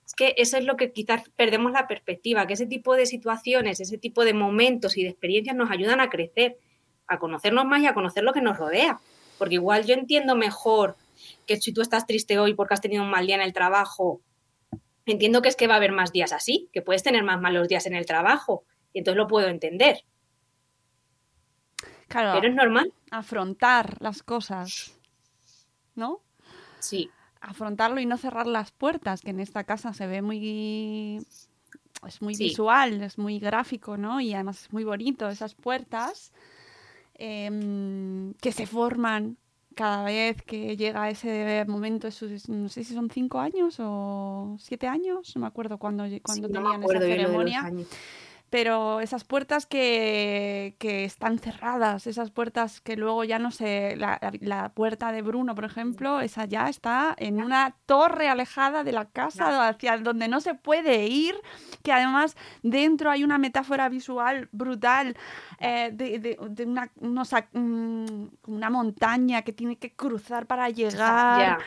Es 0.04 0.12
que 0.14 0.34
eso 0.36 0.58
es 0.58 0.64
lo 0.66 0.76
que 0.76 0.92
quizás 0.92 1.30
perdemos 1.30 1.72
la 1.72 1.86
perspectiva, 1.86 2.46
que 2.46 2.52
ese 2.52 2.66
tipo 2.66 2.94
de 2.94 3.06
situaciones, 3.06 3.80
ese 3.80 3.96
tipo 3.96 4.24
de 4.26 4.34
momentos 4.34 4.98
y 4.98 5.02
de 5.02 5.08
experiencias 5.08 5.56
nos 5.56 5.70
ayudan 5.70 6.00
a 6.00 6.10
crecer, 6.10 6.58
a 7.06 7.18
conocernos 7.18 7.64
más 7.64 7.80
y 7.80 7.86
a 7.86 7.94
conocer 7.94 8.22
lo 8.22 8.34
que 8.34 8.42
nos 8.42 8.58
rodea. 8.58 9.00
Porque 9.38 9.54
igual 9.54 9.86
yo 9.86 9.94
entiendo 9.94 10.36
mejor 10.36 10.96
que 11.46 11.56
si 11.58 11.72
tú 11.72 11.80
estás 11.80 12.06
triste 12.06 12.38
hoy 12.38 12.52
porque 12.52 12.74
has 12.74 12.82
tenido 12.82 13.02
un 13.02 13.10
mal 13.10 13.26
día 13.26 13.36
en 13.36 13.42
el 13.42 13.54
trabajo, 13.54 14.20
entiendo 15.06 15.40
que 15.40 15.48
es 15.48 15.56
que 15.56 15.68
va 15.68 15.74
a 15.74 15.76
haber 15.78 15.92
más 15.92 16.12
días 16.12 16.32
así, 16.32 16.68
que 16.74 16.82
puedes 16.82 17.02
tener 17.02 17.22
más 17.22 17.40
malos 17.40 17.68
días 17.68 17.86
en 17.86 17.94
el 17.94 18.04
trabajo, 18.04 18.64
y 18.92 18.98
entonces 18.98 19.16
lo 19.16 19.26
puedo 19.26 19.48
entender. 19.48 20.04
Claro, 22.08 22.34
Pero 22.34 22.48
es 22.50 22.54
normal, 22.54 22.92
afrontar 23.10 23.96
las 24.00 24.22
cosas, 24.22 25.00
¿no? 25.94 26.20
sí. 26.80 27.10
Afrontarlo 27.40 28.00
y 28.00 28.06
no 28.06 28.18
cerrar 28.18 28.46
las 28.46 28.70
puertas, 28.70 29.20
que 29.20 29.30
en 29.30 29.40
esta 29.40 29.64
casa 29.64 29.92
se 29.92 30.06
ve 30.06 30.22
muy... 30.22 31.18
Es 32.06 32.20
muy 32.22 32.34
Sí. 32.34 32.44
visual, 32.44 33.00
es 33.02 33.18
muy 33.18 33.38
gráfico, 33.38 33.96
¿no? 33.96 34.20
Y 34.20 34.34
además 34.34 34.62
es 34.64 34.72
muy 34.72 34.84
bonito 34.84 35.28
esas 35.28 35.54
puertas 35.54 36.32
em, 37.14 38.34
que 38.34 38.52
se 38.52 38.66
forman 38.66 39.36
cada 39.74 40.04
vez 40.04 40.42
que 40.42 40.76
llega 40.76 41.08
ese 41.10 41.64
momento, 41.66 42.08
esos- 42.08 42.48
no 42.48 42.68
sé 42.68 42.84
si 42.84 42.94
son 42.94 43.08
cinco 43.10 43.38
años 43.38 43.76
o 43.78 44.56
siete 44.58 44.86
años, 44.86 45.32
no 45.36 45.42
me 45.42 45.46
acuerdo 45.46 45.78
cuándo, 45.78 46.04
cuando 46.22 46.48
Sí, 46.48 46.52
no 46.52 46.60
me 46.60 46.68
tenían 46.68 46.82
esa 46.82 46.92
acuerdo 46.92 47.06
yo 47.08 47.08
lo 47.08 47.14
de 47.14 47.18
los 47.18 47.26
ceremonia. 47.26 47.60
años. 47.62 47.88
Pero 48.52 49.00
esas 49.00 49.24
puertas 49.24 49.64
que, 49.64 50.76
que 50.78 51.06
están 51.06 51.38
cerradas, 51.38 52.06
esas 52.06 52.30
puertas 52.30 52.82
que 52.82 52.96
luego 52.98 53.24
ya 53.24 53.38
no 53.38 53.50
se... 53.50 53.96
La, 53.96 54.20
la- 54.40 54.68
puerta 54.74 55.10
de 55.10 55.22
Bruno, 55.22 55.54
por 55.54 55.64
ejemplo, 55.64 56.20
esa 56.20 56.44
ya 56.44 56.68
está 56.68 57.14
en 57.16 57.42
una 57.42 57.74
torre 57.86 58.28
alejada 58.28 58.84
de 58.84 58.92
la 58.92 59.06
casa 59.06 59.68
hacia 59.68 59.96
donde 59.96 60.28
no 60.28 60.40
se 60.42 60.54
puede 60.54 61.06
ir, 61.06 61.34
que 61.82 61.92
además 61.92 62.36
dentro 62.62 63.10
hay 63.10 63.24
una 63.24 63.38
metáfora 63.38 63.88
visual 63.88 64.50
brutal 64.52 65.16
eh, 65.58 65.90
de, 65.94 66.18
de- 66.18 66.38
de 66.50 66.64
una, 66.66 66.90
unos 66.96 67.30
mm, 67.52 68.24
una 68.48 68.68
montaña 68.68 69.40
que 69.42 69.54
tiene 69.54 69.76
que 69.78 69.94
cruzar 69.94 70.46
para 70.46 70.68
llegar. 70.68 71.58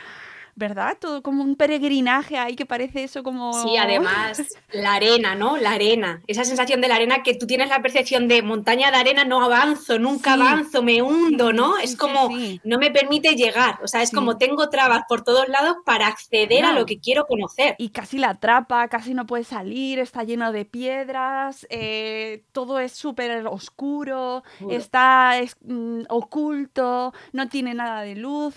¿Verdad? 0.56 0.96
Todo 0.98 1.22
como 1.22 1.44
un 1.44 1.54
peregrinaje 1.54 2.38
ahí 2.38 2.56
que 2.56 2.66
parece 2.66 3.04
eso 3.04 3.22
como... 3.22 3.52
Sí, 3.62 3.76
además, 3.76 4.42
la 4.72 4.94
arena, 4.94 5.34
¿no? 5.34 5.56
La 5.58 5.72
arena. 5.72 6.22
Esa 6.26 6.44
sensación 6.44 6.80
de 6.80 6.88
la 6.88 6.96
arena 6.96 7.22
que 7.22 7.34
tú 7.34 7.46
tienes 7.46 7.68
la 7.68 7.82
percepción 7.82 8.26
de 8.26 8.42
montaña 8.42 8.90
de 8.90 8.96
arena, 8.96 9.24
no 9.24 9.42
avanzo, 9.42 9.98
nunca 9.98 10.32
avanzo, 10.32 10.82
me 10.82 11.02
hundo, 11.02 11.52
¿no? 11.52 11.76
es 11.78 11.96
como, 11.96 12.30
no 12.64 12.78
me 12.78 12.90
permite 12.90 13.34
llegar. 13.34 13.78
O 13.82 13.88
sea, 13.88 14.02
es 14.02 14.10
como 14.10 14.38
tengo 14.38 14.68
trabas 14.70 15.02
por 15.08 15.22
todos 15.22 15.48
lados 15.48 15.76
para 15.84 16.06
acceder 16.06 16.64
a 16.64 16.72
lo 16.72 16.86
que 16.86 16.98
quiero 16.98 17.26
conocer. 17.26 17.74
Y 17.78 17.90
casi 17.90 18.18
la 18.18 18.30
atrapa, 18.30 18.88
casi 18.88 19.14
no 19.14 19.26
puede 19.26 19.44
salir, 19.44 19.98
está 19.98 20.24
lleno 20.24 20.52
de 20.52 20.64
piedras, 20.64 21.66
eh, 21.70 22.44
todo 22.52 22.80
es 22.80 22.92
súper 22.92 23.46
oscuro, 23.46 24.42
está 24.70 25.34
mm, 25.60 26.02
oculto, 26.08 27.12
no 27.32 27.48
tiene 27.48 27.74
nada 27.74 28.02
de 28.02 28.16
luz, 28.16 28.56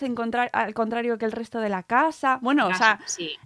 al 0.54 0.74
contrario 0.74 1.18
que 1.18 1.26
el 1.26 1.32
resto 1.32 1.60
de 1.60 1.70
la 1.70 1.84
casa. 1.90 2.40
Bueno, 2.42 2.68
o 2.68 2.76
sea, 2.76 3.00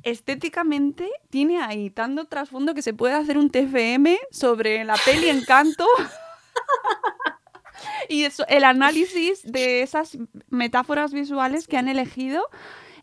estéticamente 0.03 1.09
tiene 1.31 1.63
ahí 1.63 1.89
tanto 1.89 2.25
trasfondo 2.25 2.75
que 2.75 2.83
se 2.83 2.93
puede 2.93 3.15
hacer 3.15 3.37
un 3.37 3.49
TFM 3.49 4.19
sobre 4.29 4.83
la 4.83 4.95
peli 5.05 5.29
Encanto. 5.29 5.87
y 8.09 8.25
eso, 8.25 8.45
el 8.49 8.65
análisis 8.65 9.41
de 9.43 9.81
esas 9.81 10.17
metáforas 10.49 11.13
visuales 11.13 11.67
que 11.67 11.77
han 11.77 11.87
elegido 11.87 12.47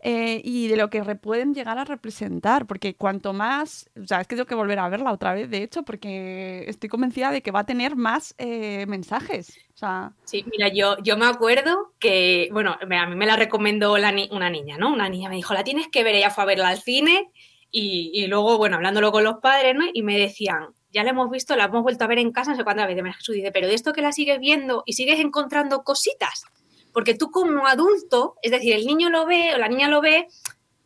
eh, 0.03 0.41
y 0.45 0.69
de 0.69 0.77
lo 0.77 0.91
que 0.91 1.03
pueden 1.17 1.55
llegar 1.55 1.79
a 1.79 1.85
representar, 1.85 2.67
porque 2.67 2.95
cuanto 2.95 3.33
más, 3.33 3.91
o 4.01 4.07
sea, 4.07 4.21
es 4.21 4.27
que 4.27 4.37
tengo 4.37 4.47
que 4.47 4.55
volver 4.55 4.79
a 4.79 4.89
verla 4.89 5.13
otra 5.13 5.35
vez, 5.35 5.51
de 5.51 5.63
hecho, 5.63 5.83
porque 5.83 6.65
estoy 6.69 6.89
convencida 6.89 7.31
de 7.31 7.43
que 7.43 7.51
va 7.51 7.61
a 7.61 7.67
tener 7.67 7.97
más 7.97 8.35
eh, 8.39 8.87
mensajes. 8.87 9.59
O 9.75 9.77
sea... 9.77 10.13
Sí, 10.25 10.45
mira, 10.51 10.69
yo, 10.69 10.97
yo 11.03 11.17
me 11.17 11.27
acuerdo 11.27 11.93
que, 11.99 12.49
bueno, 12.53 12.77
a 12.81 13.07
mí 13.07 13.17
me 13.17 13.27
la 13.27 13.37
recomendó 13.37 13.93
una 13.93 14.11
niña, 14.13 14.79
¿no? 14.79 14.93
Una 14.93 15.09
niña 15.09 15.29
me 15.29 15.37
dijo, 15.37 15.55
la 15.55 15.65
tienes 15.65 15.89
que 15.89 16.05
ver, 16.05 16.15
ella 16.15 16.31
fue 16.31 16.45
a 16.45 16.47
verla 16.47 16.69
al 16.69 16.81
cine 16.81 17.31
y, 17.71 18.11
y 18.15 18.27
luego, 18.27 18.59
bueno, 18.59 18.77
hablándolo 18.77 19.13
con 19.13 19.25
los 19.25 19.37
padres, 19.37 19.75
¿no? 19.75 19.85
Y 19.93 20.03
me 20.03 20.19
decían, 20.19 20.69
ya 20.93 21.05
la 21.05 21.11
hemos 21.11 21.31
visto, 21.31 21.57
la 21.57 21.65
hemos 21.65 21.83
vuelto 21.83 22.05
a 22.05 22.09
ver 22.09 22.19
en 22.19 22.33
casa, 22.33 22.51
no 22.51 22.57
sé 22.57 22.65
cuántas 22.65 22.87
veces. 22.87 23.03
Me 23.03 23.13
Jesús 23.13 23.35
dice, 23.35 23.53
pero 23.53 23.69
de 23.69 23.75
esto 23.75 23.93
que 23.93 24.03
la 24.03 24.13
sigues 24.13 24.39
viendo 24.41 24.83
y 24.87 24.95
sigues 24.95 25.21
encontrando 25.21 25.83
cositas. 25.83 26.45
Porque 26.93 27.15
tú 27.15 27.31
como 27.31 27.67
adulto, 27.67 28.37
es 28.43 28.51
decir, 28.51 28.75
el 28.75 28.87
niño 28.87 29.11
lo 29.11 29.27
ve 29.27 29.55
o 29.55 29.59
la 29.59 29.69
niña 29.69 29.89
lo 29.89 30.01
ve 30.01 30.29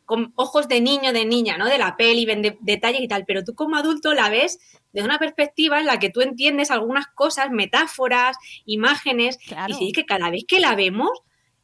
con 0.04 0.32
ojos 0.36 0.68
de 0.68 0.80
niño, 0.80 1.12
de 1.12 1.24
niña, 1.24 1.56
¿no? 1.56 1.66
De 1.66 1.78
la 1.78 1.96
peli, 1.96 2.26
ven 2.26 2.42
de, 2.42 2.58
detalles 2.60 3.00
y 3.00 3.08
tal, 3.08 3.24
pero 3.26 3.42
tú 3.42 3.54
como 3.54 3.76
adulto 3.76 4.12
la 4.12 4.28
ves 4.28 4.58
desde 4.92 5.06
una 5.06 5.18
perspectiva 5.18 5.80
en 5.80 5.86
la 5.86 5.98
que 5.98 6.10
tú 6.10 6.20
entiendes 6.20 6.70
algunas 6.70 7.06
cosas, 7.08 7.50
metáforas, 7.50 8.36
imágenes, 8.66 9.38
y 9.68 9.72
sí, 9.72 9.92
que 9.92 10.04
cada 10.04 10.30
vez 10.30 10.44
que 10.46 10.60
la 10.60 10.74
vemos 10.76 11.10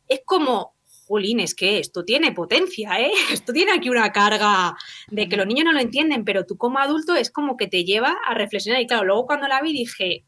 es 0.09 0.23
como, 0.25 0.75
jolín, 1.07 1.41
es 1.41 1.55
que 1.55 1.79
esto 1.79 2.05
tiene 2.05 2.33
potencia, 2.33 3.01
¿eh? 3.01 3.13
Esto 3.33 3.53
tiene 3.53 3.73
aquí 3.73 3.89
una 3.89 4.13
carga 4.13 4.77
de 5.09 5.29
que 5.29 5.37
los 5.37 5.47
niños 5.47 5.65
no 5.65 5.73
lo 5.73 5.81
entienden, 5.81 6.25
pero 6.25 6.47
tú 6.47 6.57
como 6.57 6.79
adulto 6.79 7.15
es 7.15 7.31
como 7.31 7.57
que 7.57 7.67
te 7.67 7.85
lleva 7.85 8.17
a 8.27 8.35
reflexionar. 8.35 8.81
Y 8.81 8.87
claro, 8.87 9.05
luego 9.05 9.27
cuando 9.27 9.49
la 9.49 9.61
vi 9.61 9.73
dije, 9.73 10.25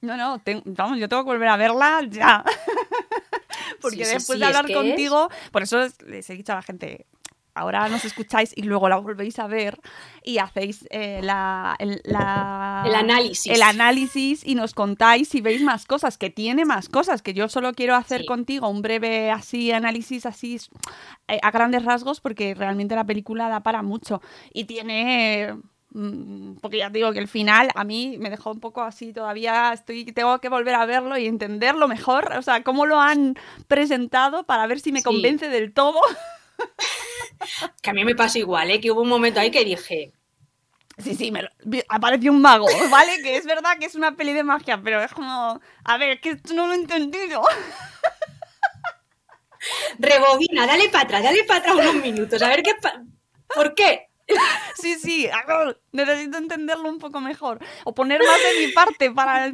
no, 0.00 0.16
no, 0.16 0.42
vamos, 0.64 0.98
yo 0.98 1.08
tengo 1.08 1.24
que 1.24 1.30
volver 1.30 1.48
a 1.48 1.56
verla 1.56 2.00
ya. 2.08 2.44
Porque 3.80 4.06
después 4.06 4.38
de 4.38 4.46
hablar 4.46 4.70
contigo, 4.72 5.28
por 5.52 5.62
eso 5.62 5.86
les 6.06 6.28
he 6.28 6.34
dicho 6.34 6.52
a 6.52 6.56
la 6.56 6.62
gente, 6.62 7.06
ahora 7.54 7.88
nos 7.88 8.04
escucháis 8.04 8.52
y 8.56 8.62
luego 8.62 8.88
la 8.88 8.96
volvéis 8.96 9.38
a 9.38 9.46
ver 9.46 9.78
y 10.22 10.38
hacéis 10.38 10.86
eh, 10.90 11.20
la, 11.22 11.76
el, 11.78 12.00
análisis. 12.14 13.52
El 13.52 13.62
análisis 13.62 14.46
y 14.46 14.54
nos 14.54 14.74
contáis 14.74 15.28
si 15.28 15.40
veis 15.40 15.62
más 15.62 15.86
cosas, 15.86 16.18
que 16.18 16.30
tiene 16.30 16.64
más 16.64 16.88
cosas, 16.88 17.22
que 17.22 17.34
yo 17.34 17.48
solo 17.48 17.72
quiero 17.72 17.94
hacer 17.94 18.24
contigo 18.24 18.68
un 18.68 18.82
breve 18.82 19.30
así 19.30 19.72
análisis 19.72 20.26
así 20.26 20.58
eh, 21.28 21.38
a 21.42 21.50
grandes 21.50 21.84
rasgos 21.84 22.20
porque 22.20 22.54
realmente 22.54 22.94
la 22.94 23.04
película 23.04 23.48
da 23.48 23.60
para 23.62 23.82
mucho 23.82 24.20
y 24.52 24.64
tiene 24.64 25.56
porque 26.60 26.78
ya 26.78 26.88
digo 26.88 27.12
que 27.12 27.18
el 27.18 27.26
final 27.26 27.70
a 27.74 27.82
mí 27.82 28.16
me 28.18 28.30
dejó 28.30 28.52
un 28.52 28.60
poco 28.60 28.82
así, 28.82 29.12
todavía 29.12 29.72
estoy, 29.72 30.04
tengo 30.04 30.40
que 30.40 30.48
volver 30.48 30.76
a 30.76 30.86
verlo 30.86 31.18
y 31.18 31.26
entenderlo 31.26 31.88
mejor, 31.88 32.32
o 32.36 32.42
sea, 32.42 32.62
cómo 32.62 32.86
lo 32.86 33.00
han 33.00 33.36
presentado 33.66 34.44
para 34.44 34.66
ver 34.68 34.78
si 34.80 34.92
me 34.92 35.02
convence 35.02 35.48
del 35.48 35.72
todo. 35.72 36.00
Que 37.80 37.88
a 37.88 37.94
mí 37.94 38.04
me 38.04 38.14
pasa 38.14 38.38
igual, 38.38 38.70
¿eh? 38.70 38.82
que 38.82 38.90
hubo 38.90 39.00
un 39.00 39.08
momento 39.08 39.40
ahí 39.40 39.50
que 39.50 39.64
dije... 39.64 40.12
Sí, 40.98 41.14
sí, 41.14 41.32
me 41.32 41.48
apareció 41.88 42.30
un 42.30 42.42
mago, 42.42 42.66
¿vale? 42.90 43.22
Que 43.22 43.36
es 43.36 43.46
verdad 43.46 43.78
que 43.78 43.86
es 43.86 43.94
una 43.94 44.14
peli 44.14 44.34
de 44.34 44.42
magia, 44.42 44.78
pero 44.84 45.02
es 45.02 45.10
como, 45.10 45.58
a 45.84 45.96
ver, 45.96 46.20
que 46.20 46.32
esto 46.32 46.52
no 46.52 46.66
lo 46.66 46.74
he 46.74 46.76
entendido. 46.76 47.42
Rebobina, 49.98 50.66
dale 50.66 50.90
para 50.90 51.04
atrás, 51.04 51.22
dale 51.22 51.44
para 51.44 51.60
atrás 51.60 51.76
unos 51.76 51.94
minutos, 51.94 52.42
a 52.42 52.48
ver 52.48 52.62
qué... 52.62 52.74
¿Por 53.54 53.74
qué? 53.74 54.09
Sí, 54.74 54.94
sí, 54.94 55.28
necesito 55.92 56.38
entenderlo 56.38 56.88
un 56.88 56.98
poco 56.98 57.20
mejor. 57.20 57.58
O 57.84 57.94
poner 57.94 58.20
más 58.20 58.38
de 58.38 58.66
mi 58.66 58.72
parte 58.72 59.10
para, 59.10 59.52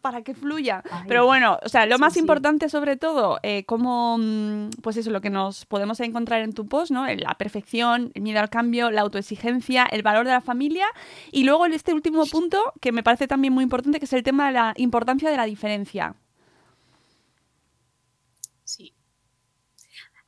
para, 0.00 0.22
que 0.22 0.34
fluya. 0.34 0.82
Pero 1.08 1.24
bueno, 1.24 1.58
o 1.64 1.68
sea, 1.68 1.86
lo 1.86 1.98
más 1.98 2.16
importante 2.18 2.68
sobre 2.68 2.96
todo, 2.96 3.38
eh, 3.42 3.64
como, 3.64 4.18
mm, 4.18 4.70
pues 4.82 4.98
eso, 4.98 5.10
lo 5.10 5.22
que 5.22 5.30
nos 5.30 5.64
podemos 5.64 5.98
encontrar 6.00 6.42
en 6.42 6.52
tu 6.52 6.68
post, 6.68 6.90
¿no? 6.90 7.06
La 7.06 7.34
perfección, 7.38 8.12
el 8.14 8.22
miedo 8.22 8.40
al 8.40 8.50
cambio, 8.50 8.90
la 8.90 9.00
autoexigencia, 9.00 9.86
el 9.86 10.02
valor 10.02 10.26
de 10.26 10.32
la 10.32 10.42
familia. 10.42 10.86
Y 11.32 11.44
luego 11.44 11.66
este 11.72 11.94
último 11.94 12.26
punto, 12.26 12.72
que 12.80 12.92
me 12.92 13.02
parece 13.02 13.26
también 13.26 13.52
muy 13.52 13.62
importante, 13.62 13.98
que 13.98 14.04
es 14.06 14.12
el 14.12 14.22
tema 14.22 14.46
de 14.46 14.52
la 14.52 14.74
importancia 14.76 15.30
de 15.30 15.36
la 15.36 15.44
diferencia. 15.44 16.16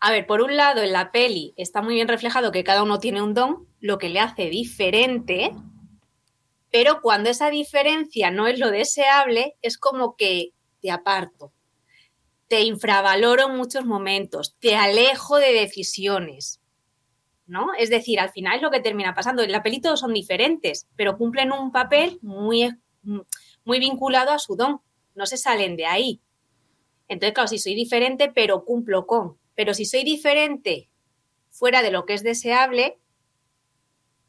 A 0.01 0.13
ver, 0.13 0.27
por 0.27 0.43
un 0.43 0.57
lado, 0.57 0.83
en 0.83 0.93
la 0.93 1.11
peli 1.11 1.55
está 1.57 1.83
muy 1.83 1.95
bien 1.95 2.09
reflejado 2.09 2.53
que 2.53 2.65
cada 2.65 2.83
uno 2.83 3.01
tiene 3.01 3.21
un 3.21 3.35
don, 3.35 3.67
lo 3.81 3.99
que 3.99 4.09
le 4.09 4.21
hace 4.21 4.49
diferente, 4.49 5.53
pero 6.71 7.01
cuando 7.01 7.31
esa 7.31 7.51
diferencia 7.51 8.31
no 8.31 8.47
es 8.47 8.59
lo 8.59 8.71
deseable, 8.71 9.57
es 9.63 9.79
como 9.79 10.17
que 10.17 10.53
te 10.81 10.91
aparto, 10.91 11.53
te 12.47 12.63
infravaloro 12.63 13.49
en 13.49 13.57
muchos 13.57 13.85
momentos, 13.85 14.55
te 14.61 14.77
alejo 14.77 15.37
de 15.37 15.53
decisiones, 15.53 16.61
¿no? 17.47 17.75
Es 17.75 17.91
decir, 17.91 18.21
al 18.21 18.31
final 18.31 18.57
es 18.57 18.63
lo 18.63 18.71
que 18.71 18.81
termina 18.81 19.15
pasando. 19.15 19.43
En 19.43 19.51
la 19.51 19.63
peli 19.63 19.81
todos 19.81 20.01
son 20.01 20.13
diferentes, 20.13 20.87
pero 20.95 21.17
cumplen 21.17 21.51
un 21.51 21.73
papel 21.73 22.19
muy, 22.23 22.71
muy 23.65 23.79
vinculado 23.81 24.31
a 24.31 24.39
su 24.39 24.55
don, 24.55 24.81
no 25.15 25.27
se 25.27 25.37
salen 25.37 25.77
de 25.77 25.87
ahí. 25.87 26.21
Entonces, 27.09 27.35
claro, 27.35 27.49
si 27.49 27.59
soy 27.59 27.75
diferente, 27.75 28.31
pero 28.33 28.65
cumplo 28.65 29.07
con. 29.07 29.39
Pero 29.59 29.75
si 29.75 29.87
soy 29.87 30.05
diferente 30.05 30.89
fuera 31.51 31.83
de 31.83 31.91
lo 31.91 32.07
que 32.07 32.15
es 32.15 32.23
deseable, 32.23 32.97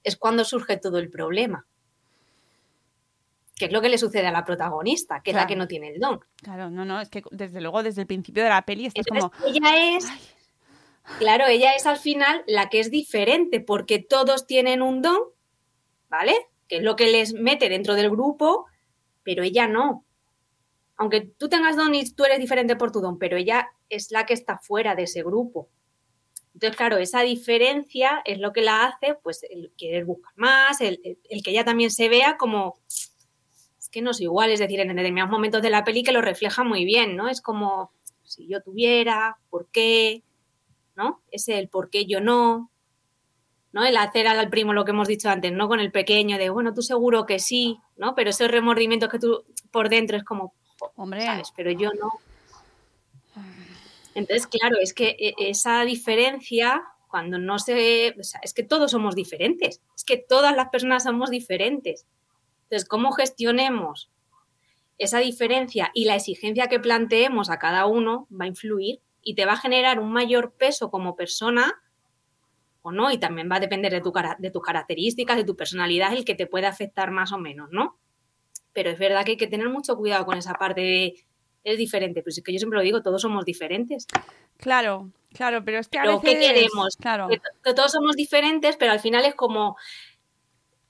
es 0.04 0.18
cuando 0.18 0.44
surge 0.44 0.78
todo 0.78 0.98
el 0.98 1.12
problema. 1.12 1.68
Que 3.56 3.65
es 3.65 3.72
lo 3.72 3.80
que 3.80 3.89
le 3.89 4.00
sucede 4.00 4.26
a 4.26 4.32
la 4.32 4.44
protagonista, 4.44 5.22
que 5.22 5.30
es 5.30 5.36
la 5.36 5.46
que 5.46 5.56
no 5.56 5.68
tiene 5.68 5.89
el 5.89 6.00
don. 6.00 6.20
Claro, 6.38 6.72
no, 6.72 6.84
no, 6.84 7.00
es 7.00 7.10
que 7.10 7.22
desde 7.30 7.62
luego, 7.62 7.84
desde 7.84 8.02
el 8.02 8.08
principio 8.08 8.42
de 8.42 8.50
la 8.50 8.63
peli, 8.63 8.88
es 8.88 9.06
como. 9.06 9.32
Ella 9.46 9.96
es. 9.96 10.08
Claro, 11.20 11.46
ella 11.46 11.74
es 11.74 11.86
al 11.86 11.98
final 11.98 12.44
la 12.48 12.70
que 12.70 12.80
es 12.80 12.89
diferente, 12.89 13.60
porque 13.60 14.00
todos 14.00 14.48
tienen 14.48 14.82
un 14.82 15.04
don, 15.04 15.20
¿vale? 16.10 16.34
Que 16.68 16.78
es 16.78 16.82
lo 16.82 16.96
que 16.96 17.06
les 17.06 17.34
mete 17.36 17.70
dentro 17.70 17.94
del 17.94 18.10
grupo, 18.10 18.65
pero 19.22 19.44
ella 19.44 19.68
no. 19.68 20.06
Aunque 20.98 21.22
tú 21.22 21.50
tengas 21.50 21.76
don 21.76 21.94
y 21.94 22.10
tú 22.10 22.26
eres 22.26 22.39
diferente 22.39 22.76
por 22.76 22.92
tu 22.92 23.00
don, 23.00 23.20
pero 23.20 23.38
ella 23.38 23.70
es 23.89 24.12
la 24.12 24.25
que 24.25 24.34
está 24.34 24.58
fuera 24.58 24.95
de 24.95 25.04
ese 25.04 25.23
grupo. 25.23 25.69
Entonces, 26.54 26.75
claro, 26.75 26.97
esa 26.97 27.21
diferencia 27.21 28.21
es 28.25 28.39
lo 28.39 28.52
que 28.52 28.62
la 28.62 28.86
hace, 28.86 29.15
pues, 29.15 29.43
el 29.49 29.71
querer 29.78 30.06
buscar 30.06 30.34
más, 30.36 30.82
el, 30.82 30.99
que 31.43 31.52
ella 31.52 31.63
también 31.63 31.91
se 31.91 32.10
vea 32.10 32.38
como, 32.38 32.80
es 32.88 33.89
que 33.89 34.02
no 34.02 34.12
es 34.12 34.19
igual, 34.19 34.52
es 34.52 34.60
decir, 34.60 34.80
en 34.80 34.95
determinados 34.95 35.32
momentos 35.32 35.62
de 35.62 35.69
la 35.69 35.84
peli 35.84 36.04
que 36.04 36.12
lo 36.12 36.21
refleja 36.21 36.63
muy 36.63 36.86
bien, 36.86 37.15
¿no? 37.15 37.30
Es 37.30 37.41
como, 37.41 37.93
si 38.23 38.47
yo 38.47 38.62
tuviera, 38.62 39.38
¿por 39.49 39.67
qué? 39.67 40.23
¿No? 40.95 41.21
Es 41.32 41.47
el 41.47 41.69
por 41.69 41.89
qué 41.89 42.06
yo 42.06 42.19
no, 42.19 42.71
¿no? 43.71 43.86
El 43.86 43.97
hacer 43.97 44.28
al 44.28 44.49
primo 44.49 44.73
lo 44.73 44.86
que 44.86 44.91
hemos 44.91 45.08
dicho 45.08 45.30
antes, 45.30 45.52
¿no? 45.52 45.67
Con 45.67 45.80
el 45.80 45.91
pequeño 45.91 46.38
de, 46.38 46.49
bueno, 46.49 46.73
tú 46.73 46.82
seguro 46.82 47.25
que 47.25 47.39
sí, 47.39 47.80
¿no? 47.95 48.15
Pero 48.15 48.32
esos 48.32 48.49
remordimientos 48.49 49.10
que 49.10 49.19
tú 49.19 49.45
por 49.71 49.89
dentro 49.89 50.17
es 50.17 50.23
como, 50.23 50.54
hombre, 50.95 51.25
¿sabes? 51.25 51.54
Pero 51.56 51.71
yo 51.71 51.91
no. 51.93 52.12
Entonces, 54.15 54.48
claro, 54.48 54.78
es 54.82 54.93
que 54.93 55.15
e, 55.19 55.34
esa 55.38 55.84
diferencia, 55.86 56.84
cuando 57.10 57.38
no 57.38 57.60
se... 57.60 58.15
Es 58.41 58.54
que 58.54 58.63
todos 58.63 58.91
somos 58.91 59.15
diferentes, 59.15 59.82
es 59.95 60.04
que 60.04 60.17
todas 60.17 60.56
las 60.56 60.69
personas 60.69 61.04
somos 61.04 61.30
diferentes. 61.30 62.06
Entonces, 62.63 62.88
¿cómo 62.88 63.12
gestionemos 63.12 64.12
esa 64.97 65.20
diferencia 65.20 65.91
y 65.93 66.05
la 66.05 66.16
exigencia 66.16 66.68
que 66.68 66.80
planteemos 66.80 67.49
a 67.49 67.57
cada 67.57 67.86
uno 67.86 68.28
va 68.30 68.45
a 68.45 68.49
influir 68.49 68.99
y 69.24 69.36
te 69.36 69.45
va 69.45 69.53
a 69.53 69.57
generar 69.57 69.99
un 69.99 70.12
mayor 70.12 70.53
peso 70.53 70.91
como 70.91 71.16
persona 71.16 71.82
o 72.82 72.91
no, 72.91 73.12
y 73.12 73.18
también 73.18 73.49
va 73.51 73.57
a 73.57 73.60
depender 73.60 73.91
de, 73.91 74.01
tu, 74.01 74.14
de 74.39 74.51
tus 74.51 74.62
características, 74.62 75.38
de 75.38 75.43
tu 75.43 75.55
personalidad, 75.55 76.14
el 76.14 76.26
que 76.26 76.36
te 76.36 76.47
puede 76.47 76.66
afectar 76.66 77.12
más 77.12 77.32
o 77.32 77.38
menos, 77.38 77.70
¿no? 77.72 77.97
Pero 78.74 78.89
es 78.89 78.99
verdad 78.99 79.26
que 79.26 79.32
hay 79.32 79.38
que 79.38 79.47
tener 79.47 79.70
mucho 79.70 79.97
cuidado 79.97 80.26
con 80.26 80.38
esa 80.38 80.53
parte 80.53 80.82
de 80.82 81.14
es 81.64 81.78
diferente. 81.78 82.22
Pues 82.24 82.38
es 82.38 82.43
que 82.43 82.53
yo 82.53 82.60
siempre 82.60 82.78
lo 82.78 82.84
digo, 82.84 83.01
todos 83.01 83.22
somos 83.22 83.45
diferentes. 83.45 84.07
Claro, 84.57 85.12
Claro, 85.34 85.64
pero 85.64 85.80
es 85.80 85.88
que 85.88 85.99
a 85.99 86.03
Pero, 86.03 86.20
veces... 86.20 86.39
¿qué 86.39 86.39
queremos? 86.39 86.95
Claro. 86.97 87.28
Que, 87.28 87.39
que 87.64 87.74
todos 87.74 87.91
somos 87.91 88.16
diferentes, 88.16 88.78
pero 88.78 88.91
al 88.91 88.99
final 88.99 89.26
es 89.26 89.36
como 89.36 89.78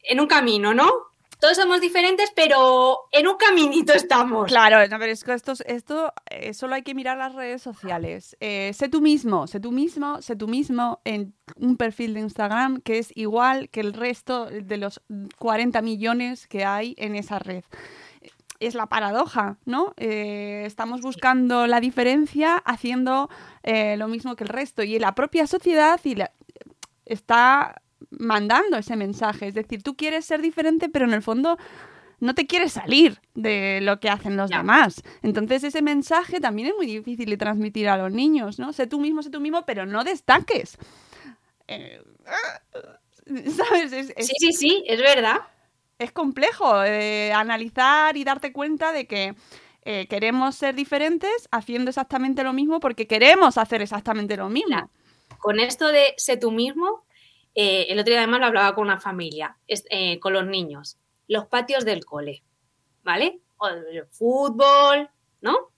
en 0.03 0.19
un 0.19 0.27
camino, 0.27 0.73
¿no? 0.73 0.89
Todos 1.39 1.55
somos 1.55 1.79
diferentes, 1.79 2.31
pero 2.35 3.07
en 3.13 3.25
un 3.25 3.37
caminito 3.37 3.93
estamos. 3.93 4.47
Claro, 4.47 4.85
no, 4.89 4.99
pero 4.99 5.11
es 5.13 5.23
que 5.23 5.33
esto, 5.33 5.53
esto 5.65 6.13
eh, 6.29 6.53
solo 6.53 6.75
hay 6.75 6.81
que 6.81 6.93
mirar 6.93 7.17
las 7.17 7.33
redes 7.33 7.61
sociales. 7.61 8.35
Eh, 8.41 8.71
sé 8.73 8.89
tú 8.89 8.99
mismo, 8.99 9.47
sé 9.47 9.61
tú 9.61 9.71
mismo, 9.71 10.21
sé 10.21 10.35
tú 10.35 10.49
mismo 10.49 10.99
en 11.05 11.33
un 11.55 11.77
perfil 11.77 12.13
de 12.13 12.19
Instagram 12.21 12.81
que 12.81 12.97
es 12.97 13.15
igual 13.15 13.69
que 13.69 13.79
el 13.79 13.93
resto 13.93 14.47
de 14.47 14.77
los 14.77 15.01
40 15.37 15.81
millones 15.81 16.45
que 16.45 16.65
hay 16.65 16.93
en 16.97 17.15
esa 17.15 17.39
red. 17.39 17.63
Es 18.59 18.75
la 18.75 18.87
paradoja, 18.87 19.57
¿no? 19.65 19.93
Eh, 19.95 20.63
estamos 20.65 20.99
buscando 21.01 21.65
la 21.65 21.79
diferencia 21.79 22.57
haciendo 22.57 23.29
eh, 23.63 23.95
lo 23.95 24.07
mismo 24.09 24.35
que 24.35 24.43
el 24.43 24.49
resto 24.49 24.83
y 24.83 24.99
la 24.99 25.15
propia 25.15 25.47
sociedad 25.47 25.99
y 26.03 26.15
la- 26.15 26.31
está 27.05 27.81
mandando 28.11 28.77
ese 28.77 28.95
mensaje. 28.97 29.47
Es 29.47 29.53
decir, 29.53 29.81
tú 29.81 29.95
quieres 29.95 30.25
ser 30.25 30.41
diferente, 30.41 30.89
pero 30.89 31.05
en 31.05 31.13
el 31.13 31.21
fondo 31.21 31.57
no 32.19 32.35
te 32.35 32.47
quieres 32.47 32.73
salir 32.73 33.21
de 33.33 33.79
lo 33.81 34.01
que 34.01 34.09
hacen 34.09 34.35
los 34.35 34.51
demás. 34.57 35.03
Entonces 35.23 35.63
ese 35.63 35.81
mensaje 35.81 36.41
también 36.41 36.67
es 36.69 36.75
muy 36.75 36.85
difícil 36.85 37.29
de 37.29 37.37
transmitir 37.37 37.87
a 37.87 37.95
los 37.97 38.11
niños, 38.11 38.59
¿no? 38.59 38.73
Sé 38.73 38.87
tú 38.87 38.99
mismo, 38.99 39.23
sé 39.23 39.29
tú 39.29 39.39
mismo, 39.39 39.65
pero 39.65 39.85
no 39.85 40.03
destaques. 40.03 40.77
Eh, 41.67 42.01
¿Sabes? 43.55 43.93
Es, 43.93 44.13
es- 44.17 44.27
Sí, 44.27 44.33
sí, 44.39 44.51
sí, 44.53 44.83
es 44.87 44.99
verdad. 44.99 45.37
Es 45.99 46.13
complejo 46.13 46.83
eh, 46.83 47.31
analizar 47.33 48.15
y 48.17 48.23
darte 48.23 48.53
cuenta 48.53 48.91
de 48.91 49.05
que 49.05 49.35
eh, 49.83 50.07
queremos 50.07 50.55
ser 50.55 50.73
diferentes 50.73 51.47
haciendo 51.51 51.89
exactamente 51.89 52.43
lo 52.43 52.53
mismo 52.53 52.79
porque 52.79 53.05
queremos 53.05 53.57
hacer 53.57 53.81
exactamente 53.81 54.37
lo 54.37 54.49
mismo. 54.49 54.89
Con 55.39 55.59
esto 55.59 55.89
de 55.89 56.13
sé 56.17 56.37
tú 56.37 56.51
mismo, 56.51 57.05
eh, 57.53 57.87
el 57.89 57.99
otro 57.99 58.11
día 58.11 58.19
además 58.19 58.39
lo 58.39 58.45
hablaba 58.47 58.73
con 58.73 58.85
una 58.85 58.99
familia, 58.99 59.57
con 60.21 60.33
los 60.33 60.47
niños. 60.47 60.97
Los 61.27 61.45
patios 61.45 61.85
del 61.85 62.05
cole, 62.05 62.43
¿vale? 63.03 63.39
O 63.57 63.67
el 63.67 64.05
fútbol, 64.07 65.09
¿no? 65.41 65.69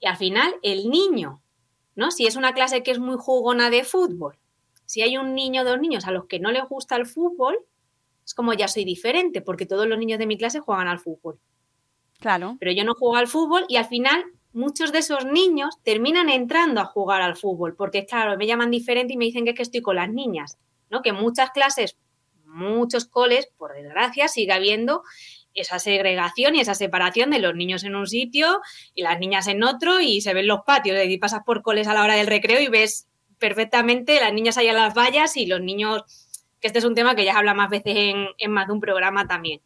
Y 0.00 0.06
al 0.06 0.16
final, 0.16 0.54
el 0.62 0.88
niño, 0.90 1.42
¿no? 1.96 2.10
Si 2.12 2.26
es 2.26 2.36
una 2.36 2.54
clase 2.54 2.82
que 2.82 2.92
es 2.92 2.98
muy 2.98 3.16
jugona 3.18 3.68
de 3.68 3.84
fútbol, 3.84 4.38
si 4.86 5.02
hay 5.02 5.18
un 5.18 5.34
niño 5.34 5.62
o 5.62 5.64
dos 5.64 5.80
niños 5.80 6.06
a 6.06 6.12
los 6.12 6.26
que 6.26 6.38
no 6.38 6.50
les 6.50 6.66
gusta 6.66 6.96
el 6.96 7.04
fútbol, 7.04 7.58
es 8.28 8.34
como 8.34 8.52
ya 8.52 8.68
soy 8.68 8.84
diferente, 8.84 9.40
porque 9.40 9.64
todos 9.64 9.86
los 9.86 9.98
niños 9.98 10.18
de 10.18 10.26
mi 10.26 10.36
clase 10.36 10.60
juegan 10.60 10.86
al 10.86 11.00
fútbol 11.00 11.40
Claro. 12.20 12.56
pero 12.60 12.72
yo 12.72 12.84
no 12.84 12.94
juego 12.94 13.16
al 13.16 13.26
fútbol 13.26 13.64
y 13.68 13.76
al 13.76 13.86
final 13.86 14.22
muchos 14.52 14.92
de 14.92 14.98
esos 14.98 15.24
niños 15.24 15.76
terminan 15.82 16.28
entrando 16.28 16.82
a 16.82 16.84
jugar 16.84 17.22
al 17.22 17.36
fútbol, 17.36 17.74
porque 17.74 18.04
claro, 18.04 18.36
me 18.36 18.46
llaman 18.46 18.70
diferente 18.70 19.14
y 19.14 19.16
me 19.16 19.24
dicen 19.24 19.44
que 19.44 19.50
es 19.50 19.56
que 19.56 19.62
estoy 19.62 19.80
con 19.80 19.96
las 19.96 20.10
niñas, 20.10 20.58
¿no? 20.90 21.00
Que 21.00 21.12
muchas 21.12 21.52
clases, 21.52 21.96
muchos 22.44 23.06
coles, 23.06 23.48
por 23.56 23.72
desgracia, 23.72 24.28
sigue 24.28 24.52
habiendo 24.52 25.02
esa 25.54 25.78
segregación 25.78 26.54
y 26.54 26.60
esa 26.60 26.74
separación 26.74 27.30
de 27.30 27.38
los 27.38 27.54
niños 27.54 27.82
en 27.84 27.96
un 27.96 28.06
sitio 28.06 28.60
y 28.94 29.02
las 29.02 29.18
niñas 29.18 29.46
en 29.46 29.62
otro 29.62 30.00
y 30.00 30.20
se 30.20 30.34
ven 30.34 30.46
los 30.46 30.60
patios, 30.66 30.96
es 30.96 31.02
decir, 31.04 31.18
pasas 31.18 31.44
por 31.46 31.62
coles 31.62 31.88
a 31.88 31.94
la 31.94 32.02
hora 32.02 32.14
del 32.14 32.26
recreo 32.26 32.60
y 32.60 32.68
ves 32.68 33.06
perfectamente 33.38 34.20
las 34.20 34.34
niñas 34.34 34.58
allá 34.58 34.70
en 34.70 34.76
las 34.76 34.94
vallas 34.94 35.36
y 35.36 35.46
los 35.46 35.60
niños, 35.60 36.02
que 36.60 36.66
este 36.68 36.78
es 36.80 36.84
un 36.84 36.94
tema 36.94 37.14
que 37.14 37.24
ya 37.24 37.36
habla 37.38 37.54
más 37.54 37.70
veces 37.70 37.94
en, 37.96 38.52
más 38.52 38.66
de 38.66 38.72
un 38.72 38.80
programa 38.80 39.26
también. 39.26 39.60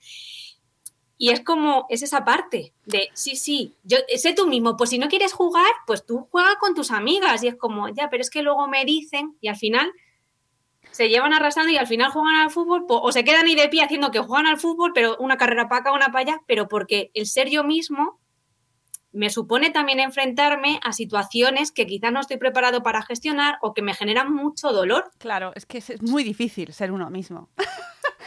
Y 1.19 1.31
es 1.31 1.41
como, 1.41 1.87
es 1.89 2.03
esa 2.03 2.25
parte 2.25 2.73
de, 2.85 3.09
sí, 3.15 3.37
sí, 3.37 3.77
yo 3.85 3.99
sé 4.17 4.35
tú 4.35 4.49
mismo, 4.49 4.77
pues 4.77 4.91
si 4.91 4.99
no 4.99 5.09
quieres 5.09 5.33
jugar, 5.33 5.71
pues 5.87 6.05
tú 6.05 6.27
juega 6.31 6.57
con 6.59 6.75
tus 6.75 6.91
amigas. 6.91 7.45
Y 7.45 7.49
es 7.49 7.55
como, 7.55 7.89
ya, 7.89 8.11
pero 8.11 8.23
es 8.23 8.31
que 8.31 8.43
luego 8.43 8.67
me 8.67 8.85
dicen 8.85 9.37
y 9.41 9.49
al 9.49 9.57
final 9.57 9.93
se 10.91 11.09
llevan 11.09 11.33
arrastrando 11.33 11.71
y 11.73 11.77
al 11.77 11.87
final 11.87 12.11
juegan 12.11 12.35
al 12.37 12.51
fútbol 12.51 12.87
po- 12.87 13.01
o 13.01 13.13
se 13.13 13.23
quedan 13.25 13.47
ahí 13.47 13.55
de 13.55 13.69
pie 13.69 13.85
haciendo 13.85 14.11
que 14.11 14.19
juegan 14.19 14.47
al 14.47 14.59
fútbol, 14.59 14.93
pero 14.93 15.17
una 15.19 15.37
carrera 15.37 15.69
para 15.69 15.83
acá, 15.83 15.93
una 15.93 16.07
para 16.07 16.21
allá, 16.21 16.43
pero 16.47 16.67
porque 16.69 17.11
el 17.15 17.27
ser 17.27 17.49
yo 17.49 17.63
mismo 17.63 18.21
me 19.13 19.31
supone 19.31 19.71
también 19.71 20.01
enfrentarme 20.01 20.81
a 20.83 20.93
situaciones 20.93 21.71
que 21.71 21.87
quizás 21.87 22.13
no 22.13 22.21
estoy 22.21 22.39
preparado 22.39 22.83
para 22.83 23.03
gestionar 23.03 23.59
o 23.61 23.75
que 23.75 23.83
me 23.83 23.95
generan 23.95 24.33
mucho 24.33 24.73
dolor. 24.73 25.11
Claro, 25.19 25.53
es 25.55 25.67
que 25.67 25.79
es, 25.79 26.03
muy 26.03 26.25
difícil 26.25 26.73
ser 26.73 26.93
uno 26.93 27.11
mismo. 27.11 27.51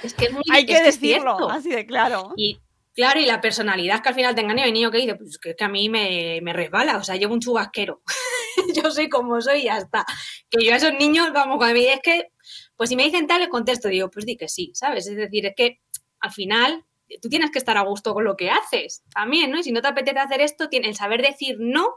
Es 0.04 0.14
que 0.14 0.26
es 0.26 0.34
muy 0.34 0.44
Hay 0.52 0.66
que 0.66 0.82
decirlo, 0.82 1.50
así 1.50 1.70
de 1.70 1.86
claro. 1.86 2.34
Y 2.38 2.60
claro, 2.94 3.20
y 3.20 3.26
la 3.26 3.42
personalidad 3.42 4.02
que 4.02 4.10
al 4.10 4.16
final 4.16 4.36
te 4.36 4.42
engaña, 4.42 4.64
hay 4.64 4.72
niño 4.72 4.92
que 4.92 5.00
dice, 5.00 5.16
pues 5.16 5.40
que, 5.40 5.52
es 5.52 5.56
que 5.56 5.64
a 5.64 5.70
mí 5.70 5.90
me, 5.90 6.40
me 6.42 6.54
resbala, 6.54 6.98
o 6.98 7.04
sea, 7.04 7.16
llevo 7.16 7.34
un 7.34 7.42
chubasquero. 7.42 8.02
yo 8.76 8.92
soy 8.92 9.10
como 9.10 9.42
soy 9.42 9.62
y 9.62 9.64
ya 9.66 9.78
está. 9.78 10.06
Que 10.50 10.64
yo 10.64 10.74
a 10.74 10.78
esos 10.78 10.94
niños, 10.94 11.32
vamos, 11.34 11.58
cuando 11.58 11.74
me 11.74 11.80
dicen, 11.80 11.96
es 11.96 12.02
que, 12.02 12.28
pues 12.76 12.90
si 12.90 12.96
me 12.96 13.04
dicen 13.04 13.28
tal, 13.28 13.42
les 13.42 13.50
contesto, 13.50 13.90
digo, 13.90 14.10
pues 14.12 14.26
di 14.26 14.38
que 14.38 14.48
sí, 14.48 14.72
¿sabes? 14.76 15.08
Es 15.08 15.16
decir, 15.16 15.46
es 15.48 15.54
que 15.56 15.82
al 16.20 16.32
final 16.32 16.86
tú 17.22 17.30
tienes 17.30 17.52
que 17.52 17.60
estar 17.60 17.78
a 17.78 17.84
gusto 17.84 18.14
con 18.14 18.24
lo 18.24 18.36
que 18.36 18.50
haces 18.50 19.04
también, 19.14 19.52
¿no? 19.52 19.60
Y 19.60 19.64
si 19.64 19.72
no 19.72 19.82
te 19.82 19.88
apetece 19.88 20.20
hacer 20.20 20.42
esto, 20.42 20.68
el 20.72 20.96
saber 20.96 21.22
decir 21.22 21.58
no, 21.60 21.96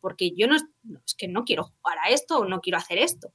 porque 0.00 0.32
yo 0.36 0.46
no, 0.46 0.56
es 0.56 1.14
que 1.16 1.28
no 1.28 1.44
quiero 1.44 1.64
jugar 1.64 1.98
a 2.04 2.10
esto 2.10 2.38
o 2.38 2.44
no 2.44 2.60
quiero 2.60 2.78
hacer 2.78 2.98
esto. 2.98 3.32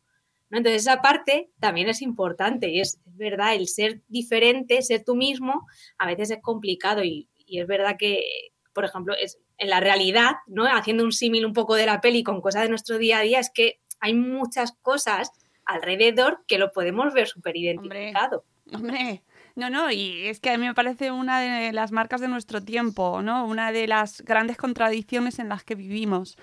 ¿no? 0.49 0.57
Entonces 0.57 0.83
esa 0.83 1.01
parte 1.01 1.49
también 1.59 1.89
es 1.89 2.01
importante 2.01 2.69
y 2.69 2.79
es, 2.79 2.99
verdad, 3.05 3.55
el 3.55 3.67
ser 3.67 4.01
diferente, 4.07 4.81
ser 4.81 5.03
tú 5.03 5.15
mismo, 5.15 5.67
a 5.97 6.07
veces 6.07 6.31
es 6.31 6.41
complicado 6.41 7.03
y, 7.03 7.29
y 7.45 7.59
es 7.59 7.67
verdad 7.67 7.95
que, 7.97 8.51
por 8.73 8.85
ejemplo, 8.85 9.15
es, 9.19 9.39
en 9.57 9.69
la 9.69 9.79
realidad, 9.79 10.33
¿no? 10.47 10.65
haciendo 10.65 11.03
un 11.03 11.11
símil 11.11 11.45
un 11.45 11.53
poco 11.53 11.75
de 11.75 11.85
la 11.85 12.01
peli 12.01 12.23
con 12.23 12.41
cosas 12.41 12.63
de 12.63 12.69
nuestro 12.69 12.97
día 12.97 13.19
a 13.19 13.21
día, 13.21 13.39
es 13.39 13.51
que 13.53 13.79
hay 13.99 14.13
muchas 14.13 14.73
cosas 14.81 15.31
alrededor 15.65 16.43
que 16.47 16.57
lo 16.57 16.71
podemos 16.71 17.13
ver 17.13 17.27
súper 17.27 17.57
identificado. 17.57 18.45
Hombre. 18.73 19.23
No, 19.55 19.69
no, 19.69 19.89
y 19.89 20.27
es 20.27 20.41
que 20.41 20.49
a 20.49 20.57
mí 20.57 20.65
me 20.67 20.73
parece 20.73 21.11
una 21.11 21.39
de 21.39 21.71
las 21.71 21.93
marcas 21.93 22.19
de 22.19 22.27
nuestro 22.27 22.61
tiempo, 22.61 23.21
¿no? 23.21 23.45
Una 23.45 23.71
de 23.71 23.87
las 23.87 24.21
grandes 24.21 24.57
contradicciones 24.57 25.39
en 25.39 25.47
las 25.47 25.63
que 25.63 25.75
vivimos. 25.75 26.37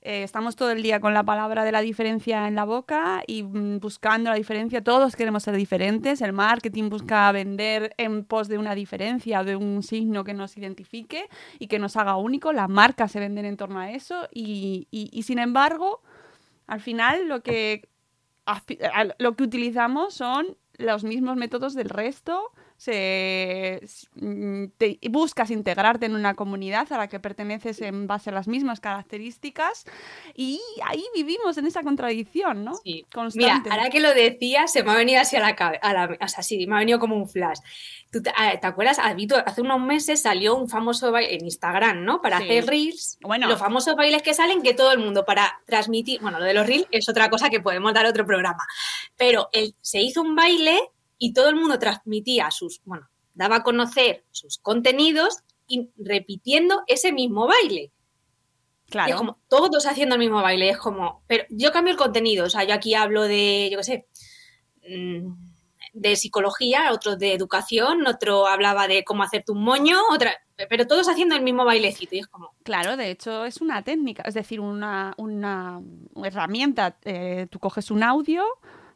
Eh, 0.00 0.24
estamos 0.24 0.56
todo 0.56 0.70
el 0.72 0.82
día 0.82 0.98
con 0.98 1.14
la 1.14 1.22
palabra 1.22 1.62
de 1.62 1.70
la 1.72 1.80
diferencia 1.80 2.48
en 2.48 2.56
la 2.56 2.64
boca 2.64 3.22
y 3.26 3.42
mm, 3.42 3.80
buscando 3.80 4.30
la 4.30 4.36
diferencia. 4.36 4.82
Todos 4.82 5.14
queremos 5.14 5.42
ser 5.42 5.54
diferentes. 5.56 6.22
El 6.22 6.32
marketing 6.32 6.88
busca 6.88 7.30
vender 7.32 7.94
en 7.98 8.24
pos 8.24 8.48
de 8.48 8.58
una 8.58 8.74
diferencia 8.74 9.44
de 9.44 9.54
un 9.54 9.82
signo 9.82 10.24
que 10.24 10.34
nos 10.34 10.56
identifique 10.56 11.28
y 11.58 11.66
que 11.68 11.78
nos 11.78 11.96
haga 11.96 12.16
único. 12.16 12.52
Las 12.52 12.68
marcas 12.70 13.12
se 13.12 13.20
venden 13.20 13.44
en 13.44 13.58
torno 13.58 13.78
a 13.78 13.92
eso 13.92 14.26
y, 14.32 14.88
y, 14.90 15.10
y 15.12 15.22
sin 15.24 15.38
embargo, 15.38 16.02
al 16.66 16.80
final 16.80 17.28
lo 17.28 17.42
que, 17.42 17.88
lo 19.18 19.36
que 19.36 19.44
utilizamos 19.44 20.14
son 20.14 20.56
los 20.78 21.04
mismos 21.04 21.36
métodos 21.36 21.74
del 21.74 21.88
resto, 21.88 22.52
se, 22.82 23.80
te, 24.76 24.98
buscas 25.08 25.52
integrarte 25.52 26.06
en 26.06 26.16
una 26.16 26.34
comunidad 26.34 26.92
a 26.92 26.98
la 26.98 27.06
que 27.06 27.20
perteneces 27.20 27.80
en 27.80 28.08
base 28.08 28.30
a 28.30 28.32
las 28.32 28.48
mismas 28.48 28.80
características 28.80 29.84
y 30.34 30.60
ahí 30.84 31.04
vivimos 31.14 31.56
en 31.58 31.68
esa 31.68 31.84
contradicción, 31.84 32.64
¿no? 32.64 32.74
Sí. 32.82 33.06
Mira, 33.34 33.62
ahora 33.70 33.88
que 33.88 34.00
lo 34.00 34.12
decías, 34.12 34.72
se 34.72 34.82
me 34.82 34.90
ha 34.90 34.96
venido 34.96 35.20
así 35.20 35.36
a 35.36 35.40
la 35.40 35.54
cabeza, 35.54 36.16
o 36.20 36.26
sea, 36.26 36.42
sí, 36.42 36.66
me 36.66 36.74
ha 36.74 36.78
venido 36.80 36.98
como 36.98 37.14
un 37.14 37.28
flash. 37.28 37.60
¿Tú 38.10 38.20
te, 38.20 38.32
¿te 38.60 38.66
acuerdas? 38.66 38.98
Hace 38.98 39.60
unos 39.60 39.80
meses 39.80 40.20
salió 40.20 40.56
un 40.56 40.68
famoso 40.68 41.12
baile 41.12 41.36
en 41.36 41.44
Instagram, 41.44 42.04
¿no? 42.04 42.20
Para 42.20 42.38
sí. 42.38 42.44
hacer 42.44 42.66
reels. 42.66 43.16
Bueno. 43.20 43.46
Los 43.46 43.60
famosos 43.60 43.94
bailes 43.94 44.22
que 44.22 44.34
salen 44.34 44.60
que 44.60 44.74
todo 44.74 44.90
el 44.90 44.98
mundo 44.98 45.24
para 45.24 45.60
transmitir, 45.66 46.20
bueno, 46.20 46.40
lo 46.40 46.44
de 46.44 46.54
los 46.54 46.66
reels 46.66 46.88
es 46.90 47.08
otra 47.08 47.30
cosa 47.30 47.48
que 47.48 47.60
podemos 47.60 47.94
dar 47.94 48.06
otro 48.06 48.26
programa, 48.26 48.66
pero 49.16 49.48
él, 49.52 49.76
se 49.80 50.00
hizo 50.00 50.20
un 50.20 50.34
baile 50.34 50.80
y 51.18 51.32
todo 51.32 51.48
el 51.48 51.56
mundo 51.56 51.78
transmitía 51.78 52.50
sus, 52.50 52.80
bueno, 52.84 53.08
daba 53.34 53.56
a 53.56 53.62
conocer 53.62 54.24
sus 54.30 54.58
contenidos 54.58 55.38
y 55.66 55.90
repitiendo 55.96 56.82
ese 56.86 57.12
mismo 57.12 57.46
baile. 57.46 57.92
Claro. 58.90 59.08
Y 59.08 59.12
es 59.12 59.16
como 59.16 59.38
todos 59.48 59.86
haciendo 59.86 60.16
el 60.16 60.20
mismo 60.20 60.42
baile, 60.42 60.68
es 60.68 60.78
como, 60.78 61.22
pero 61.26 61.44
yo 61.48 61.72
cambio 61.72 61.92
el 61.92 61.98
contenido, 61.98 62.46
o 62.46 62.50
sea, 62.50 62.64
yo 62.64 62.74
aquí 62.74 62.94
hablo 62.94 63.22
de, 63.22 63.70
yo 63.70 63.78
qué 63.78 63.84
sé, 63.84 64.06
de 65.92 66.16
psicología, 66.16 66.92
otro 66.92 67.16
de 67.16 67.32
educación, 67.32 68.06
otro 68.06 68.46
hablaba 68.46 68.88
de 68.88 69.04
cómo 69.04 69.22
hacerte 69.22 69.52
un 69.52 69.62
moño, 69.62 69.98
otra, 70.10 70.32
pero 70.68 70.86
todos 70.86 71.08
haciendo 71.08 71.34
el 71.36 71.42
mismo 71.42 71.64
bailecito 71.64 72.16
y 72.16 72.20
es 72.20 72.26
como... 72.26 72.54
Claro, 72.64 72.96
de 72.96 73.10
hecho 73.10 73.44
es 73.44 73.60
una 73.60 73.82
técnica, 73.82 74.22
es 74.26 74.34
decir, 74.34 74.60
una, 74.60 75.14
una 75.16 75.80
herramienta, 76.22 76.96
eh, 77.04 77.46
tú 77.50 77.58
coges 77.58 77.90
un 77.90 78.02
audio 78.02 78.44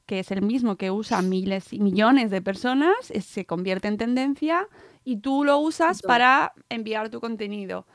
que 0.07 0.21
es 0.21 0.31
el 0.31 0.43
mismo 0.43 0.77
que 0.77 0.91
usan 0.91 1.29
miles 1.29 1.73
y 1.73 1.81
millones 1.81 2.31
de 2.31 2.41
personas, 2.41 2.95
se 3.21 3.45
convierte 3.45 3.89
en 3.89 3.99
tendencia 3.99 4.69
y 5.05 5.19
tú 5.19 5.45
lo 5.45 5.59
usas 5.59 5.99
Entonces, 5.99 6.07
para 6.07 6.53
enviar 6.69 7.11
tu 7.11 7.21
contenido. 7.21 7.87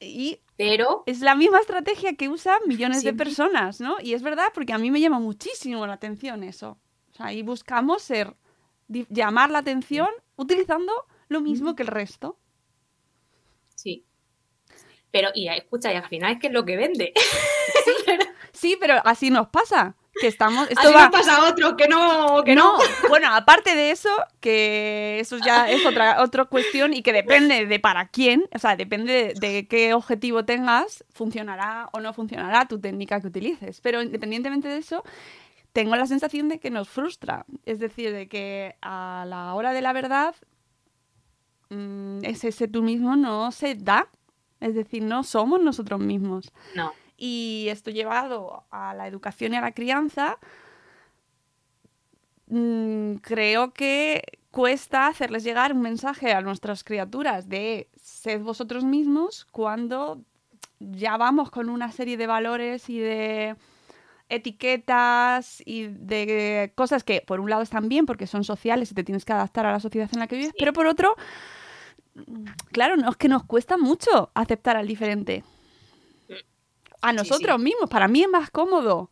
Y 0.00 0.40
pero 0.56 1.04
es 1.06 1.20
la 1.20 1.34
misma 1.34 1.60
estrategia 1.60 2.14
que 2.14 2.28
usan 2.28 2.58
millones 2.66 3.00
sí. 3.00 3.06
de 3.06 3.14
personas, 3.14 3.80
¿no? 3.80 3.96
Y 4.00 4.14
es 4.14 4.22
verdad 4.22 4.48
porque 4.52 4.72
a 4.72 4.78
mí 4.78 4.90
me 4.90 5.00
llama 5.00 5.20
muchísimo 5.20 5.86
la 5.86 5.94
atención 5.94 6.42
eso. 6.42 6.78
O 7.12 7.14
sea, 7.14 7.26
ahí 7.26 7.42
buscamos 7.42 8.02
ser 8.02 8.36
llamar 8.88 9.50
la 9.50 9.58
atención 9.58 10.08
utilizando 10.36 10.92
lo 11.28 11.40
mismo 11.40 11.74
que 11.74 11.82
el 11.82 11.88
resto. 11.88 12.38
Sí. 13.74 14.04
Pero, 15.10 15.28
y 15.34 15.48
escucha, 15.48 15.92
y 15.92 15.96
al 15.96 16.08
final 16.08 16.32
es 16.32 16.38
que 16.40 16.46
es 16.48 16.52
lo 16.52 16.64
que 16.64 16.76
vende. 16.76 17.12
Sí, 17.84 17.92
Sí, 18.52 18.76
pero 18.78 18.94
así 19.04 19.30
nos 19.30 19.48
pasa. 19.48 19.96
Que 20.20 20.26
estamos. 20.26 20.68
Esto 20.68 20.80
Así 20.80 20.92
va... 20.92 21.04
nos 21.04 21.10
pasa 21.10 21.36
a 21.36 21.48
otro, 21.48 21.76
que 21.76 21.88
no, 21.88 22.42
que 22.44 22.54
no, 22.54 22.76
no. 22.76 22.82
bueno, 23.08 23.28
aparte 23.34 23.74
de 23.74 23.90
eso, 23.90 24.10
que 24.40 25.18
eso 25.20 25.38
ya 25.38 25.70
es 25.70 25.84
otra, 25.86 26.22
otra 26.22 26.44
cuestión 26.44 26.92
y 26.92 27.02
que 27.02 27.12
depende 27.12 27.66
de 27.66 27.80
para 27.80 28.08
quién, 28.08 28.44
o 28.54 28.58
sea, 28.58 28.76
depende 28.76 29.34
de, 29.34 29.48
de 29.48 29.66
qué 29.66 29.94
objetivo 29.94 30.44
tengas, 30.44 31.04
funcionará 31.14 31.88
o 31.92 32.00
no 32.00 32.12
funcionará 32.12 32.66
tu 32.66 32.78
técnica 32.78 33.20
que 33.20 33.28
utilices. 33.28 33.80
Pero 33.80 34.02
independientemente 34.02 34.68
de 34.68 34.78
eso, 34.78 35.02
tengo 35.72 35.96
la 35.96 36.06
sensación 36.06 36.48
de 36.48 36.60
que 36.60 36.70
nos 36.70 36.88
frustra. 36.88 37.46
Es 37.64 37.78
decir, 37.78 38.12
de 38.12 38.28
que 38.28 38.76
a 38.82 39.24
la 39.26 39.54
hora 39.54 39.72
de 39.72 39.80
la 39.80 39.92
verdad, 39.92 40.34
mm, 41.70 42.24
ese, 42.24 42.48
ese 42.48 42.68
tú 42.68 42.82
mismo 42.82 43.16
no 43.16 43.50
se 43.52 43.74
da. 43.74 44.08
Es 44.60 44.74
decir, 44.74 45.02
no 45.02 45.24
somos 45.24 45.60
nosotros 45.60 46.00
mismos. 46.00 46.52
No. 46.74 46.92
Y 47.24 47.68
esto 47.68 47.92
llevado 47.92 48.64
a 48.72 48.94
la 48.94 49.06
educación 49.06 49.54
y 49.54 49.56
a 49.56 49.60
la 49.60 49.70
crianza, 49.70 50.38
mm, 52.48 53.14
creo 53.22 53.72
que 53.72 54.40
cuesta 54.50 55.06
hacerles 55.06 55.44
llegar 55.44 55.72
un 55.72 55.82
mensaje 55.82 56.32
a 56.32 56.40
nuestras 56.40 56.82
criaturas 56.82 57.48
de 57.48 57.88
sed 57.94 58.40
vosotros 58.40 58.82
mismos 58.82 59.46
cuando 59.52 60.20
ya 60.80 61.16
vamos 61.16 61.52
con 61.52 61.68
una 61.68 61.92
serie 61.92 62.16
de 62.16 62.26
valores 62.26 62.90
y 62.90 62.98
de 62.98 63.54
etiquetas 64.28 65.62
y 65.64 65.86
de 65.86 66.72
cosas 66.74 67.04
que 67.04 67.20
por 67.24 67.38
un 67.38 67.50
lado 67.50 67.62
están 67.62 67.88
bien 67.88 68.04
porque 68.04 68.26
son 68.26 68.42
sociales 68.42 68.90
y 68.90 68.96
te 68.96 69.04
tienes 69.04 69.24
que 69.24 69.32
adaptar 69.32 69.64
a 69.64 69.70
la 69.70 69.78
sociedad 69.78 70.10
en 70.12 70.18
la 70.18 70.26
que 70.26 70.38
vives, 70.38 70.54
pero 70.58 70.72
por 70.72 70.88
otro, 70.88 71.14
claro, 72.72 72.96
no, 72.96 73.10
es 73.10 73.16
que 73.16 73.28
nos 73.28 73.44
cuesta 73.44 73.76
mucho 73.78 74.32
aceptar 74.34 74.76
al 74.76 74.88
diferente. 74.88 75.44
A 77.02 77.12
nosotros 77.12 77.56
sí. 77.58 77.62
mismos, 77.64 77.90
para 77.90 78.08
mí 78.08 78.22
es 78.22 78.28
más 78.28 78.50
cómodo. 78.50 79.10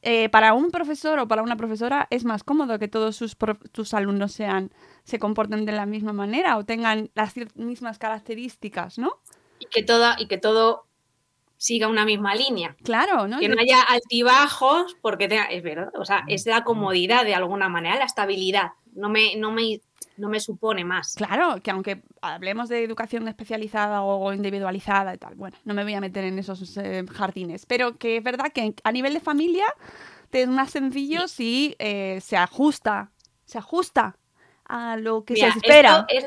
Eh, 0.00 0.28
para 0.28 0.54
un 0.54 0.70
profesor 0.70 1.18
o 1.18 1.26
para 1.26 1.42
una 1.42 1.56
profesora 1.56 2.06
es 2.10 2.24
más 2.24 2.44
cómodo 2.44 2.78
que 2.78 2.86
todos 2.86 3.16
sus, 3.16 3.36
sus 3.74 3.94
alumnos 3.94 4.30
sean, 4.30 4.70
se 5.02 5.18
comporten 5.18 5.64
de 5.64 5.72
la 5.72 5.86
misma 5.86 6.12
manera 6.12 6.56
o 6.56 6.64
tengan 6.64 7.10
las 7.14 7.34
mismas 7.56 7.98
características, 7.98 8.98
¿no? 8.98 9.18
Y 9.58 9.66
que 9.66 9.82
todo, 9.82 10.12
y 10.16 10.28
que 10.28 10.38
todo 10.38 10.84
siga 11.56 11.88
una 11.88 12.04
misma 12.04 12.36
línea. 12.36 12.76
Claro, 12.84 13.26
¿no? 13.26 13.40
Que 13.40 13.48
no 13.48 13.60
haya 13.60 13.82
altibajos, 13.82 14.96
porque 15.02 15.28
tenga- 15.28 15.50
es 15.50 15.64
verdad, 15.64 15.90
o 15.98 16.04
sea, 16.04 16.22
es 16.28 16.46
la 16.46 16.62
comodidad 16.62 17.24
de 17.24 17.34
alguna 17.34 17.68
manera, 17.68 17.96
la 17.96 18.04
estabilidad. 18.04 18.72
No 18.94 19.08
me, 19.08 19.34
no 19.34 19.50
me, 19.50 19.80
no 20.18 20.28
me 20.28 20.40
supone 20.40 20.84
más. 20.84 21.14
Claro, 21.14 21.60
que 21.62 21.70
aunque 21.70 22.02
hablemos 22.20 22.68
de 22.68 22.84
educación 22.84 23.26
especializada 23.28 24.02
o 24.02 24.32
individualizada 24.32 25.14
y 25.14 25.18
tal, 25.18 25.34
bueno, 25.36 25.56
no 25.64 25.74
me 25.74 25.84
voy 25.84 25.94
a 25.94 26.00
meter 26.00 26.24
en 26.24 26.38
esos 26.38 26.76
eh, 26.76 27.04
jardines, 27.10 27.64
pero 27.66 27.96
que 27.96 28.18
es 28.18 28.22
verdad 28.22 28.52
que 28.52 28.74
a 28.82 28.92
nivel 28.92 29.14
de 29.14 29.20
familia 29.20 29.66
te 30.30 30.42
es 30.42 30.48
más 30.48 30.70
sencillo 30.70 31.28
si 31.28 31.74
eh, 31.78 32.20
se 32.20 32.36
ajusta, 32.36 33.12
se 33.44 33.58
ajusta 33.58 34.18
a 34.64 34.96
lo 34.96 35.24
que 35.24 35.34
Mira, 35.34 35.52
se 35.52 35.58
espera. 35.58 36.06
esto 36.08 36.26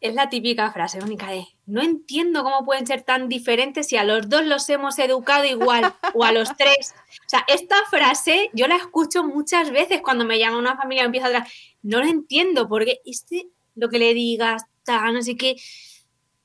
es 0.00 0.14
la 0.14 0.28
típica 0.28 0.70
frase, 0.70 1.00
Mónica, 1.00 1.30
de 1.30 1.46
no 1.68 1.82
entiendo 1.82 2.42
cómo 2.42 2.64
pueden 2.64 2.86
ser 2.86 3.02
tan 3.02 3.28
diferentes 3.28 3.88
si 3.88 3.98
a 3.98 4.04
los 4.04 4.28
dos 4.30 4.44
los 4.44 4.68
hemos 4.70 4.98
educado 4.98 5.44
igual 5.44 5.94
o 6.14 6.24
a 6.24 6.32
los 6.32 6.56
tres. 6.56 6.94
O 7.26 7.28
sea, 7.28 7.44
esta 7.46 7.76
frase 7.90 8.50
yo 8.54 8.66
la 8.66 8.76
escucho 8.76 9.22
muchas 9.22 9.70
veces 9.70 10.00
cuando 10.02 10.24
me 10.24 10.38
llama 10.38 10.56
una 10.56 10.76
familia 10.78 11.02
y 11.02 11.06
empieza 11.06 11.26
a 11.26 11.28
hablar. 11.28 11.48
No 11.82 11.98
lo 11.98 12.06
entiendo 12.06 12.68
porque 12.68 13.00
este, 13.04 13.48
lo 13.74 13.90
que 13.90 13.98
le 13.98 14.14
digas, 14.14 14.64
tal, 14.82 15.12
no 15.12 15.22
sé 15.22 15.36
qué, 15.36 15.56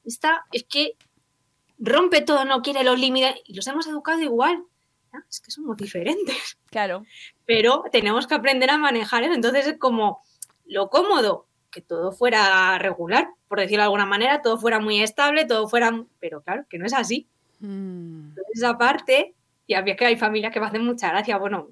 está, 0.04 0.46
es 0.52 0.66
que 0.66 0.98
rompe 1.80 2.20
todo, 2.22 2.44
no 2.44 2.62
quiere 2.62 2.84
los 2.84 3.00
límites 3.00 3.36
y 3.46 3.54
los 3.56 3.66
hemos 3.68 3.88
educado 3.88 4.22
igual. 4.22 4.64
¿no? 5.14 5.20
Es 5.30 5.40
que 5.40 5.52
somos 5.52 5.78
diferentes 5.78 6.58
Claro, 6.70 7.06
pero 7.46 7.86
tenemos 7.92 8.28
que 8.28 8.36
aprender 8.36 8.70
a 8.72 8.78
manejar 8.78 9.24
eso. 9.24 9.34
Entonces 9.34 9.68
es 9.68 9.78
como 9.78 10.22
lo 10.66 10.90
cómodo, 10.90 11.48
que 11.72 11.82
todo 11.82 12.12
fuera 12.12 12.78
regular, 12.78 13.30
por 13.54 13.60
decirlo 13.60 13.84
de 13.84 13.86
alguna 13.86 14.08
manera, 14.08 14.42
todo 14.42 14.58
fuera 14.58 14.80
muy 14.80 15.00
estable, 15.04 15.46
todo 15.46 15.68
fuera... 15.68 15.92
Pero 16.20 16.42
claro, 16.42 16.66
que 16.68 16.80
no 16.80 16.88
es 16.88 16.94
así. 16.94 17.28
Mm, 17.60 18.30
Entonces 18.30 18.56
esa 18.56 18.80
parte, 18.80 19.36
y 19.68 19.76
había 19.76 19.96
que 19.96 20.08
hay 20.08 20.16
familias 20.16 20.52
que 20.52 20.60
me 20.60 20.66
hacen 20.66 20.84
mucha 20.84 21.10
gracia, 21.10 21.38
bueno, 21.38 21.68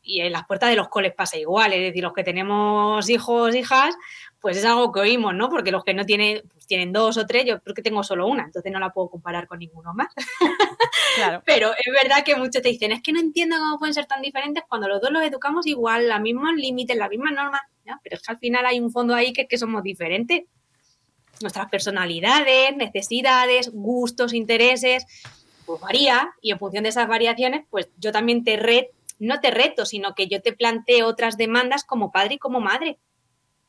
y 0.00 0.22
en 0.22 0.32
las 0.32 0.46
puertas 0.46 0.70
de 0.70 0.76
los 0.76 0.88
coles 0.88 1.12
pasa 1.12 1.36
igual, 1.36 1.74
es 1.74 1.80
decir, 1.80 2.02
los 2.02 2.14
que 2.14 2.24
tenemos 2.24 3.06
hijos, 3.10 3.54
hijas, 3.54 3.94
pues 4.40 4.56
es 4.56 4.64
algo 4.64 4.90
que 4.92 5.00
oímos, 5.00 5.34
¿no? 5.34 5.50
Porque 5.50 5.70
los 5.70 5.84
que 5.84 5.92
no 5.92 6.06
tienen, 6.06 6.40
pues 6.54 6.66
tienen 6.66 6.90
dos 6.90 7.18
o 7.18 7.26
tres, 7.26 7.44
yo 7.44 7.60
creo 7.60 7.74
que 7.74 7.82
tengo 7.82 8.02
solo 8.02 8.26
una, 8.26 8.44
entonces 8.44 8.72
no 8.72 8.78
la 8.78 8.88
puedo 8.88 9.10
comparar 9.10 9.46
con 9.46 9.58
ninguno 9.58 9.92
más. 9.92 10.08
claro. 11.16 11.42
Pero 11.44 11.72
es 11.72 12.02
verdad 12.02 12.24
que 12.24 12.34
muchos 12.34 12.62
te 12.62 12.70
dicen, 12.70 12.92
es 12.92 13.02
que 13.02 13.12
no 13.12 13.20
entiendo 13.20 13.56
cómo 13.58 13.78
pueden 13.78 13.92
ser 13.92 14.06
tan 14.06 14.22
diferentes 14.22 14.64
cuando 14.66 14.88
los 14.88 15.02
dos 15.02 15.10
los 15.10 15.22
educamos 15.22 15.66
igual, 15.66 16.08
los 16.08 16.20
mismos 16.22 16.54
límites, 16.54 16.96
las 16.96 17.10
mismas 17.10 17.34
normas, 17.34 17.60
¿no? 17.84 18.00
pero 18.02 18.16
es 18.16 18.22
que 18.22 18.32
al 18.32 18.38
final 18.38 18.64
hay 18.64 18.80
un 18.80 18.90
fondo 18.90 19.14
ahí 19.14 19.34
que 19.34 19.42
es 19.42 19.48
que 19.48 19.58
somos 19.58 19.82
diferentes. 19.82 20.44
Nuestras 21.40 21.68
personalidades, 21.70 22.76
necesidades, 22.76 23.70
gustos, 23.72 24.34
intereses, 24.34 25.06
pues 25.66 25.80
varía 25.80 26.32
y 26.40 26.50
en 26.50 26.58
función 26.58 26.82
de 26.82 26.90
esas 26.90 27.08
variaciones, 27.08 27.64
pues 27.70 27.88
yo 27.98 28.12
también 28.12 28.44
te 28.44 28.56
reto, 28.56 28.90
no 29.18 29.40
te 29.40 29.50
reto, 29.50 29.86
sino 29.86 30.14
que 30.14 30.26
yo 30.26 30.40
te 30.42 30.52
planteo 30.52 31.06
otras 31.06 31.36
demandas 31.36 31.84
como 31.84 32.10
padre 32.10 32.34
y 32.34 32.38
como 32.38 32.60
madre. 32.60 32.98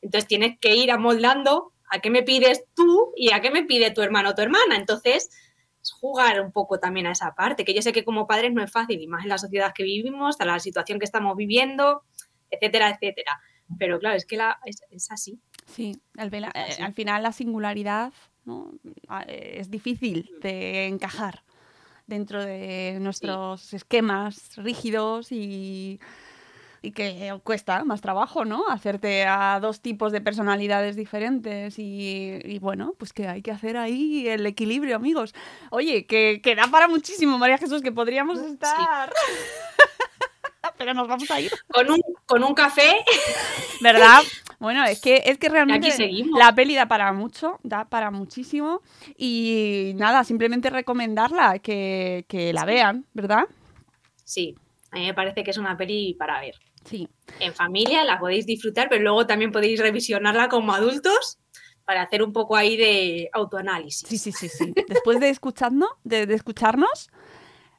Entonces 0.00 0.26
tienes 0.26 0.58
que 0.58 0.74
ir 0.74 0.90
amoldando 0.90 1.72
a 1.90 2.00
qué 2.00 2.10
me 2.10 2.22
pides 2.22 2.64
tú 2.74 3.12
y 3.16 3.32
a 3.32 3.40
qué 3.40 3.50
me 3.50 3.64
pide 3.64 3.90
tu 3.90 4.02
hermano 4.02 4.30
o 4.30 4.34
tu 4.34 4.42
hermana. 4.42 4.76
Entonces, 4.76 5.30
es 5.82 5.92
jugar 5.92 6.40
un 6.40 6.50
poco 6.50 6.80
también 6.80 7.06
a 7.06 7.12
esa 7.12 7.34
parte, 7.34 7.64
que 7.64 7.74
yo 7.74 7.82
sé 7.82 7.92
que 7.92 8.04
como 8.04 8.26
padres 8.26 8.52
no 8.52 8.62
es 8.62 8.72
fácil, 8.72 9.00
y 9.00 9.06
más 9.06 9.24
en 9.24 9.28
la 9.28 9.38
sociedad 9.38 9.72
que 9.74 9.82
vivimos, 9.82 10.40
a 10.40 10.46
la 10.46 10.58
situación 10.58 10.98
que 10.98 11.04
estamos 11.04 11.36
viviendo, 11.36 12.02
etcétera, 12.50 12.90
etcétera. 12.90 13.40
Pero 13.78 13.98
claro, 13.98 14.16
es 14.16 14.24
que 14.24 14.36
la, 14.36 14.58
es 14.64 15.10
así. 15.10 15.38
Sí, 15.66 15.96
al, 16.18 16.32
eh, 16.34 16.48
al 16.80 16.92
final 16.94 17.22
la 17.22 17.32
singularidad 17.32 18.12
¿no? 18.44 18.72
Ah, 19.08 19.24
eh, 19.26 19.56
es 19.58 19.70
difícil 19.70 20.30
de 20.40 20.86
encajar 20.86 21.42
dentro 22.06 22.44
de 22.44 22.98
nuestros 23.00 23.72
esquemas 23.72 24.56
rígidos 24.56 25.30
y, 25.30 26.00
y 26.82 26.90
que 26.90 27.38
cuesta 27.44 27.84
más 27.84 28.00
trabajo, 28.00 28.44
¿no? 28.44 28.68
Hacerte 28.68 29.24
a 29.24 29.60
dos 29.62 29.80
tipos 29.80 30.10
de 30.12 30.20
personalidades 30.20 30.96
diferentes 30.96 31.78
y, 31.78 32.38
y 32.44 32.58
bueno, 32.58 32.94
pues 32.98 33.12
que 33.12 33.28
hay 33.28 33.42
que 33.42 33.52
hacer 33.52 33.76
ahí 33.76 34.26
el 34.28 34.44
equilibrio, 34.46 34.96
amigos. 34.96 35.34
Oye, 35.70 36.04
que, 36.06 36.40
que 36.42 36.56
da 36.56 36.66
para 36.66 36.88
muchísimo, 36.88 37.38
María 37.38 37.58
Jesús, 37.58 37.80
que 37.80 37.92
podríamos 37.92 38.40
Sí. 38.40 38.46
estar... 38.46 39.12
Pero 40.78 40.94
nos 40.94 41.06
vamos 41.08 41.30
a 41.30 41.40
ir. 41.40 41.52
Con 41.68 41.90
un, 41.90 42.00
con 42.26 42.42
un 42.42 42.54
café, 42.54 43.04
¿Verdad? 43.80 44.20
Bueno, 44.62 44.84
es 44.84 45.00
que, 45.00 45.24
es 45.26 45.38
que 45.38 45.48
realmente 45.48 45.88
la 46.38 46.54
peli 46.54 46.76
da 46.76 46.86
para 46.86 47.12
mucho, 47.12 47.58
da 47.64 47.84
para 47.84 48.12
muchísimo. 48.12 48.80
Y 49.16 49.92
nada, 49.96 50.22
simplemente 50.22 50.70
recomendarla, 50.70 51.58
que, 51.58 52.24
que 52.28 52.52
la 52.52 52.64
vean, 52.64 53.04
¿verdad? 53.12 53.44
sí, 54.24 54.54
a 54.92 54.98
mí 54.98 55.06
me 55.06 55.14
parece 55.14 55.42
que 55.42 55.50
es 55.50 55.58
una 55.58 55.76
peli 55.76 56.14
para 56.14 56.40
ver. 56.40 56.54
Sí. 56.84 57.08
En 57.40 57.52
familia 57.52 58.04
la 58.04 58.20
podéis 58.20 58.46
disfrutar, 58.46 58.88
pero 58.88 59.02
luego 59.02 59.26
también 59.26 59.50
podéis 59.50 59.80
revisionarla 59.80 60.48
como 60.48 60.72
adultos 60.72 61.40
para 61.84 62.02
hacer 62.02 62.22
un 62.22 62.32
poco 62.32 62.54
ahí 62.54 62.76
de 62.76 63.30
autoanálisis. 63.32 64.08
Sí, 64.08 64.16
sí, 64.16 64.30
sí, 64.30 64.48
sí. 64.48 64.72
Después 64.88 65.18
de 65.18 65.28
escucharnos, 65.28 65.90
de, 66.04 66.26
de 66.26 66.34
escucharnos, 66.34 67.10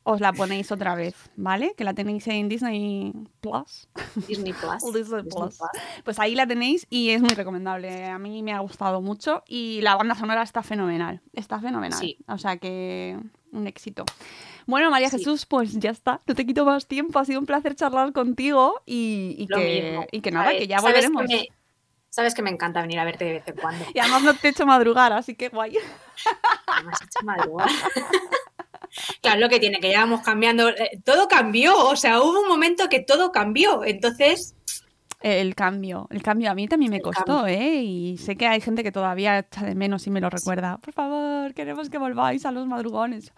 os 0.04 0.20
la 0.20 0.34
ponéis 0.34 0.72
otra 0.72 0.96
vez, 0.96 1.16
¿vale? 1.36 1.74
Que 1.78 1.84
la 1.84 1.94
tenéis 1.94 2.28
en 2.28 2.50
Disney 2.50 3.14
Plus. 3.42 3.88
Disney 4.28 4.54
Plus. 4.62 4.94
Disney 4.94 5.24
Plus. 5.24 5.58
Pues 6.04 6.20
ahí 6.20 6.36
la 6.36 6.46
tenéis 6.46 6.86
y 6.90 7.10
es 7.10 7.22
muy 7.22 7.30
recomendable. 7.34 8.06
A 8.06 8.20
mí 8.20 8.44
me 8.44 8.52
ha 8.54 8.60
gustado 8.60 9.02
mucho 9.02 9.44
y 9.48 9.80
la 9.82 9.96
banda 9.96 10.16
sonora 10.16 10.44
está 10.44 10.62
fenomenal. 10.64 11.22
Está 11.34 11.60
fenomenal. 11.60 11.98
Sí. 12.00 12.18
O 12.28 12.38
sea 12.38 12.58
que 12.58 13.18
un 13.52 13.68
éxito. 13.68 14.04
Bueno, 14.66 14.90
María 14.90 15.10
Sí. 15.10 15.18
Jesús, 15.20 15.46
pues 15.46 15.74
ya 15.80 15.92
está. 15.92 16.20
No 16.26 16.36
te 16.36 16.46
quito 16.46 16.66
más 16.66 16.88
tiempo. 16.88 17.20
Ha 17.20 17.26
sido 17.26 17.40
un 17.40 17.46
placer 17.46 17.76
charlar 17.76 18.12
contigo 18.14 18.82
y, 18.86 19.48
que, 19.48 20.06
y 20.12 20.22
que 20.22 20.32
nada, 20.32 20.52
que 20.52 20.68
ya 20.68 20.80
¿Sabes 20.80 21.10
volveremos. 21.10 21.24
me- 21.28 21.48
Sabes 22.10 22.36
que 22.36 22.44
me 22.44 22.52
encanta 22.52 22.80
venir 22.82 23.00
a 23.00 23.06
verte 23.06 23.26
de 23.26 23.34
vez 23.34 23.48
en 23.48 23.56
cuando. 23.56 23.86
Y 23.92 23.98
además 23.98 24.22
no 24.22 24.34
te 24.36 24.48
he 24.48 24.52
hecho 24.52 24.68
madrugar, 24.68 25.12
así 25.14 25.34
que 25.34 25.50
guay. 25.50 25.72
Me 26.86 26.92
has 26.92 27.02
hecho 27.02 27.20
madrugar. 27.26 27.68
Claro, 29.22 29.40
lo 29.42 29.50
que 29.50 29.60
tiene, 29.60 29.80
que 29.80 29.92
ya 29.92 30.02
vamos 30.02 30.22
cambiando. 30.22 30.70
eh, 30.70 31.00
Todo 31.04 31.28
cambió, 31.28 31.76
o 31.88 31.96
sea, 31.96 32.22
hubo 32.22 32.42
un 32.42 32.48
momento 32.48 32.90
que 32.90 33.00
todo 33.00 33.32
cambió. 33.32 33.84
Entonces, 33.84 34.56
El 35.22 35.56
cambio, 35.56 36.08
el 36.12 36.22
cambio 36.22 36.52
a 36.52 36.56
mí 36.56 36.68
también 36.68 36.92
me 36.92 37.02
costó, 37.02 37.48
¿eh? 37.48 37.82
Y 37.84 38.18
sé 38.18 38.36
que 38.36 38.46
hay 38.48 38.60
gente 38.62 38.84
que 38.84 38.92
todavía 38.92 39.40
echa 39.40 39.64
de 39.66 39.74
menos 39.76 40.06
y 40.08 40.12
me 40.12 40.20
lo 40.22 40.30
recuerda. 40.30 40.78
Por 40.80 40.94
favor, 40.94 41.54
queremos 41.54 41.90
que 41.90 41.98
volváis 41.98 42.46
a 42.46 42.52
los 42.52 42.68
madrugones. 42.68 43.34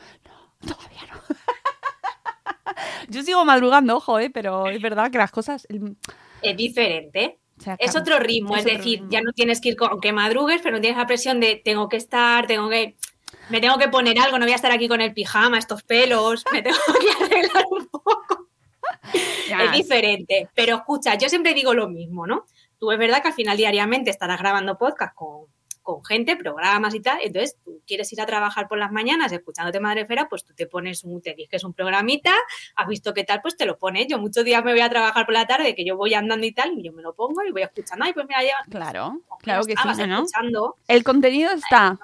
No, 0.62 0.74
todavía 0.76 1.01
no. 1.14 1.22
Yo 3.10 3.24
sigo 3.24 3.45
madrugando, 3.45 3.97
ojo, 3.97 4.20
¿eh? 4.20 4.30
Pero 4.30 4.70
es 4.70 4.82
verdad 4.82 5.12
que 5.12 5.18
las 5.18 5.32
cosas... 5.32 5.68
es 6.41 6.58
diferente. 6.58 7.39
o 7.60 7.62
sea, 7.62 7.76
Es 7.80 7.95
otro 7.95 8.20
ritmo, 8.20 8.56
Es 8.56 8.66
es, 8.66 8.66
otro 8.66 8.78
decir, 8.78 8.99
ritmo. 8.99 9.12
ya 9.12 9.22
no 9.22 9.32
tienes 9.34 9.62
que 9.62 9.70
ir 9.70 9.76
con, 9.76 9.89
aunque 9.91 10.12
madrugues, 10.14 10.62
pero 10.64 10.76
no 10.78 10.82
tienes 10.82 10.97
la 10.97 11.08
presión 11.08 11.39
de 11.39 11.62
tengo 11.64 11.88
que 11.89 11.97
estar, 11.97 12.47
tengo 12.47 12.70
que. 12.70 12.97
Me 13.49 13.61
tengo 13.61 13.77
que 13.77 13.89
poner 13.89 14.17
algo, 14.19 14.38
no 14.39 14.45
voy 14.45 14.53
a 14.53 14.55
estar 14.55 14.71
aquí 14.71 14.88
con 14.88 15.01
el 15.01 15.13
pijama, 15.13 15.57
estos 15.57 15.83
pelos, 15.83 16.43
me 16.51 16.61
tengo 16.61 16.77
que 16.99 17.23
desvelar 17.23 17.65
un 17.69 17.88
poco. 17.88 18.47
Es 19.13 19.71
diferente. 19.71 20.49
Pero 20.53 20.77
escucha, 20.77 21.15
yo 21.15 21.29
siempre 21.29 21.53
digo 21.53 21.73
lo 21.73 21.88
mismo, 21.88 22.25
¿no? 22.25 22.45
Tú 22.79 22.91
es 22.91 22.97
verdad 22.97 23.21
que 23.21 23.29
al 23.29 23.33
final 23.33 23.57
diariamente 23.57 24.09
estarás 24.09 24.39
grabando 24.39 24.77
podcast 24.77 25.15
con, 25.15 25.45
con 25.86 26.03
gente, 26.03 26.36
programas 26.36 26.93
y 26.95 26.99
tal. 26.99 27.19
Entonces, 27.21 27.57
tú 27.63 27.81
quieres 27.86 28.11
ir 28.11 28.19
a 28.19 28.25
trabajar 28.25 28.67
por 28.67 28.77
las 28.77 28.91
mañanas 28.91 29.31
escuchándote 29.31 29.79
Madrefera, 29.79 30.27
pues 30.27 30.43
tú 30.43 30.53
te 30.53 30.65
pones 30.65 31.03
un 31.03 31.21
TX, 31.21 31.47
que 31.49 31.55
es 31.55 31.63
un 31.63 31.73
programita, 31.73 32.33
has 32.75 32.88
visto 32.88 33.13
qué 33.13 33.23
tal, 33.23 33.41
pues 33.41 33.55
te 33.55 33.65
lo 33.65 33.77
pones. 33.77 34.07
Yo 34.07 34.17
muchos 34.17 34.43
días 34.43 34.65
me 34.65 34.71
voy 34.71 34.81
a 34.81 34.89
trabajar 34.89 35.25
por 35.25 35.33
la 35.33 35.45
tarde, 35.45 35.75
que 35.75 35.86
yo 35.86 35.95
voy 35.95 36.13
andando 36.15 36.45
y 36.45 36.51
tal, 36.51 36.73
y 36.77 36.83
yo 36.83 36.91
me 36.91 37.03
lo 37.03 37.13
pongo 37.13 37.43
y 37.43 37.51
voy 37.51 37.61
escuchando. 37.61 38.03
Ay, 38.03 38.13
pues 38.13 38.25
mira, 38.27 38.43
ya. 38.43 38.55
Claro, 38.69 39.21
claro 39.39 39.63
que 39.63 39.75
sí, 39.75 40.07
¿no? 40.07 40.25
El 40.88 41.03
contenido 41.03 41.51
está. 41.51 41.97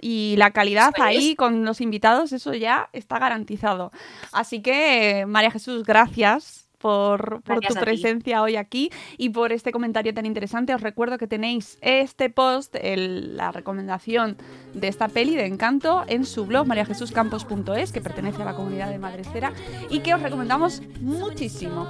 Y 0.00 0.34
la 0.36 0.50
calidad 0.50 0.92
ahí 1.00 1.34
con 1.36 1.64
los 1.64 1.80
invitados, 1.80 2.32
eso 2.32 2.54
ya 2.54 2.88
está 2.92 3.18
garantizado. 3.18 3.92
Así 4.32 4.62
que, 4.62 5.24
María 5.26 5.50
Jesús, 5.50 5.84
gracias 5.84 6.59
por, 6.80 7.42
tu 7.44 7.74
presencia 7.74 8.42
hoy 8.42 8.56
aquí 8.56 8.90
y 9.18 9.28
por 9.30 9.52
este 9.52 9.70
comentario 9.70 10.14
tan 10.14 10.26
interesante. 10.26 10.74
Os 10.74 10.80
recuerdo 10.80 11.18
que 11.18 11.26
tenéis 11.26 11.78
este 11.82 12.30
post, 12.30 12.74
la 12.82 13.52
recomendación 13.52 14.36
de 14.74 14.88
esta 14.88 15.08
peli 15.08 15.36
de 15.36 15.46
Encanto 15.46 16.04
en 16.06 16.24
su 16.24 16.46
blog 16.46 16.66
mariajesuscampos.es, 16.66 17.92
que 17.92 18.00
pertenece 18.00 18.42
a 18.42 18.46
la 18.46 18.54
comunidad 18.54 18.88
de 18.90 18.98
Madresfera 18.98 19.52
y 19.90 20.00
que 20.00 20.14
os 20.14 20.22
recomendamos 20.22 20.82
muchísimo. 21.00 21.86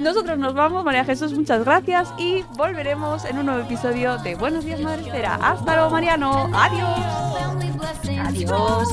Nosotros 0.00 0.38
nos 0.38 0.54
vamos, 0.54 0.84
María 0.84 1.04
Jesús, 1.04 1.32
muchas 1.34 1.64
gracias 1.64 2.12
y 2.18 2.42
volveremos 2.56 3.24
en 3.26 3.38
un 3.38 3.46
nuevo 3.46 3.60
episodio 3.62 4.16
de 4.18 4.34
Buenos 4.36 4.64
Días 4.64 4.80
Madresfera. 4.80 5.34
Hasta 5.34 5.74
luego, 5.74 5.90
Mariano. 5.90 6.50
Adiós. 6.54 7.30
Adiós. 8.26 8.88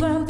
love 0.00 0.29